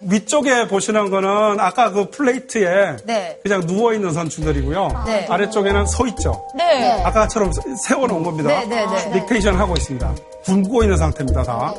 위쪽에 0.00 0.66
보시는 0.66 1.10
거는 1.10 1.60
아까 1.60 1.90
그 1.90 2.08
플레이트에 2.08 2.96
네. 3.04 3.38
그냥 3.42 3.66
누워 3.66 3.92
있는 3.92 4.14
선충들이고요. 4.14 5.04
네. 5.04 5.26
아래쪽에는 5.28 5.84
서 5.84 6.06
있죠. 6.06 6.48
네. 6.56 7.02
아까처럼 7.02 7.52
세워 7.86 8.06
놓은 8.06 8.22
겁니다. 8.22 8.48
네, 8.48 8.64
네, 8.64 8.86
네. 8.86 9.10
nictation 9.20 9.56
하고 9.56 9.74
있습니다. 9.74 10.14
굶고 10.46 10.84
있는 10.84 10.96
상태입니다, 10.96 11.42
다. 11.42 11.74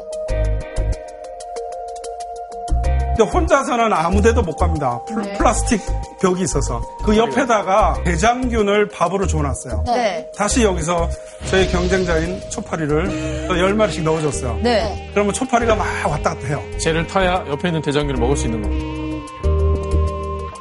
근데 3.17 3.31
혼자서는 3.31 3.91
아무데도 3.91 4.43
못 4.43 4.55
갑니다. 4.57 4.99
플, 5.07 5.23
라스틱 5.39 5.81
벽이 6.25 6.41
있어서. 6.41 6.81
그 7.03 7.15
옆에다가 7.15 8.01
대장균을 8.03 8.89
밥으로 8.89 9.27
줘놨어요. 9.27 9.83
네. 9.85 10.27
다시 10.35 10.63
여기서 10.63 11.07
저희 11.45 11.67
경쟁자인 11.69 12.41
초파리를 12.49 13.47
10마리씩 13.47 14.01
넣어줬어요. 14.01 14.59
네. 14.63 15.07
그러면 15.13 15.33
초파리가 15.33 15.75
막 15.75 15.85
왔다 16.09 16.33
갔다 16.33 16.47
해요. 16.47 16.63
쟤를 16.79 17.05
타야 17.05 17.45
옆에 17.47 17.67
있는 17.69 17.83
대장균을 17.83 18.19
먹을 18.19 18.35
수 18.35 18.45
있는 18.45 18.63
겁니다. 18.63 18.85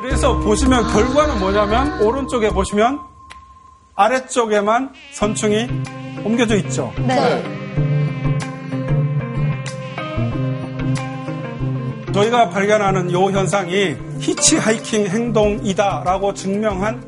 그래서 0.02 0.38
보시면 0.40 0.92
결과는 0.92 1.40
뭐냐면 1.40 2.02
오른쪽에 2.02 2.50
보시면 2.50 3.00
아래쪽에만 3.94 4.92
선충이 5.14 5.68
옮겨져 6.24 6.56
있죠. 6.56 6.92
네. 6.98 7.42
저희가 12.14 12.48
발견하는 12.48 13.10
이 13.10 13.14
현상이 13.14 13.96
히치하이킹 14.20 15.06
행동이다라고 15.08 16.32
증명한 16.32 17.02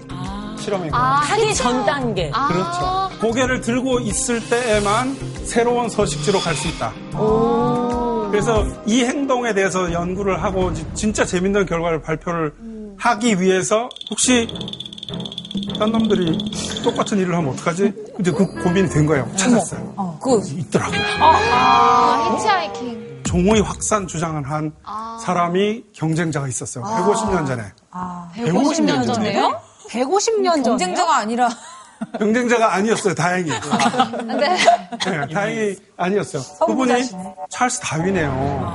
실험입니다. 0.59 0.99
하기 0.99 1.55
전 1.55 1.87
단계. 1.87 2.31
그렇죠. 2.31 3.09
고개를 3.21 3.61
들고 3.61 4.01
있을 4.01 4.41
때에만 4.49 5.17
새로운 5.45 5.89
서식지로 5.89 6.41
갈 6.41 6.55
수 6.57 6.67
있다. 6.69 6.93
그래서 8.31 8.65
이 8.85 9.05
행동에 9.05 9.55
대해서 9.55 9.93
연구를 9.93 10.43
하고 10.43 10.73
지- 10.75 10.85
진짜 10.95 11.25
재밌는 11.25 11.67
결과를 11.67 12.03
발표를 12.03 12.53
하기 12.99 13.41
위해서 13.41 13.89
혹시 14.11 14.49
딴 15.79 15.93
놈들이 15.93 16.37
똑같은 16.83 17.19
일을 17.19 17.35
하면 17.37 17.53
어떡하지? 17.53 17.93
근데 18.17 18.33
그 18.33 18.45
고민이 18.63 18.89
된 18.89 19.07
거예요. 19.07 19.31
찾았어요. 19.37 20.19
그거 20.21 20.41
있더라고요. 20.45 21.01
아, 21.21 22.35
히치하이킹. 22.35 23.06
종의 23.27 23.61
확산 23.61 24.07
주장을 24.07 24.49
한 24.49 24.73
사람이 25.23 25.85
경쟁자가 25.93 26.49
있었어요. 26.49 26.85
150년 26.85 27.47
전에. 27.47 27.63
150년 28.35 29.07
전에요? 29.07 29.61
150년 29.91 30.55
전. 30.65 30.77
경쟁자가 30.77 31.17
아니라. 31.19 31.49
경쟁자가 32.19 32.75
아니었어요. 32.75 33.15
다행히. 33.15 33.51
네. 34.27 34.57
네, 35.05 35.27
다행히 35.33 35.77
아니었어요. 35.97 36.43
그분이 36.67 36.93
찰스 37.51 37.81
다윈이에요. 37.81 38.73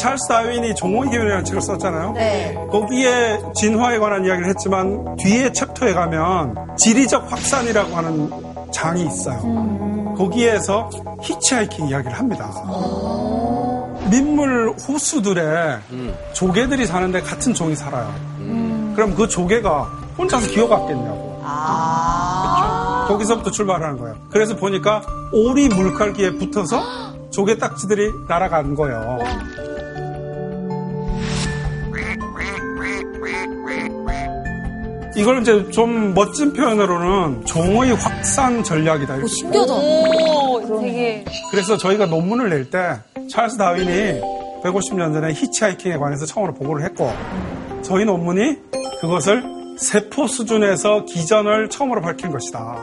찰스 0.00 0.28
다윈이 0.28 0.74
종의 0.76 1.10
기원이라는 1.10 1.44
책을 1.44 1.60
썼잖아요. 1.60 2.12
네. 2.12 2.54
거기에 2.70 3.38
진화에 3.54 3.98
관한 3.98 4.24
이야기를 4.24 4.48
했지만 4.48 5.14
뒤에 5.16 5.52
챕터에 5.52 5.92
가면 5.92 6.54
지리적 6.78 7.30
확산이라고 7.30 7.94
하는 7.94 8.30
장이 8.72 9.04
있어요. 9.06 10.14
거기에서 10.16 10.88
히치하이킹 11.20 11.88
이야기를 11.88 12.18
합니다. 12.18 12.50
민물 14.10 14.70
호수들에 14.88 15.78
조개들이 16.32 16.86
사는데 16.86 17.20
같은 17.20 17.52
종이 17.52 17.76
살아요. 17.76 18.10
그럼 18.96 19.14
그 19.14 19.28
조개가 19.28 19.82
혼자서 20.16 20.48
기어갔겠냐고. 20.48 21.42
아. 21.44 23.04
그렇죠? 23.04 23.12
거기서부터 23.12 23.50
출발하는 23.50 23.98
거예요. 23.98 24.16
그래서 24.30 24.56
보니까 24.56 25.02
오리 25.32 25.68
물갈기에 25.68 26.38
붙어서 26.38 26.80
조개 27.30 27.58
딱지들이 27.58 28.10
날아가는 28.28 28.74
거예요. 28.74 29.18
이걸 35.20 35.42
이제 35.42 35.68
좀 35.70 36.14
멋진 36.14 36.52
표현으로는 36.54 37.44
종의 37.44 37.92
확산 37.94 38.64
전략이다. 38.64 39.16
이렇게. 39.16 39.28
신기하다. 39.28 39.72
오, 39.74 40.80
되게. 40.80 41.24
그래서 41.50 41.76
저희가 41.76 42.06
논문을 42.06 42.48
낼 42.48 42.70
때 42.70 42.96
찰스 43.28 43.58
다윈이 43.58 44.20
150년 44.64 45.12
전에 45.12 45.32
히치하이킹에 45.34 45.96
관해서 45.98 46.24
처음으로 46.26 46.54
보고를 46.54 46.84
했고 46.84 47.12
저희 47.82 48.04
논문이 48.04 48.56
그것을 49.00 49.42
세포 49.78 50.26
수준에서 50.26 51.04
기전을 51.06 51.68
처음으로 51.70 52.00
밝힌 52.02 52.30
것이다. 52.30 52.76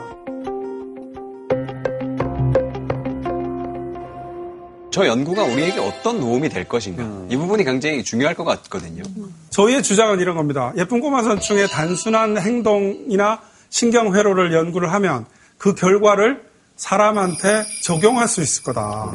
저 4.98 5.06
연구가 5.06 5.44
우리에게 5.44 5.78
어떤 5.78 6.18
도움이 6.18 6.48
될 6.48 6.64
것인가. 6.64 7.04
이 7.30 7.36
부분이 7.36 7.62
굉장히 7.62 8.02
중요할 8.02 8.34
것 8.34 8.42
같거든요. 8.42 9.04
저희의 9.50 9.84
주장은 9.84 10.18
이런 10.18 10.34
겁니다. 10.34 10.72
예쁜 10.76 10.98
꼬마 10.98 11.22
선충의 11.22 11.68
단순한 11.68 12.36
행동이나 12.36 13.40
신경 13.70 14.12
회로를 14.12 14.52
연구를 14.52 14.92
하면 14.94 15.24
그 15.56 15.76
결과를 15.76 16.42
사람한테 16.74 17.64
적용할 17.84 18.26
수 18.26 18.42
있을 18.42 18.64
거다. 18.64 19.12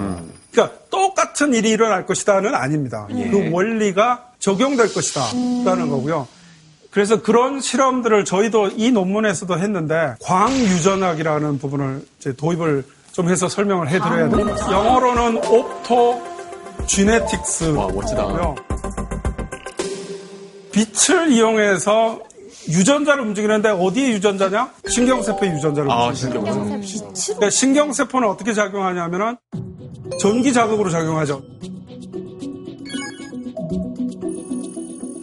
그러니까 0.53 0.77
똑같은 0.89 1.53
일이 1.53 1.71
일어날 1.71 2.05
것이다는 2.05 2.55
아닙니다. 2.55 3.05
예. 3.17 3.27
그 3.27 3.49
원리가 3.51 4.29
적용될 4.39 4.93
것이다. 4.93 5.19
라는 5.65 5.89
거고요. 5.89 6.29
그래서 6.91 7.21
그런 7.21 7.59
실험들을 7.59 8.23
저희도 8.23 8.69
이 8.77 8.91
논문에서도 8.91 9.59
했는데 9.59 10.15
광유전학이라는 10.21 11.59
부분을 11.59 12.05
이제 12.19 12.34
도입을 12.34 12.86
좀 13.14 13.30
해서 13.30 13.47
설명을 13.47 13.88
해드려야 13.89 14.28
돼요. 14.28 14.55
영어로는 14.72 15.38
옵토 15.45 16.22
지네틱스고요. 16.88 18.55
빛을 20.72 21.32
이용해서 21.32 22.20
유전자를 22.70 23.24
움직이는데 23.24 23.70
어디에 23.70 24.09
유전자냐? 24.14 24.72
신경세포의 24.88 25.51
유전자를 25.51 25.91
아, 25.91 26.07
움직이는 26.07 26.41
거예요. 26.41 26.82
신경세포. 26.82 27.14
그러니까 27.36 27.49
신경세포는 27.51 28.28
어떻게 28.28 28.53
작용하냐면은 28.53 29.38
전기 30.20 30.51
자극으로 30.51 30.89
작용하죠. 30.89 31.43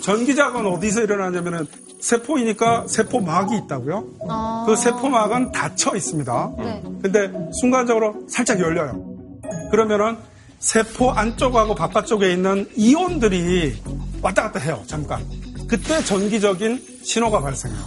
전기 0.00 0.36
자극은 0.36 0.66
어디서 0.66 1.02
일어나냐면은 1.02 1.66
세포이니까 2.00 2.86
세포막이 2.88 3.56
있다고요. 3.64 4.04
그 4.66 4.76
세포막은 4.76 5.52
닫혀 5.52 5.96
있습니다. 5.96 6.52
네. 6.58 6.82
근데 7.02 7.30
순간적으로 7.60 8.26
살짝 8.28 8.60
열려요. 8.60 9.04
그러면은 9.70 10.16
세포 10.58 11.10
안쪽하고 11.10 11.74
바깥쪽에 11.74 12.32
있는 12.32 12.68
이온들이 12.76 13.82
왔다 14.22 14.42
갔다 14.42 14.60
해요. 14.60 14.82
잠깐. 14.86 15.24
그때 15.68 16.02
전기적인 16.02 16.82
신호가 17.02 17.40
발생해요. 17.40 17.80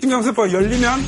신경세포가 0.00 0.52
열리면 0.52 1.00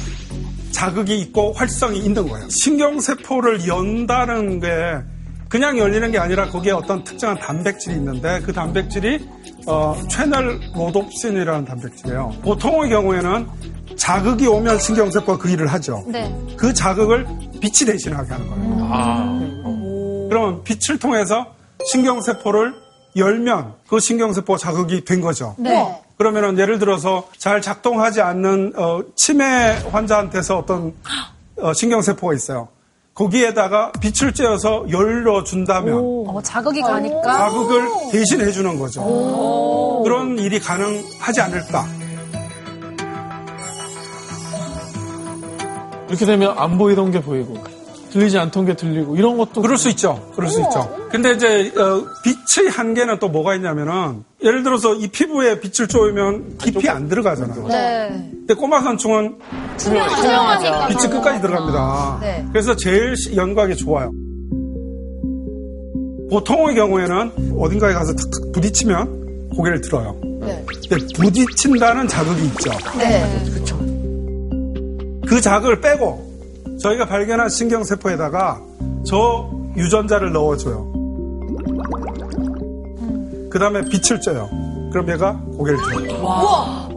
자극이 0.73 1.19
있고 1.21 1.53
활성이 1.53 1.99
있는 1.99 2.29
거예요. 2.29 2.49
신경세포를 2.51 3.67
연다는 3.67 4.61
게 4.61 4.69
그냥 5.49 5.79
열리는 5.79 6.11
게 6.13 6.19
아니라 6.19 6.49
거기에 6.49 6.73
어떤 6.73 7.03
특정한 7.03 7.39
단백질이 7.39 7.97
있는데 7.97 8.41
그 8.41 8.53
단백질이 8.53 9.27
어, 9.67 9.97
채널 10.09 10.61
로놉신이라는 10.75 11.65
단백질이에요. 11.65 12.35
보통의 12.43 12.91
경우에는 12.91 13.49
자극이 13.97 14.47
오면 14.47 14.79
신경세포가 14.79 15.39
그 15.39 15.51
일을 15.51 15.67
하죠. 15.67 16.05
네. 16.07 16.35
그 16.57 16.73
자극을 16.73 17.27
빛이 17.61 17.91
대신하게 17.91 18.33
하는 18.33 18.49
거예요. 18.49 18.89
아. 18.91 19.41
그러면 20.29 20.63
빛을 20.65 20.99
통해서 20.99 21.47
신경세포를 21.87 22.75
열면 23.17 23.75
그 23.89 23.99
신경세포 23.99 24.57
자극이 24.57 25.05
된 25.05 25.21
거죠. 25.21 25.55
네. 25.59 26.01
그러면은 26.17 26.59
예를 26.59 26.79
들어서 26.79 27.29
잘 27.39 27.61
작동하지 27.61 28.21
않는 28.21 28.75
어, 28.77 29.01
치매 29.17 29.45
환자한테서 29.91 30.59
어떤 30.59 30.95
어, 31.59 31.73
신경세포가 31.73 32.35
있어요. 32.35 32.69
거기에다가 33.15 33.93
빛을 34.01 34.33
쬐어서 34.33 34.91
열어준다면 34.91 35.95
어, 36.29 36.41
자극이 36.43 36.81
가니까. 36.81 37.23
자극을 37.23 37.89
대신해 38.13 38.51
주는 38.53 38.79
거죠. 38.79 40.03
그런 40.05 40.39
일이 40.39 40.59
가능하지 40.59 41.41
않을까. 41.41 41.87
이렇게 46.09 46.27
되면 46.27 46.55
안 46.59 46.77
보이던 46.77 47.11
게 47.13 47.21
보이고 47.21 47.55
들리지 48.11 48.39
않던 48.39 48.67
게 48.67 48.75
들리고 48.75 49.17
이런 49.17 49.37
것도 49.39 49.63
그럴 49.63 49.77
수 49.79 49.89
있죠. 49.91 50.31
그럴 50.35 50.49
수 50.51 50.61
있죠. 50.63 50.95
근데 51.11 51.33
이제 51.33 51.73
어, 51.77 52.05
빛의 52.25 52.69
한계는 52.71 53.19
또 53.19 53.29
뭐가 53.29 53.55
있냐면은 53.55 54.25
예를 54.43 54.63
들어서 54.63 54.95
이 54.95 55.09
피부에 55.09 55.61
빛을 55.61 55.89
쪼이면 55.89 56.59
깊이 56.59 56.89
안 56.89 57.09
들어가잖아요. 57.09 57.67
네. 57.69 58.09
근데 58.33 58.55
꼬마 58.55 58.81
선충은 58.83 59.37
투명하니까. 59.79 60.89
빛이 60.89 61.09
끝까지 61.11 61.41
들어갑니다. 61.41 62.19
네. 62.21 62.47
그래서 62.53 62.75
제일 62.77 63.17
시- 63.17 63.37
연구하기 63.37 63.77
좋아요. 63.77 64.11
보통의 66.31 66.77
경우에는 66.77 67.57
어딘가에 67.59 67.93
가서 67.93 68.13
탁 68.15 68.27
부딪히면 68.53 69.51
고개를 69.57 69.81
들어요. 69.81 70.17
네. 70.41 70.65
근데 70.89 71.07
부딪힌다는 71.17 72.07
자극이 72.09 72.45
있죠. 72.47 72.71
네. 72.99 73.25
그 75.27 75.41
자극을 75.41 75.81
빼고 75.81 76.30
저희가 76.81 77.07
발견한 77.07 77.49
신경세포에다가 77.49 78.61
저 79.07 79.51
유전자를 79.77 80.33
넣어줘요. 80.33 80.91
그 83.51 83.59
다음에 83.59 83.83
빛을 83.83 84.21
쬐요. 84.21 84.91
그럼 84.93 85.11
얘가 85.11 85.41
고개를 85.57 85.79
들어요. 85.83 86.25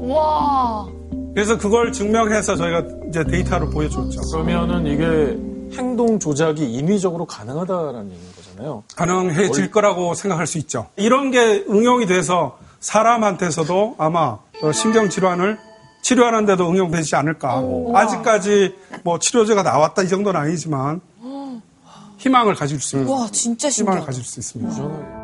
와. 0.08 0.88
그래서 1.34 1.58
그걸 1.58 1.92
증명해서 1.92 2.56
저희가 2.56 2.84
이제 3.10 3.24
데이터로 3.24 3.70
보여줬죠. 3.72 4.22
그러면은 4.32 4.86
이게 4.86 5.78
행동 5.78 6.20
조작이 6.20 6.64
인위적으로 6.64 7.26
가능하다라는 7.26 8.12
얘기인 8.12 8.28
거잖아요. 8.36 8.84
가능해질 8.96 9.72
거라고 9.72 10.14
생각할 10.14 10.46
수 10.46 10.60
있죠. 10.60 10.88
이런 10.96 11.32
게 11.32 11.66
응용이 11.68 12.06
돼서 12.06 12.58
사람한테서도 12.80 13.96
아마 13.98 14.38
어, 14.62 14.72
신경 14.72 15.10
질환을 15.10 15.58
치료하는데도 16.04 16.70
응용되지 16.70 17.16
않을까. 17.16 17.64
아직까지 17.96 18.76
뭐 19.04 19.18
치료제가 19.18 19.64
나왔다 19.64 20.04
이 20.04 20.10
정도는 20.10 20.40
아니지만 20.40 21.02
희망을 22.18 22.54
가질 22.56 22.80
수 22.80 22.98
있습니다. 22.98 23.12
와, 23.12 23.28
진짜 23.32 23.70
희망을 23.70 24.02
신기하다. 24.02 24.06
가질 24.06 24.24
수 24.24 24.40
있습니다. 24.40 25.23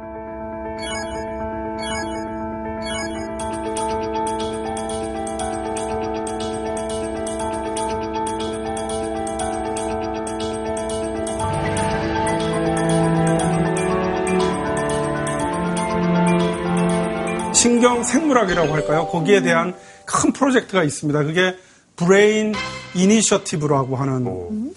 생물학이라고 18.10 18.74
할까요? 18.74 19.08
거기에 19.08 19.42
대한 19.42 19.74
큰 20.06 20.34
프로젝트가 20.34 20.84
있습니다. 20.84 21.24
그게 21.24 21.56
Brain 21.96 22.54
Initiative라고 22.96 23.96
하는 23.96 24.24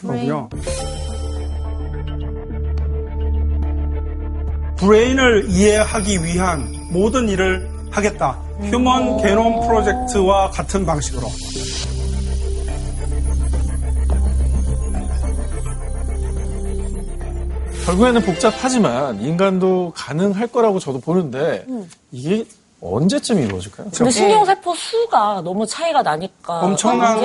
거고요. 0.03 0.51
brain을 4.77 5.47
이해하기 5.49 6.25
위한 6.25 6.73
모든 6.91 7.29
일을 7.29 7.71
하겠다. 7.91 8.39
human 8.63 9.23
게놈 9.23 9.61
프로젝트와 9.67 10.51
같은 10.51 10.85
방식으로. 10.85 11.29
결국에는 17.85 18.23
복잡하지만 18.23 19.21
인간도 19.21 19.93
가능할 19.95 20.47
거라고 20.49 20.79
저도 20.79 21.01
보는데 21.01 21.67
이게 22.13 22.45
언제쯤 22.85 23.39
이루어질까요? 23.39 23.87
근데 23.97 24.11
신경세포 24.11 24.75
수가 24.75 25.41
너무 25.43 25.65
차이가 25.65 26.03
나니까 26.03 26.61
엄청난 26.63 27.17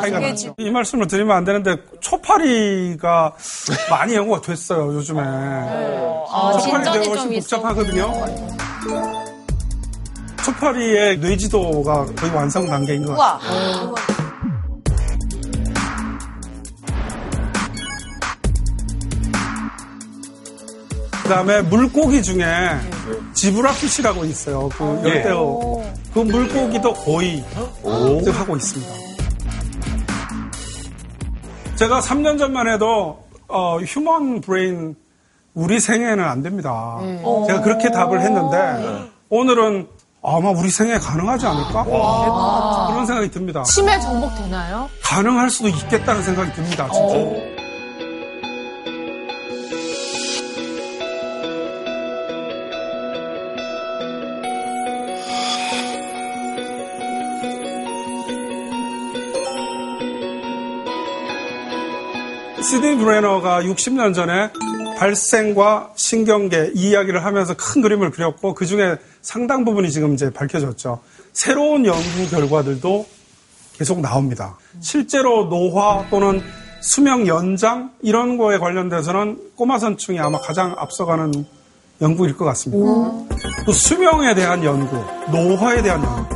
차이가. 0.00 0.18
나죠. 0.18 0.54
이 0.56 0.70
말씀을 0.70 1.06
드리면 1.06 1.36
안 1.36 1.44
되는데 1.44 1.76
초파리가 2.00 3.34
많이 3.90 4.14
연구가 4.14 4.40
됐어요 4.40 4.94
요즘에. 4.94 5.20
아, 5.22 6.58
초파리 6.58 6.84
되게 6.84 7.02
좀 7.02 7.12
훨씬. 7.12 7.34
복잡하거든요. 7.34 8.12
초파리의 10.42 11.18
뇌지도가 11.18 12.06
거의 12.16 12.32
완성 12.34 12.66
단계인 12.66 13.04
것 13.04 13.14
같아요. 13.14 13.88
우와. 13.90 13.94
그다음에 21.22 21.62
물고기 21.62 22.22
중에 22.22 22.44
zebrafish라고 23.34 24.24
있어요. 24.24 24.68
그 24.70 24.84
열대어 25.04 25.82
그 26.12 26.18
물고기도 26.20 26.92
거의 26.94 27.44
획득하고 27.84 28.56
있습니다. 28.56 28.92
제가 31.76 32.00
3년 32.00 32.38
전만 32.38 32.68
해도 32.68 33.24
어, 33.48 33.78
human 33.78 34.40
brain 34.40 34.94
우리 35.54 35.78
생애는 35.80 36.24
안 36.24 36.42
됩니다. 36.42 36.98
제가 37.46 37.60
그렇게 37.62 37.90
답을 37.90 38.20
했는데 38.20 39.10
오늘은 39.28 39.88
아마 40.22 40.50
우리 40.50 40.70
생애 40.70 40.98
가능하지 40.98 41.46
않을까? 41.46 41.84
그런 41.84 43.06
생각이 43.06 43.30
듭니다. 43.30 43.62
치매 43.64 43.98
정복 44.00 44.34
되나요? 44.36 44.88
가능할 45.02 45.50
수도 45.50 45.68
있겠다는 45.68 46.22
생각이 46.22 46.52
듭니다. 46.54 46.88
진짜. 46.90 47.53
시드니 62.64 62.96
브레너가 62.96 63.62
60년 63.62 64.14
전에 64.14 64.50
발생과 64.96 65.90
신경계 65.96 66.72
이 66.74 66.88
이야기를 66.88 67.22
하면서 67.22 67.54
큰 67.54 67.82
그림을 67.82 68.10
그렸고 68.10 68.54
그 68.54 68.64
중에 68.64 68.96
상당 69.20 69.66
부분이 69.66 69.90
지금 69.90 70.14
이제 70.14 70.30
밝혀졌죠. 70.30 71.00
새로운 71.34 71.84
연구 71.84 72.30
결과들도 72.30 73.06
계속 73.74 74.00
나옵니다. 74.00 74.56
실제로 74.80 75.48
노화 75.48 76.06
또는 76.08 76.42
수명 76.80 77.26
연장 77.26 77.90
이런 78.00 78.38
거에 78.38 78.56
관련돼서는 78.56 79.38
꼬마 79.56 79.78
선충이 79.78 80.18
아마 80.18 80.40
가장 80.40 80.74
앞서가는 80.78 81.32
연구일 82.00 82.34
것 82.34 82.46
같습니다. 82.46 82.86
또 83.66 83.72
수명에 83.72 84.34
대한 84.34 84.64
연구, 84.64 84.96
노화에 85.30 85.82
대한 85.82 86.02
연구. 86.02 86.34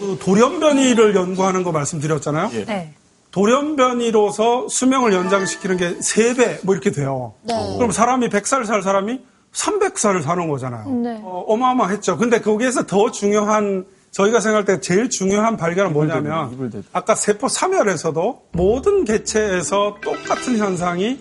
그 0.00 0.18
돌연변이를 0.20 1.14
연구하는 1.14 1.62
거 1.62 1.72
말씀드렸잖아요. 1.72 2.50
네. 2.66 2.94
돌연변이로서 3.34 4.68
수명을 4.68 5.12
연장시키는 5.12 5.76
게 5.76 5.96
3배 5.96 6.64
뭐 6.64 6.72
이렇게 6.72 6.92
돼요. 6.92 7.34
그럼 7.76 7.90
사람이 7.90 8.28
100살 8.28 8.64
살 8.64 8.80
사람이 8.80 9.20
300살을 9.52 10.22
사는 10.22 10.48
거잖아요. 10.48 10.88
네. 10.88 11.20
어, 11.24 11.56
마어마했죠 11.56 12.16
근데 12.16 12.40
거기에서 12.40 12.86
더 12.86 13.10
중요한 13.10 13.86
저희가 14.12 14.38
생각할 14.38 14.64
때 14.64 14.80
제일 14.80 15.10
중요한 15.10 15.56
발견은 15.56 15.92
뭐냐면. 15.92 16.70
아까 16.92 17.16
세포 17.16 17.48
사멸에서도 17.48 18.42
모든 18.52 19.04
개체에서 19.04 19.96
똑같은 20.00 20.56
현상이 20.56 21.18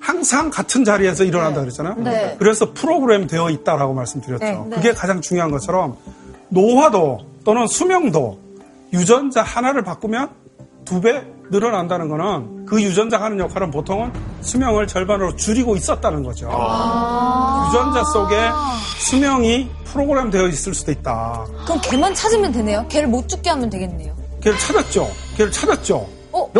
항상 0.00 0.50
같은 0.50 0.84
자리에서 0.84 1.24
일어난다 1.24 1.62
그랬잖아요. 1.62 1.94
네. 2.00 2.36
그래서 2.38 2.74
프로그램 2.74 3.26
되어 3.26 3.48
있다라고 3.48 3.94
말씀드렸죠. 3.94 4.44
네, 4.44 4.62
네. 4.68 4.76
그게 4.76 4.92
가장 4.92 5.22
중요한 5.22 5.50
것처럼 5.50 5.96
노화도 6.50 7.20
또는 7.44 7.66
수명도 7.66 8.38
유전자 8.92 9.42
하나를 9.42 9.82
바꾸면 9.82 10.43
두 10.84 11.00
배 11.00 11.22
늘어난다는 11.50 12.08
거는 12.08 12.64
그 12.66 12.82
유전자가 12.82 13.26
하는 13.26 13.38
역할은 13.38 13.70
보통은 13.70 14.12
수명을 14.40 14.86
절반으로 14.86 15.36
줄이고 15.36 15.76
있었다는 15.76 16.22
거죠. 16.22 16.46
유전자 17.68 18.02
속에 18.12 18.36
수명이 18.98 19.68
프로그램 19.84 20.30
되어 20.30 20.48
있을 20.48 20.72
수도 20.74 20.90
있다. 20.90 21.46
그럼 21.66 21.80
걔만 21.82 22.14
찾으면 22.14 22.50
되네요. 22.52 22.86
걔를 22.88 23.08
못 23.08 23.28
죽게 23.28 23.50
하면 23.50 23.68
되겠네요. 23.70 24.14
걔를 24.40 24.58
찾았죠. 24.58 25.08
걔를 25.36 25.52
찾았죠. 25.52 26.06
어? 26.32 26.50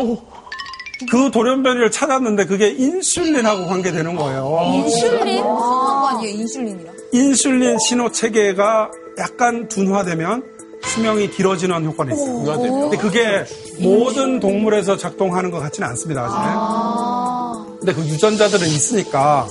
그 1.11 1.31
돌연변이를 1.33 1.91
찾았는데 1.91 2.47
그게 2.47 2.68
인슐린하고 2.70 3.66
관계되는 3.66 4.14
거예요. 4.16 4.59
인슐린? 4.75 5.43
무슨 5.43 5.59
상관이에요, 5.70 6.31
인슐린이랑? 6.41 6.95
인슐린 7.12 7.79
신호 7.89 8.11
체계가 8.11 8.91
약간 9.18 9.68
둔화되면 9.68 10.53
수명이 10.89 11.30
길어지는 11.30 11.85
효과가 11.85 12.12
있어요. 12.12 12.45
근데 12.45 12.97
그게 12.97 13.45
모든 13.80 14.39
동물에서 14.41 14.97
작동하는 14.97 15.51
것 15.51 15.59
같지는 15.61 15.89
않습니다. 15.91 16.24
아직. 16.24 17.78
근데 17.80 17.93
그 17.93 18.01
유전자들은 18.07 18.66
있으니까 18.66 19.47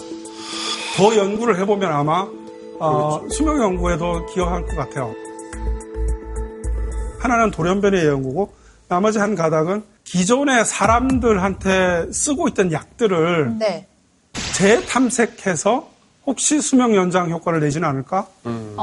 더 0.95 1.15
연구를 1.15 1.59
해보면 1.59 1.91
아마 1.91 2.27
어, 2.79 3.21
수명 3.29 3.61
연구에도 3.61 4.25
기여할 4.27 4.65
것 4.65 4.75
같아요. 4.75 5.13
하나는 7.19 7.51
돌연변이의 7.51 8.05
연구고 8.07 8.53
나머지 8.87 9.17
한 9.19 9.35
가닥은 9.35 9.83
기존의 10.03 10.65
사람들한테 10.65 12.11
쓰고 12.11 12.49
있던 12.49 12.71
약들을 12.71 13.57
네. 13.59 13.87
재탐색해서 14.33 15.87
혹시 16.25 16.61
수명 16.61 16.95
연장 16.95 17.29
효과를 17.29 17.59
내지는 17.59 17.87
않을까? 17.87 18.27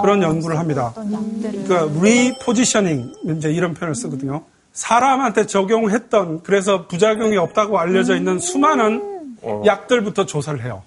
그런 0.00 0.22
연구를 0.22 0.58
합니다. 0.58 0.92
그러니까 0.94 1.88
리포지셔닝 2.02 3.12
이제 3.38 3.50
이런 3.50 3.74
표현을 3.74 3.94
쓰거든요. 3.94 4.42
사람한테 4.72 5.46
적용했던 5.46 6.42
그래서 6.42 6.86
부작용이 6.86 7.36
없다고 7.36 7.78
알려져 7.78 8.14
있는 8.16 8.38
수많은 8.38 9.02
약들부터 9.64 10.26
조사를 10.26 10.62
해요. 10.62 10.82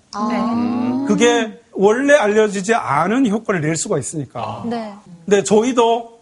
그게 1.07 1.59
원래 1.71 2.13
알려지지 2.13 2.75
않은 2.75 3.27
효과를 3.27 3.61
낼 3.61 3.75
수가 3.75 3.97
있으니까. 3.97 4.63
네. 4.67 4.93
근데 5.25 5.43
저희도 5.43 6.19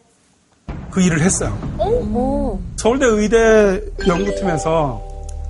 그 0.90 1.02
일을 1.02 1.20
했어요. 1.22 1.58
오. 1.78 2.58
서울대 2.78 3.06
의대 3.06 3.82
연구팀에서 4.08 5.02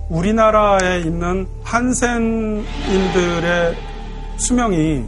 우리나라에 0.10 1.02
있는 1.02 1.48
한센인들의 1.64 2.66
수명이 4.42 5.04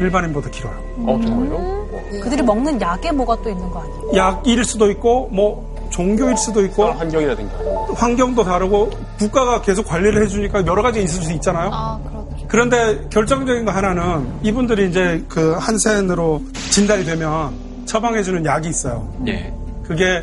일반인보다 0.00 0.48
길어요. 0.50 0.74
어, 0.98 1.20
정말요? 1.20 1.88
그들이 2.22 2.42
먹는 2.42 2.80
약에 2.80 3.10
뭐가 3.12 3.36
또 3.42 3.50
있는 3.50 3.68
거 3.70 3.80
아니에요? 3.80 4.12
약일 4.14 4.64
수도 4.64 4.90
있고 4.92 5.28
뭐 5.32 5.76
종교일 5.90 6.36
수도 6.36 6.64
있고 6.64 6.84
환경이라든가. 6.84 7.54
환경도 7.94 8.44
다르고 8.44 8.90
국가가 9.18 9.60
계속 9.62 9.86
관리를 9.86 10.22
해주니까 10.22 10.64
여러 10.66 10.82
가지 10.82 11.02
있을 11.02 11.22
수 11.22 11.32
있잖아요. 11.32 11.70
아, 11.72 11.98
그렇죠. 12.04 12.46
그런데 12.46 13.08
결정적인 13.10 13.64
거 13.64 13.72
하나는 13.72 14.28
이분들이 14.42 14.88
이제 14.88 15.24
그 15.28 15.54
한센으로 15.58 16.40
진단이 16.70 17.04
되면 17.04 17.52
처방해주는 17.86 18.44
약이 18.44 18.68
있어요. 18.68 19.12
예. 19.26 19.52
그게 19.82 20.22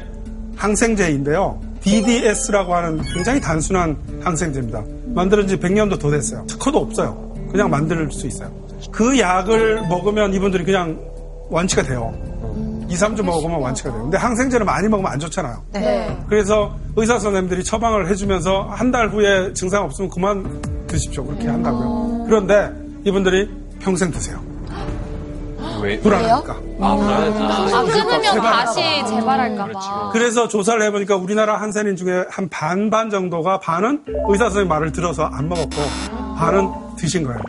항생제인데요. 0.56 1.60
DDS라고 1.82 2.74
하는 2.74 3.02
굉장히 3.14 3.42
단순한 3.42 3.98
항생제입니다. 4.24 4.84
만들어진 5.14 5.50
지 5.50 5.58
100년도 5.58 6.00
더 6.00 6.10
됐어요. 6.10 6.46
특허도 6.48 6.80
없어요. 6.80 7.25
그냥 7.56 7.70
만들 7.70 8.12
수 8.12 8.28
있어요. 8.28 8.52
그 8.92 9.18
약을 9.18 9.88
먹으면 9.88 10.34
이분들이 10.34 10.64
그냥 10.66 11.00
완치가 11.50 11.82
돼요. 11.84 12.14
2, 12.90 12.94
3주 12.94 13.24
먹으면 13.24 13.62
완치가 13.62 13.92
돼요. 13.92 14.04
근데 14.04 14.18
항생제를 14.18 14.66
많이 14.66 14.88
먹으면 14.88 15.12
안 15.12 15.20
좋잖아요. 15.20 15.64
네. 15.74 16.18
그래서 16.30 16.76
의사 16.96 17.18
선생님들이 17.18 17.64
처방을 17.64 18.10
해주면서 18.10 18.68
한 18.70 18.92
달 18.92 19.10
후에 19.10 19.54
증상 19.54 19.84
없으면 19.84 20.10
그만 20.10 20.62
드십시오. 20.88 21.26
그렇게 21.26 21.48
한다고요. 21.48 22.26
그런데 22.28 22.70
이분들이 23.06 23.50
평생 23.80 24.12
드세요. 24.12 24.40
왜? 25.82 26.00
불안하니까. 26.00 26.54
아, 26.82 26.96
불안하다. 26.96 27.78
아, 27.78 27.84
끊으면 27.84 28.42
다시 28.42 28.82
재발할까봐. 29.08 30.10
그래서 30.14 30.48
조사를 30.48 30.82
해보니까 30.84 31.16
우리나라 31.16 31.60
한센인 31.62 31.96
중에 31.96 32.26
한 32.30 32.50
반반 32.50 33.10
정도가 33.10 33.60
반은 33.60 34.04
의사 34.30 34.46
선생님 34.46 34.70
말을 34.70 34.92
들어서 34.92 35.26
안 35.26 35.48
먹었고 35.50 35.76
반은 36.38 36.70
드신 36.98 37.24
거예요. 37.24 37.40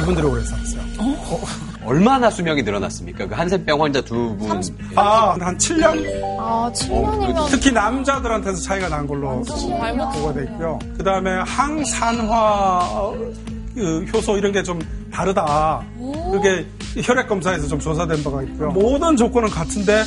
이분들이 0.00 0.26
오래 0.26 0.42
살았어요. 0.42 0.82
얼마나 1.84 2.30
수명이 2.30 2.62
늘어났습니까? 2.62 3.26
그 3.26 3.34
한센병 3.34 3.82
환자 3.82 4.00
두 4.00 4.36
분. 4.36 4.62
아, 4.94 5.34
한 5.40 5.58
7년? 5.58 6.22
아, 6.38 6.70
7년이면 6.72 7.46
특히 7.50 7.72
남자들한테서 7.72 8.60
차이가 8.62 8.88
난 8.88 9.06
걸로 9.06 9.42
보고가 9.42 10.32
돼 10.34 10.44
있고요. 10.44 10.78
그 10.96 11.02
다음에 11.02 11.30
항산화 11.44 12.28
어, 12.30 13.14
그 13.74 14.04
효소 14.12 14.36
이런 14.36 14.52
게 14.52 14.62
좀 14.62 14.78
다르다. 15.12 15.82
그게 16.32 16.66
혈액 17.02 17.28
검사에서 17.28 17.66
좀 17.68 17.78
조사된 17.78 18.22
바가 18.22 18.42
있고요. 18.44 18.70
모든 18.70 19.16
조건은 19.16 19.48
같은데 19.50 20.02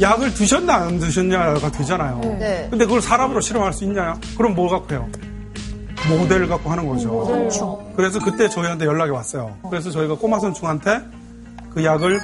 약을 0.00 0.34
드셨냐 0.34 0.74
안 0.74 0.98
드셨냐가 0.98 1.70
되잖아요. 1.70 2.20
네. 2.38 2.66
근데 2.70 2.84
그걸 2.84 3.00
사람으로 3.00 3.40
실험할 3.40 3.72
수 3.72 3.84
있냐? 3.84 4.16
그럼 4.36 4.54
뭘 4.54 4.68
갖고 4.68 4.90
해요? 4.92 5.08
모델 6.08 6.46
갖고 6.48 6.70
하는 6.70 6.86
거죠. 6.86 7.88
그래서 7.96 8.18
그때 8.20 8.48
저희한테 8.48 8.84
연락이 8.84 9.10
왔어요. 9.10 9.56
그래서 9.70 9.90
저희가 9.90 10.16
꼬마 10.16 10.38
선충한테 10.38 11.00
그 11.72 11.84
약을 11.84 12.20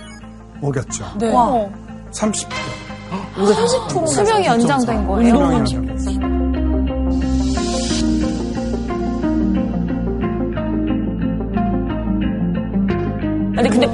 먹였죠. 0.60 1.04
와. 1.32 1.66
30분. 2.12 2.50
수명이 4.06 4.44
연장된 4.46 5.06
거예요. 5.06 5.44
아니 5.46 5.74
근데 5.74 6.29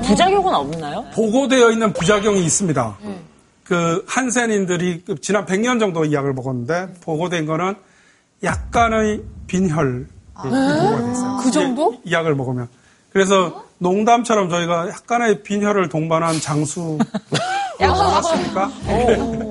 부작용은 0.07 0.55
없나요? 0.55 1.05
보고되어 1.15 1.71
있는 1.71 1.93
부작용이 1.93 2.45
있습니다. 2.45 2.97
그 3.65 4.05
한센인들이 4.09 5.03
그 5.05 5.21
지난 5.21 5.45
100년 5.45 5.81
정도 5.81 6.05
이 6.05 6.13
약을 6.15 6.33
먹었는데 6.35 6.95
보고된 7.03 7.47
거는 7.47 7.75
약간의 8.45 9.23
빈혈 9.47 10.07
이 10.09 10.43
보고가 10.49 11.07
됐어요. 11.09 11.41
그 11.43 11.51
정도? 11.51 11.97
이 12.05 12.13
약을 12.13 12.35
먹으면. 12.35 12.69
그래서 13.13 13.65
농담처럼 13.79 14.49
저희가 14.51 14.89
약간의 14.89 15.43
빈혈을 15.43 15.89
동반한 15.89 16.41
장수 16.41 16.99
맞습니까? 17.81 18.71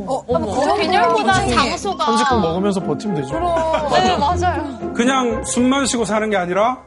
어, 0.07 0.75
빈혈보다 0.79 1.47
장수가. 1.47 2.05
30분 2.05 2.41
먹으면서 2.41 2.79
버티면 2.81 3.21
되죠. 3.21 3.33
네, 3.35 4.17
맞아요. 4.17 4.93
그냥 4.95 5.43
숨만 5.43 5.85
쉬고 5.85 6.05
사는 6.05 6.27
게 6.29 6.37
아니라 6.37 6.77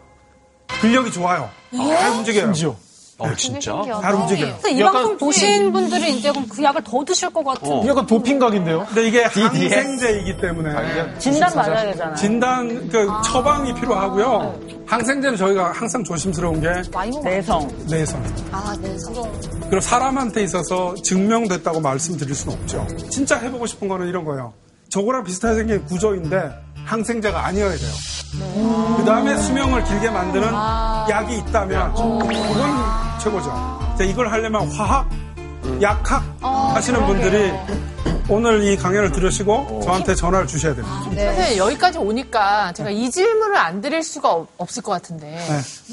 근력이 0.80 1.12
좋아요. 1.12 1.48
잘 1.76 2.10
움직여요. 2.12 2.44
심지어. 2.54 2.74
어, 3.20 3.34
진짜? 3.34 3.72
잘 4.00 4.14
움직여요. 4.14 4.56
그래서 4.62 4.68
이 4.68 4.80
방송 4.80 5.16
보신 5.18 5.72
분들이 5.72 6.16
이제 6.16 6.30
그럼 6.30 6.46
그 6.48 6.62
약을 6.62 6.82
더 6.84 7.04
드실 7.04 7.28
것 7.30 7.44
같은. 7.44 7.86
약간 7.86 8.06
도핑각인데요? 8.06 8.86
근데 8.86 9.08
이게 9.08 9.24
항생제이기 9.24 10.40
때문에 10.40 11.18
진단 11.18 11.52
받아야 11.52 11.84
되잖아요. 11.86 12.14
진단 12.14 12.88
그 12.88 13.08
처방이 13.24 13.74
필요하고요. 13.74 14.60
항생제는 14.86 15.36
저희가 15.36 15.72
항상 15.72 16.04
조심스러운 16.04 16.60
게 16.60 16.68
내성. 17.24 17.68
내성. 17.90 18.22
아, 18.52 18.76
네. 18.80 18.96
그리고 19.62 19.80
사람한테 19.80 20.44
있어서 20.44 20.94
증명됐다고 21.02 21.80
말씀드릴 21.80 22.34
수는 22.34 22.56
없죠. 22.56 22.86
진짜 23.10 23.36
해보고 23.36 23.66
싶은 23.66 23.88
거는 23.88 24.06
이런 24.06 24.24
거예요. 24.24 24.52
저거랑 24.90 25.24
비슷하게 25.24 25.56
생긴 25.56 25.84
구조인데 25.86 26.50
항생제가 26.86 27.44
아니어야 27.46 27.76
돼요. 27.76 27.90
그 28.96 29.04
다음에 29.04 29.36
수명을 29.36 29.84
길게 29.84 30.08
만드는 30.10 30.48
약이 31.10 31.36
있다면 31.38 31.94
그건 31.94 33.07
최고죠. 33.18 33.52
이제 33.94 34.04
이걸 34.04 34.30
하려면 34.30 34.68
화학, 34.70 35.08
약학 35.82 36.22
하시는 36.40 37.04
분들이 37.06 37.52
오늘 38.30 38.62
이 38.62 38.76
강연을 38.76 39.10
들으시고 39.12 39.80
저한테 39.82 40.14
전화를 40.14 40.46
주셔야 40.46 40.74
됩니다. 40.74 41.00
선생님 41.02 41.56
여기까지 41.56 41.96
오니까 41.98 42.72
제가 42.74 42.90
이 42.90 43.10
질문을 43.10 43.56
안 43.56 43.80
드릴 43.80 44.02
수가 44.02 44.30
없, 44.30 44.48
없을 44.58 44.82
것 44.82 44.92
같은데 44.92 45.38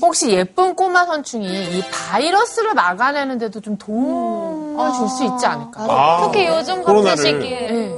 혹시 0.02 0.30
예쁜 0.32 0.76
꼬마 0.76 1.06
선충이 1.06 1.48
이 1.78 1.84
바이러스를 1.90 2.74
막아내는데도 2.74 3.62
좀 3.62 3.78
도움을 3.78 4.94
줄수 4.94 5.24
있지 5.24 5.46
않을까요? 5.46 5.90
아, 5.90 6.30
특히 6.32 6.46
요즘 6.48 6.84
같은. 6.84 7.16
시기에. 7.16 7.72
네. 7.72 7.96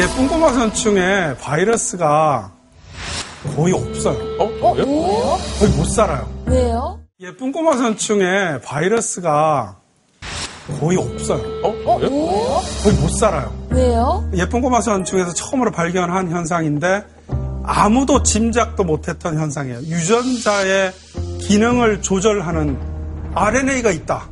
예쁜 0.00 0.28
꼬마 0.28 0.50
선충에 0.54 1.36
바이러스가 1.42 2.50
거의 3.54 3.74
없어요. 3.74 4.16
어? 4.38 4.72
왜요? 4.72 5.38
거의 5.58 5.72
못 5.76 5.84
살아요. 5.84 6.26
왜요? 6.46 7.00
예쁜 7.20 7.52
꼬마 7.52 7.76
선충에 7.76 8.62
바이러스가 8.64 9.76
거의 10.80 10.96
없어요. 10.96 11.42
어? 11.62 11.96
왜요? 11.98 12.62
거의 12.82 12.96
못 12.98 13.10
살아요. 13.10 13.54
왜요? 13.68 14.30
예쁜 14.34 14.62
꼬마 14.62 14.80
선충에서 14.80 15.34
처음으로 15.34 15.70
발견한 15.70 16.30
현상인데 16.30 17.04
아무도 17.62 18.22
짐작도 18.22 18.84
못했던 18.84 19.36
현상이에요. 19.36 19.80
유전자의 19.80 20.92
기능을 21.42 22.00
조절하는 22.00 22.78
RNA가 23.34 23.90
있다. 23.90 24.30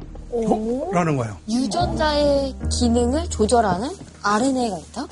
라는 0.93 1.19
거예요. 1.19 1.37
유전자의 1.51 2.55
기능을 2.73 3.29
조절하는 3.29 3.91
RNA가 4.23 4.79
있다? 4.79 5.07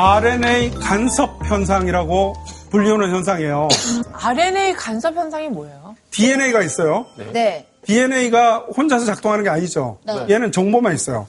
RNA 0.00 0.70
간섭 0.80 1.44
현상이라고 1.44 2.36
불리우는 2.70 3.10
현상이에요. 3.10 3.66
RNA 4.12 4.74
간섭 4.74 5.16
현상이 5.16 5.48
뭐예요? 5.48 5.96
DNA가 6.12 6.62
있어요. 6.62 7.06
네. 7.32 7.66
DNA가 7.84 8.66
혼자서 8.76 9.06
작동하는 9.06 9.42
게 9.42 9.50
아니죠. 9.50 9.98
얘는 10.30 10.52
정보만 10.52 10.94
있어요. 10.94 11.26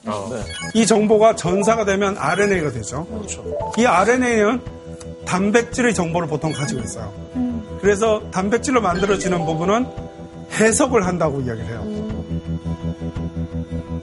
이 0.74 0.86
정보가 0.86 1.34
전사가 1.34 1.84
되면 1.84 2.16
RNA가 2.16 2.70
되죠. 2.70 3.08
이 3.76 3.84
RNA는 3.84 4.60
단백질의 5.26 5.92
정보를 5.92 6.28
보통 6.28 6.52
가지고 6.52 6.80
있어요. 6.82 7.12
그래서 7.80 8.22
단백질로 8.30 8.80
만들어지는 8.80 9.46
부분은 9.46 9.86
해석을 10.60 11.06
한다고 11.06 11.40
이야기를 11.40 11.66
해요. 11.66 11.84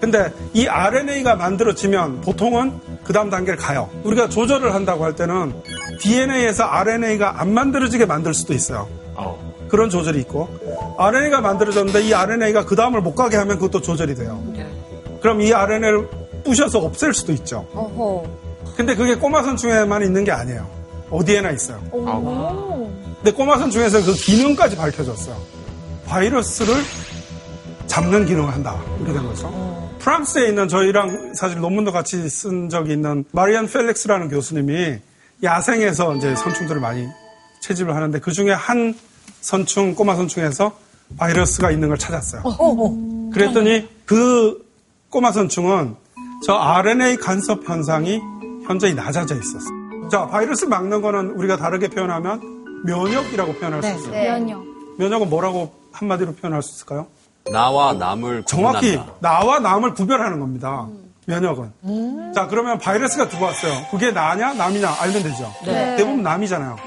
근데 0.01 0.29
이 0.53 0.67
RNA가 0.67 1.35
만들어지면 1.35 2.19
보통은 2.21 2.96
그 3.07 3.13
다음 3.13 3.29
단계를 3.29 3.57
가요. 3.57 3.89
우리가 4.03 4.27
조절을 4.27 4.73
한다고 4.75 5.05
할 5.05 5.15
때는 5.15 5.53
DNA에서 6.01 6.65
RNA가 6.65 7.39
안 7.39 7.53
만들어지게 7.53 8.05
만들 8.05 8.33
수도 8.33 8.53
있어요. 8.53 8.87
그런 9.69 9.89
조절이 9.89 10.19
있고 10.21 10.49
RNA가 10.97 11.39
만들어졌는데 11.39 12.03
이 12.03 12.13
RNA가 12.13 12.65
그 12.65 12.75
다음을 12.75 13.01
못 13.01 13.15
가게 13.15 13.37
하면 13.37 13.55
그것도 13.57 13.81
조절이 13.81 14.13
돼요. 14.15 14.43
그럼 15.21 15.39
이 15.41 15.53
RNA를 15.53 16.07
부셔서 16.43 16.79
없앨 16.79 17.13
수도 17.13 17.31
있죠. 17.31 17.65
근데 18.75 18.93
그게 18.93 19.15
꼬마선 19.15 19.55
중에만 19.55 20.03
있는 20.03 20.25
게 20.25 20.31
아니에요. 20.31 20.67
어디에나 21.09 21.51
있어요. 21.51 21.79
근데 21.91 23.31
꼬마선 23.31 23.71
중에서 23.71 24.03
그 24.03 24.13
기능까지 24.13 24.75
밝혀졌어요. 24.75 25.35
바이러스를 26.05 26.75
잡는 27.87 28.25
기능을 28.25 28.53
한다. 28.53 28.79
이렇게 28.97 29.13
된 29.13 29.23
거죠. 29.25 29.89
프랑스에 29.99 30.47
있는 30.49 30.67
저희랑 30.67 31.33
사실 31.33 31.59
논문도 31.59 31.91
같이 31.91 32.27
쓴 32.29 32.69
적이 32.69 32.93
있는 32.93 33.25
마리안 33.31 33.67
펠렉스라는 33.67 34.29
교수님이 34.29 34.99
야생에서 35.43 36.15
이제 36.15 36.35
선충들을 36.35 36.79
많이 36.81 37.07
채집을 37.61 37.95
하는데 37.95 38.19
그 38.19 38.31
중에 38.31 38.51
한 38.51 38.95
선충, 39.41 39.95
꼬마 39.95 40.15
선충에서 40.15 40.77
바이러스가 41.17 41.71
있는 41.71 41.87
걸 41.89 41.97
찾았어요. 41.97 42.43
그랬더니 43.33 43.87
그 44.05 44.65
꼬마 45.09 45.31
선충은 45.31 45.95
저 46.45 46.53
RNA 46.53 47.17
간섭 47.17 47.67
현상이 47.67 48.19
현저히 48.65 48.93
낮아져 48.93 49.35
있었어요. 49.35 50.09
자, 50.11 50.27
바이러스를 50.27 50.69
막는 50.69 51.01
거는 51.01 51.31
우리가 51.31 51.57
다르게 51.57 51.87
표현하면 51.87 52.83
면역이라고 52.85 53.53
표현할 53.53 53.83
수 53.83 53.89
있어요. 53.89 54.11
면역. 54.11 54.63
면역은 54.97 55.29
뭐라고 55.29 55.73
한마디로 55.91 56.33
표현할 56.35 56.61
수 56.61 56.75
있을까요? 56.75 57.07
나와 57.51 57.93
남을 57.93 58.43
정확히 58.43 58.91
구분한다. 58.97 59.13
나와 59.19 59.59
남을 59.59 59.93
구별하는 59.93 60.39
겁니다. 60.39 60.87
면역은. 61.25 62.31
자, 62.33 62.47
그러면 62.47 62.79
바이러스가 62.79 63.27
들어왔어요. 63.27 63.87
그게 63.91 64.11
나냐, 64.11 64.53
남이냐 64.53 64.89
알면 65.01 65.23
되죠. 65.23 65.51
대부분 65.65 66.23
남이잖아요. 66.23 66.77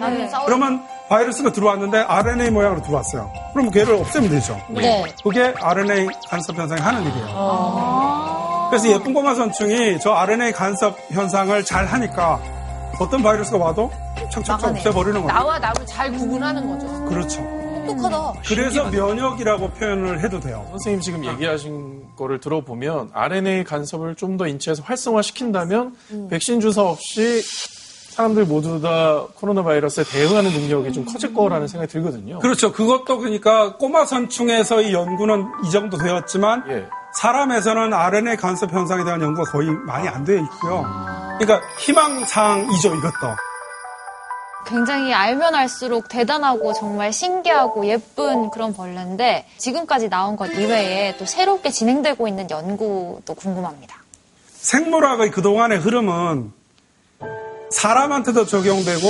그러면 0.46 0.82
바이러스가 1.10 1.52
들어왔는데 1.52 1.98
RNA 1.98 2.50
모양으로 2.50 2.80
들어왔어요. 2.82 3.30
그럼 3.52 3.70
걔를 3.70 3.94
없애면 3.96 4.30
되죠. 4.30 4.58
네. 4.70 5.04
그게 5.22 5.52
RNA 5.60 6.08
간섭 6.28 6.56
현상이 6.56 6.80
하는 6.80 7.02
일이에요. 7.02 8.68
그래서 8.70 8.88
예쁜 8.88 9.12
꼬마 9.12 9.34
선충이 9.34 9.98
저 10.00 10.12
RNA 10.12 10.52
간섭 10.52 10.96
현상을 11.10 11.62
잘 11.64 11.84
하니까 11.84 12.40
어떤 12.98 13.22
바이러스가 13.22 13.58
와도 13.58 13.90
척척척 14.30 14.70
없애버리는 14.70 15.20
거예요. 15.20 15.26
나와 15.38 15.58
남을 15.58 15.84
잘 15.86 16.10
구분하는 16.12 16.66
거죠. 16.70 17.04
그렇죠. 17.06 17.42
똑똑하다. 17.96 18.40
그래서 18.46 18.90
면역이라고 18.90 19.70
표현을 19.70 20.20
해도 20.22 20.40
돼요. 20.40 20.66
선생님 20.70 21.00
지금 21.00 21.24
얘기하신 21.24 22.02
거를 22.16 22.40
들어보면 22.40 23.10
RNA 23.12 23.64
간섭을 23.64 24.14
좀 24.16 24.36
더 24.36 24.46
인체에서 24.46 24.82
활성화시킨다면 24.84 25.94
백신 26.30 26.60
주사 26.60 26.82
없이 26.82 27.42
사람들 28.10 28.44
모두 28.46 28.80
다 28.80 29.24
코로나 29.34 29.62
바이러스에 29.62 30.04
대응하는 30.04 30.50
능력이 30.50 30.92
좀 30.92 31.04
커질 31.04 31.34
거라는 31.34 31.68
생각이 31.68 31.92
들거든요. 31.92 32.38
그렇죠. 32.38 32.72
그것도 32.72 33.18
그러니까 33.18 33.76
꼬마 33.76 34.04
선충에서의 34.06 34.92
연구는 34.92 35.46
이 35.66 35.70
정도 35.70 35.96
되었지만 35.98 36.64
예. 36.70 36.86
사람에서는 37.20 37.92
RNA 37.92 38.36
간섭 38.36 38.72
현상에 38.72 39.04
대한 39.04 39.20
연구가 39.20 39.50
거의 39.50 39.68
많이 39.70 40.08
안 40.08 40.24
되어 40.24 40.38
있고요. 40.42 40.86
그러니까 41.38 41.60
희망사항이죠, 41.78 42.94
이것도. 42.94 43.36
굉장히 44.66 45.12
알면 45.12 45.54
알수록 45.54 46.08
대단하고 46.08 46.72
정말 46.72 47.12
신기하고 47.12 47.86
예쁜 47.86 48.50
그런 48.50 48.74
벌레인데 48.74 49.46
지금까지 49.58 50.08
나온 50.08 50.36
것 50.36 50.46
이외에 50.52 51.16
또 51.16 51.24
새롭게 51.24 51.70
진행되고 51.70 52.28
있는 52.28 52.48
연구도 52.50 53.34
궁금합니다. 53.34 53.96
생물학의 54.52 55.30
그동안의 55.30 55.78
흐름은 55.78 56.52
사람한테도 57.70 58.46
적용되고 58.46 59.00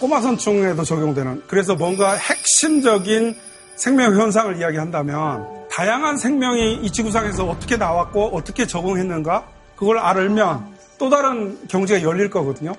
꼬마 0.00 0.20
선충에도 0.20 0.84
적용되는 0.84 1.44
그래서 1.46 1.74
뭔가 1.74 2.14
핵심적인 2.16 3.36
생명 3.76 4.14
현상을 4.14 4.58
이야기한다면 4.58 5.66
다양한 5.70 6.16
생명이 6.16 6.80
이 6.82 6.90
지구상에서 6.90 7.46
어떻게 7.46 7.76
나왔고 7.76 8.30
어떻게 8.34 8.66
적응했는가 8.66 9.46
그걸 9.76 9.98
알면 9.98 10.76
또 10.98 11.08
다른 11.08 11.58
경지가 11.68 12.02
열릴 12.02 12.28
거거든요. 12.28 12.74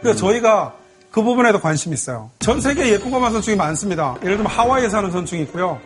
그래서 0.00 0.18
저희가 0.18 0.74
그 1.10 1.22
부분에도 1.22 1.60
관심이 1.60 1.94
있어요. 1.94 2.30
전 2.38 2.60
세계에 2.60 2.92
예쁜 2.92 3.10
꼬마 3.10 3.30
선충이 3.30 3.56
많습니다. 3.56 4.14
예를 4.22 4.36
들면 4.36 4.52
하와이에 4.52 4.88
사는 4.88 5.10
선충이 5.10 5.42
있고요. 5.42 5.80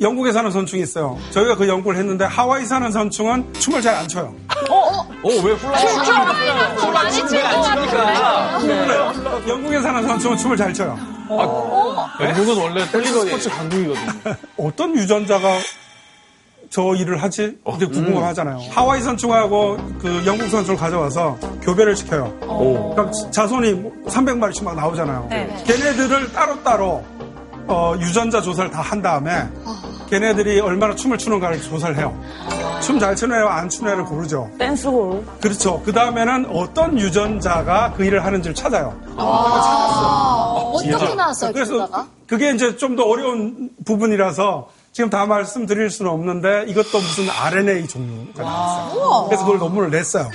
영국에 0.00 0.32
사는 0.32 0.50
선충이 0.50 0.82
있어요. 0.82 1.16
저희가 1.30 1.56
그 1.56 1.68
연구를 1.68 1.98
했는데 1.98 2.24
하와이 2.24 2.66
사는 2.66 2.90
선충은 2.90 3.52
춤을 3.54 3.80
잘 3.80 3.94
안 3.96 4.06
춰요. 4.08 4.34
어, 4.68 5.06
왜 5.22 5.52
훌라? 5.54 5.72
많이 6.92 7.12
칠것 7.12 7.42
같은데. 7.42 9.48
영국에 9.48 9.80
사는 9.80 10.06
선수는 10.06 10.36
춤을 10.36 10.56
잘 10.56 10.74
춰요. 10.74 10.98
영국은 12.20 12.56
원래 12.62 12.86
댄스 12.90 13.12
스포츠 13.24 13.48
강국이거든요. 13.48 14.12
어떤 14.58 14.94
유전자가 14.96 15.58
저 16.70 16.94
일을 16.94 17.22
하지? 17.22 17.56
이제 17.76 17.86
궁금하잖아요. 17.86 18.58
하와이 18.70 19.00
선충하고 19.00 19.76
그 19.98 20.22
영국 20.26 20.48
선충을 20.48 20.78
가져와서 20.78 21.36
교배를 21.62 21.94
시켜요. 21.96 22.32
그럼 22.40 23.10
자손이 23.30 23.74
300마리씩 24.06 24.64
막 24.64 24.74
나오잖아요. 24.76 25.26
네. 25.30 25.56
걔네들을 25.66 26.32
따로따로 26.32 27.04
어, 27.68 27.94
유전자 27.98 28.40
조사를 28.40 28.70
다 28.70 28.80
한 28.80 29.02
다음에 29.02 29.48
걔네들이 30.08 30.60
얼마나 30.60 30.94
춤을 30.94 31.18
추는가를 31.18 31.60
조사를 31.60 31.96
해요. 31.96 32.16
춤 32.80 33.00
잘 33.00 33.16
추는 33.16 33.36
애와 33.40 33.56
안 33.56 33.68
추는 33.68 33.92
애를 33.92 34.04
고르죠. 34.04 34.48
댄스홀. 34.58 35.24
그렇죠. 35.40 35.82
그 35.84 35.92
다음에는 35.92 36.46
어떤 36.52 36.96
유전자가 36.98 37.92
그 37.96 38.04
일을 38.04 38.24
하는지를 38.24 38.54
찾아요. 38.54 38.94
어떻게 39.16 41.14
나왔어요, 41.14 41.52
그래서 41.52 41.72
결과가? 41.78 42.06
그게 42.28 42.52
이제 42.52 42.76
좀 42.76 42.94
더 42.96 43.02
어려운 43.04 43.70
부분이라서 43.84 44.68
지금 44.96 45.10
다 45.10 45.26
말씀드릴 45.26 45.90
수는 45.90 46.10
없는데 46.10 46.64
이것도 46.68 46.98
무슨 46.98 47.28
RNA 47.28 47.86
종류가 47.86 48.42
나왔어요. 48.42 49.26
그래서 49.28 49.44
그걸 49.44 49.58
논문을 49.58 49.90
냈어요. 49.90 50.30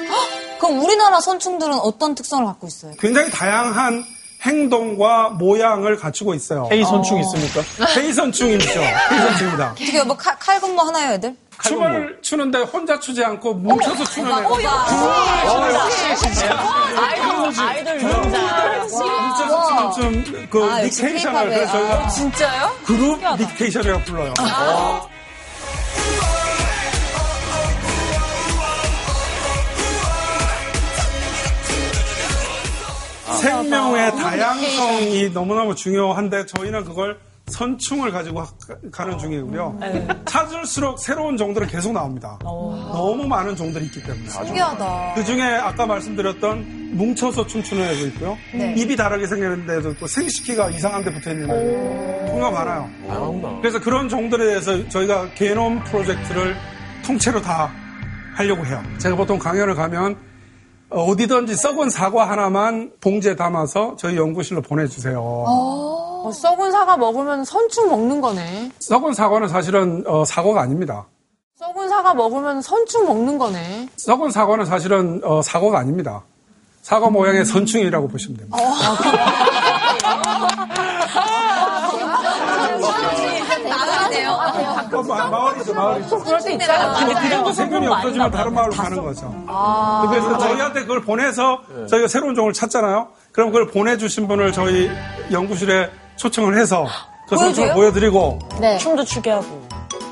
그럼 0.60 0.80
우리나라 0.84 1.20
선충들은 1.20 1.80
어떤 1.80 2.14
특성을 2.14 2.46
갖고 2.46 2.68
있어요? 2.68 2.94
굉장히 3.00 3.32
다양한 3.32 4.04
행동과 4.44 5.30
모양을 5.30 5.98
갖추고 5.98 6.36
있어요. 6.36 6.68
K 6.70 6.84
선충 6.84 7.20
있습니까? 7.22 7.62
K선충이죠. 7.92 8.82
K선충입니다. 9.10 9.72
어떻게 9.72 10.04
뭐 10.04 10.16
칼, 10.16 10.38
칼군무 10.38 10.80
하나요, 10.80 11.14
애들? 11.14 11.36
춤을 11.64 12.20
추는데 12.22 12.60
혼자 12.60 13.00
추지 13.00 13.24
않고 13.24 13.54
뭉쳐서 13.56 14.04
추는 14.06 14.32
애가 14.32 14.50
아이돌 17.58 17.96
유전자. 17.98 18.82
뭉쳐서 18.82 19.92
추는 19.92 20.24
춤그 20.24 20.64
아, 20.64 20.84
역시 20.84 21.04
닉테이션을 21.04 21.40
K-팝에. 21.50 21.56
그래서 21.56 21.72
저희가 21.72 22.08
진짜요? 22.10 22.72
그룹 22.86 23.20
닉테이션이라고 23.40 24.04
불러요. 24.04 24.34
생명의 33.42 34.12
다양성이 34.18 35.30
너무너무 35.30 35.76
중요한데 35.76 36.46
저희는 36.48 36.84
그걸 36.86 37.18
선충을 37.52 38.12
가지고 38.12 38.42
하- 38.42 38.48
가는 38.92 39.18
중이고요. 39.18 39.80
찾을수록 40.26 40.98
새로운 41.00 41.38
종들은 41.38 41.68
계속 41.68 41.92
나옵니다. 41.94 42.38
너무 42.42 43.28
많은 43.28 43.56
종들이 43.56 43.86
있기 43.86 44.02
때문에. 44.04 44.28
신기하다. 44.30 45.14
그 45.16 45.24
중에 45.24 45.42
아까 45.42 45.86
말씀드렸던 45.86 46.96
뭉쳐서 46.98 47.48
춤추는 47.48 47.84
애도 47.84 48.08
있고요. 48.08 48.38
네. 48.54 48.74
입이 48.78 48.96
다르게 48.96 49.26
생기는 49.28 49.70
애도 49.70 49.92
있고 49.92 50.08
생식기가 50.08 50.70
이상한 50.72 51.04
데 51.04 51.14
붙어 51.14 51.32
있는 51.32 51.50
애도 51.50 52.28
정말 52.28 52.52
많아요. 52.52 52.90
그래서 53.62 53.80
그런 53.80 54.10
종들에 54.10 54.46
대해서 54.46 54.88
저희가 54.90 55.30
게놈 55.36 55.84
프로젝트를 55.86 56.56
통째로 57.06 57.42
다 57.42 57.72
하려고 58.36 58.66
해요. 58.66 58.82
제가 58.98 59.16
보통 59.16 59.38
강연을 59.38 59.76
가면 59.76 60.18
어, 60.90 61.04
어디든지 61.06 61.56
썩은 61.56 61.90
사과 61.90 62.30
하나만 62.30 62.92
봉지에 63.00 63.36
담아서 63.38 63.96
저희 63.98 64.18
연구실로 64.18 64.62
보내주세요. 64.62 65.16
어, 66.24 66.32
썩은 66.32 66.72
사과 66.72 66.98
먹으면 66.98 67.44
선충 67.46 67.90
먹는 67.90 68.22
거네. 68.22 68.72
썩은 68.80 69.14
사과는 69.14 69.48
사실은 69.48 70.04
어, 70.08 70.26
사과가 70.26 70.62
아닙니다. 70.62 71.06
썩은 71.58 71.90
사과 71.90 72.14
먹으면 72.14 72.62
선충 72.62 73.06
먹는 73.06 73.38
거네. 73.38 73.88
썩은 73.98 74.32
사과는 74.32 74.66
사실은 74.66 75.22
어, 75.24 75.42
사과가 75.42 75.80
아닙니다. 75.80 76.24
사과 76.82 77.10
모양의 77.10 77.46
선충이라고 77.46 78.08
보시면 78.08 78.38
됩니다. 78.38 78.58
어, 78.58 78.62
마, 85.04 85.30
마을이죠, 85.30 85.74
마을이죠. 85.74 86.20
그럴 86.20 86.40
때 86.42 86.54
있잖아. 86.54 86.94
근데 87.00 87.14
그 87.22 87.30
정도 87.30 87.52
세균이 87.52 87.88
없어지면 87.88 88.32
다른 88.32 88.54
마을로 88.54 88.72
가는 88.72 89.02
거죠. 89.02 89.34
그래서 90.10 90.38
저희한테 90.38 90.82
그걸 90.82 91.02
보내서 91.02 91.62
저희가 91.90 92.08
새로운 92.08 92.36
종을 92.36 92.54
찾잖아요. 92.54 93.08
그럼 93.32 93.52
그걸 93.52 93.68
보내주신 93.68 94.28
분을 94.28 94.52
저희 94.52 94.90
연구실에 95.32 95.90
초청을 96.16 96.58
해서 96.58 96.88
그 97.28 97.38
선충을 97.38 97.74
보여드리고 97.74 98.40
네. 98.60 98.78
춤도 98.78 99.04
추게 99.06 99.32
하고. 99.32 99.68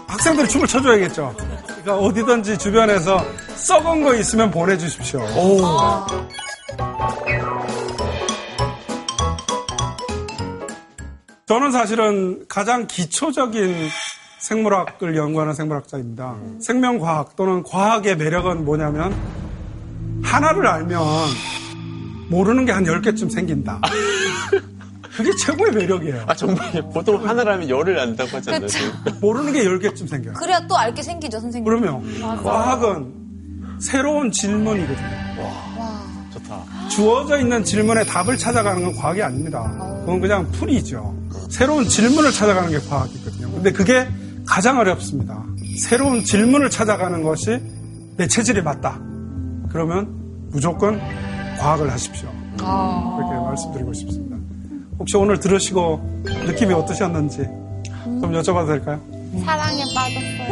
학생들이 0.07 0.47
춤을 0.47 0.67
춰줘야겠죠. 0.67 1.35
그러니까 1.67 1.97
어디든지 1.97 2.57
주변에서 2.57 3.23
썩은 3.55 4.03
거 4.03 4.15
있으면 4.15 4.49
보내주십시오. 4.49 5.21
저는 11.45 11.71
사실은 11.71 12.45
가장 12.47 12.85
기초적인 12.87 13.89
생물학을 14.39 15.15
연구하는 15.15 15.53
생물학자입니다. 15.53 16.35
생명과학 16.61 17.35
또는 17.35 17.63
과학의 17.63 18.17
매력은 18.17 18.65
뭐냐면 18.65 19.15
하나를 20.23 20.67
알면 20.67 21.01
모르는 22.29 22.65
게한 22.65 22.83
10개쯤 22.83 23.31
생긴다. 23.31 23.81
그게 25.19 25.35
최고의 25.35 25.71
매력이에요. 25.73 26.23
아, 26.27 26.33
정말 26.33 26.71
보통 26.93 27.27
하나를 27.27 27.53
하면 27.53 27.67
열을 27.69 27.99
안다고 27.99 28.37
않나요? 28.37 28.67
모르는 29.19 29.51
게 29.51 29.63
10개쯤 29.65 30.07
생겨요. 30.07 30.33
그래야 30.33 30.65
또 30.65 30.75
알 30.77 30.93
게 30.93 31.03
생기죠, 31.03 31.39
선생님. 31.41 31.65
그러면 31.65 32.01
과학은 32.41 33.13
새로운 33.81 34.31
질문이거든요. 34.31 35.09
좋다. 36.33 36.63
주어져 36.89 37.39
있는 37.39 37.63
질문에 37.63 38.05
답을 38.05 38.37
찾아가는 38.37 38.81
건 38.81 38.95
과학이 38.95 39.21
아닙니다. 39.21 39.63
그건 40.01 40.21
그냥 40.21 40.49
풀이죠. 40.51 41.15
새로운 41.49 41.85
질문을 41.87 42.31
찾아가는 42.31 42.69
게 42.69 42.79
과학이거든요. 42.79 43.51
근데 43.51 43.71
그게 43.73 44.07
가장 44.45 44.79
어렵습니다. 44.79 45.43
새로운 45.77 46.23
질문을 46.23 46.69
찾아가는 46.69 47.21
것이 47.23 47.59
내 48.17 48.25
체질에 48.27 48.61
맞다. 48.61 48.99
그러면 49.69 50.07
무조건 50.51 50.99
과학을 51.59 51.91
하십시오. 51.91 52.29
그렇게 52.57 53.35
말씀드리고 53.45 53.93
싶습니다. 53.93 54.37
혹시 54.99 55.17
오늘 55.17 55.39
들으시고 55.39 56.23
느낌이 56.45 56.73
어떠셨는지 56.73 57.37
좀 58.03 58.31
여쭤봐도 58.33 58.67
될까요? 58.67 58.99
사랑에 59.45 59.83
빠졌어요. 59.95 60.49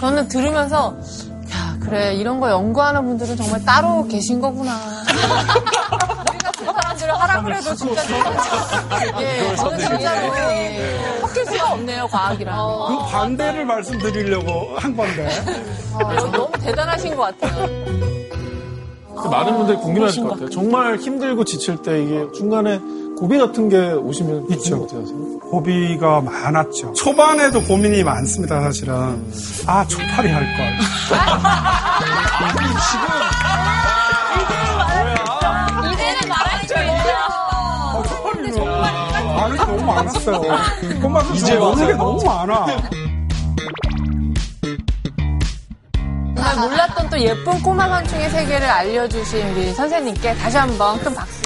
저는 0.00 0.28
들으면서 0.28 0.96
야 1.54 1.76
그래 1.80 2.14
이런 2.14 2.40
거 2.40 2.50
연구하는 2.50 3.04
분들은 3.04 3.36
정말 3.36 3.64
따로 3.64 4.06
계신 4.08 4.40
거구나. 4.40 4.76
우리 6.30 6.38
같은 6.38 6.64
사람들을 6.66 7.14
하라고 7.20 7.50
해도 7.52 7.74
진짜 7.74 8.02
저는 8.02 9.20
예, 9.20 9.54
저는 9.56 9.78
진짜로 9.78 10.36
예, 10.52 11.18
섞일 11.20 11.44
수가 11.46 11.72
없네요 11.74 12.08
과학이랑. 12.08 12.56
그 12.88 12.98
반대를 13.12 13.64
말씀드리려고 13.66 14.74
한 14.78 14.96
건데. 14.96 15.28
아, 15.94 16.14
너무 16.14 16.50
대단하신 16.60 17.14
것 17.14 17.38
같아요. 17.38 18.21
많은 19.30 19.56
분들이 19.56 19.76
궁금해하실 19.78 20.22
것 20.24 20.30
같아요. 20.30 20.50
정말 20.50 20.96
힘들고 20.96 21.44
지칠 21.44 21.76
때 21.78 22.02
이게 22.02 22.26
중간에 22.32 22.80
고비 23.16 23.38
같은 23.38 23.68
게 23.68 23.92
오시면 23.92 24.46
있죠. 24.50 24.82
어떻게 24.82 25.00
하세요? 25.00 25.38
고비가 25.38 26.20
많았죠. 26.22 26.92
초반에도 26.94 27.62
고민이 27.62 28.02
많습니다, 28.02 28.60
사실은. 28.62 28.94
아, 29.66 29.86
초파리 29.86 30.28
할 30.30 30.42
걸. 30.56 30.78
이대를 35.92 36.28
말하는 36.28 36.66
게 36.66 36.74
아, 37.12 38.02
초파리는 38.08 38.64
많은 38.64 39.56
게 39.56 39.64
너무 39.64 39.84
많았어요. 39.84 40.40
꼬마도 41.00 41.34
이제 41.34 41.54
모르는 41.56 41.86
게 41.86 41.92
너무 41.94 42.24
많아. 42.24 42.66
정말 46.42 46.56
몰랐던 46.56 47.08
또 47.08 47.20
예쁜 47.20 47.62
꼬마 47.62 47.88
선충의 47.88 48.30
세계를 48.30 48.68
알려주신 48.68 49.50
우리 49.50 49.72
선생님께 49.72 50.34
다시 50.34 50.56
한번 50.56 50.98
큰 50.98 51.14
박수. 51.14 51.42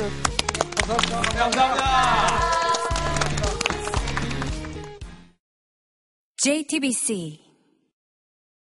JTBC 6.39 7.46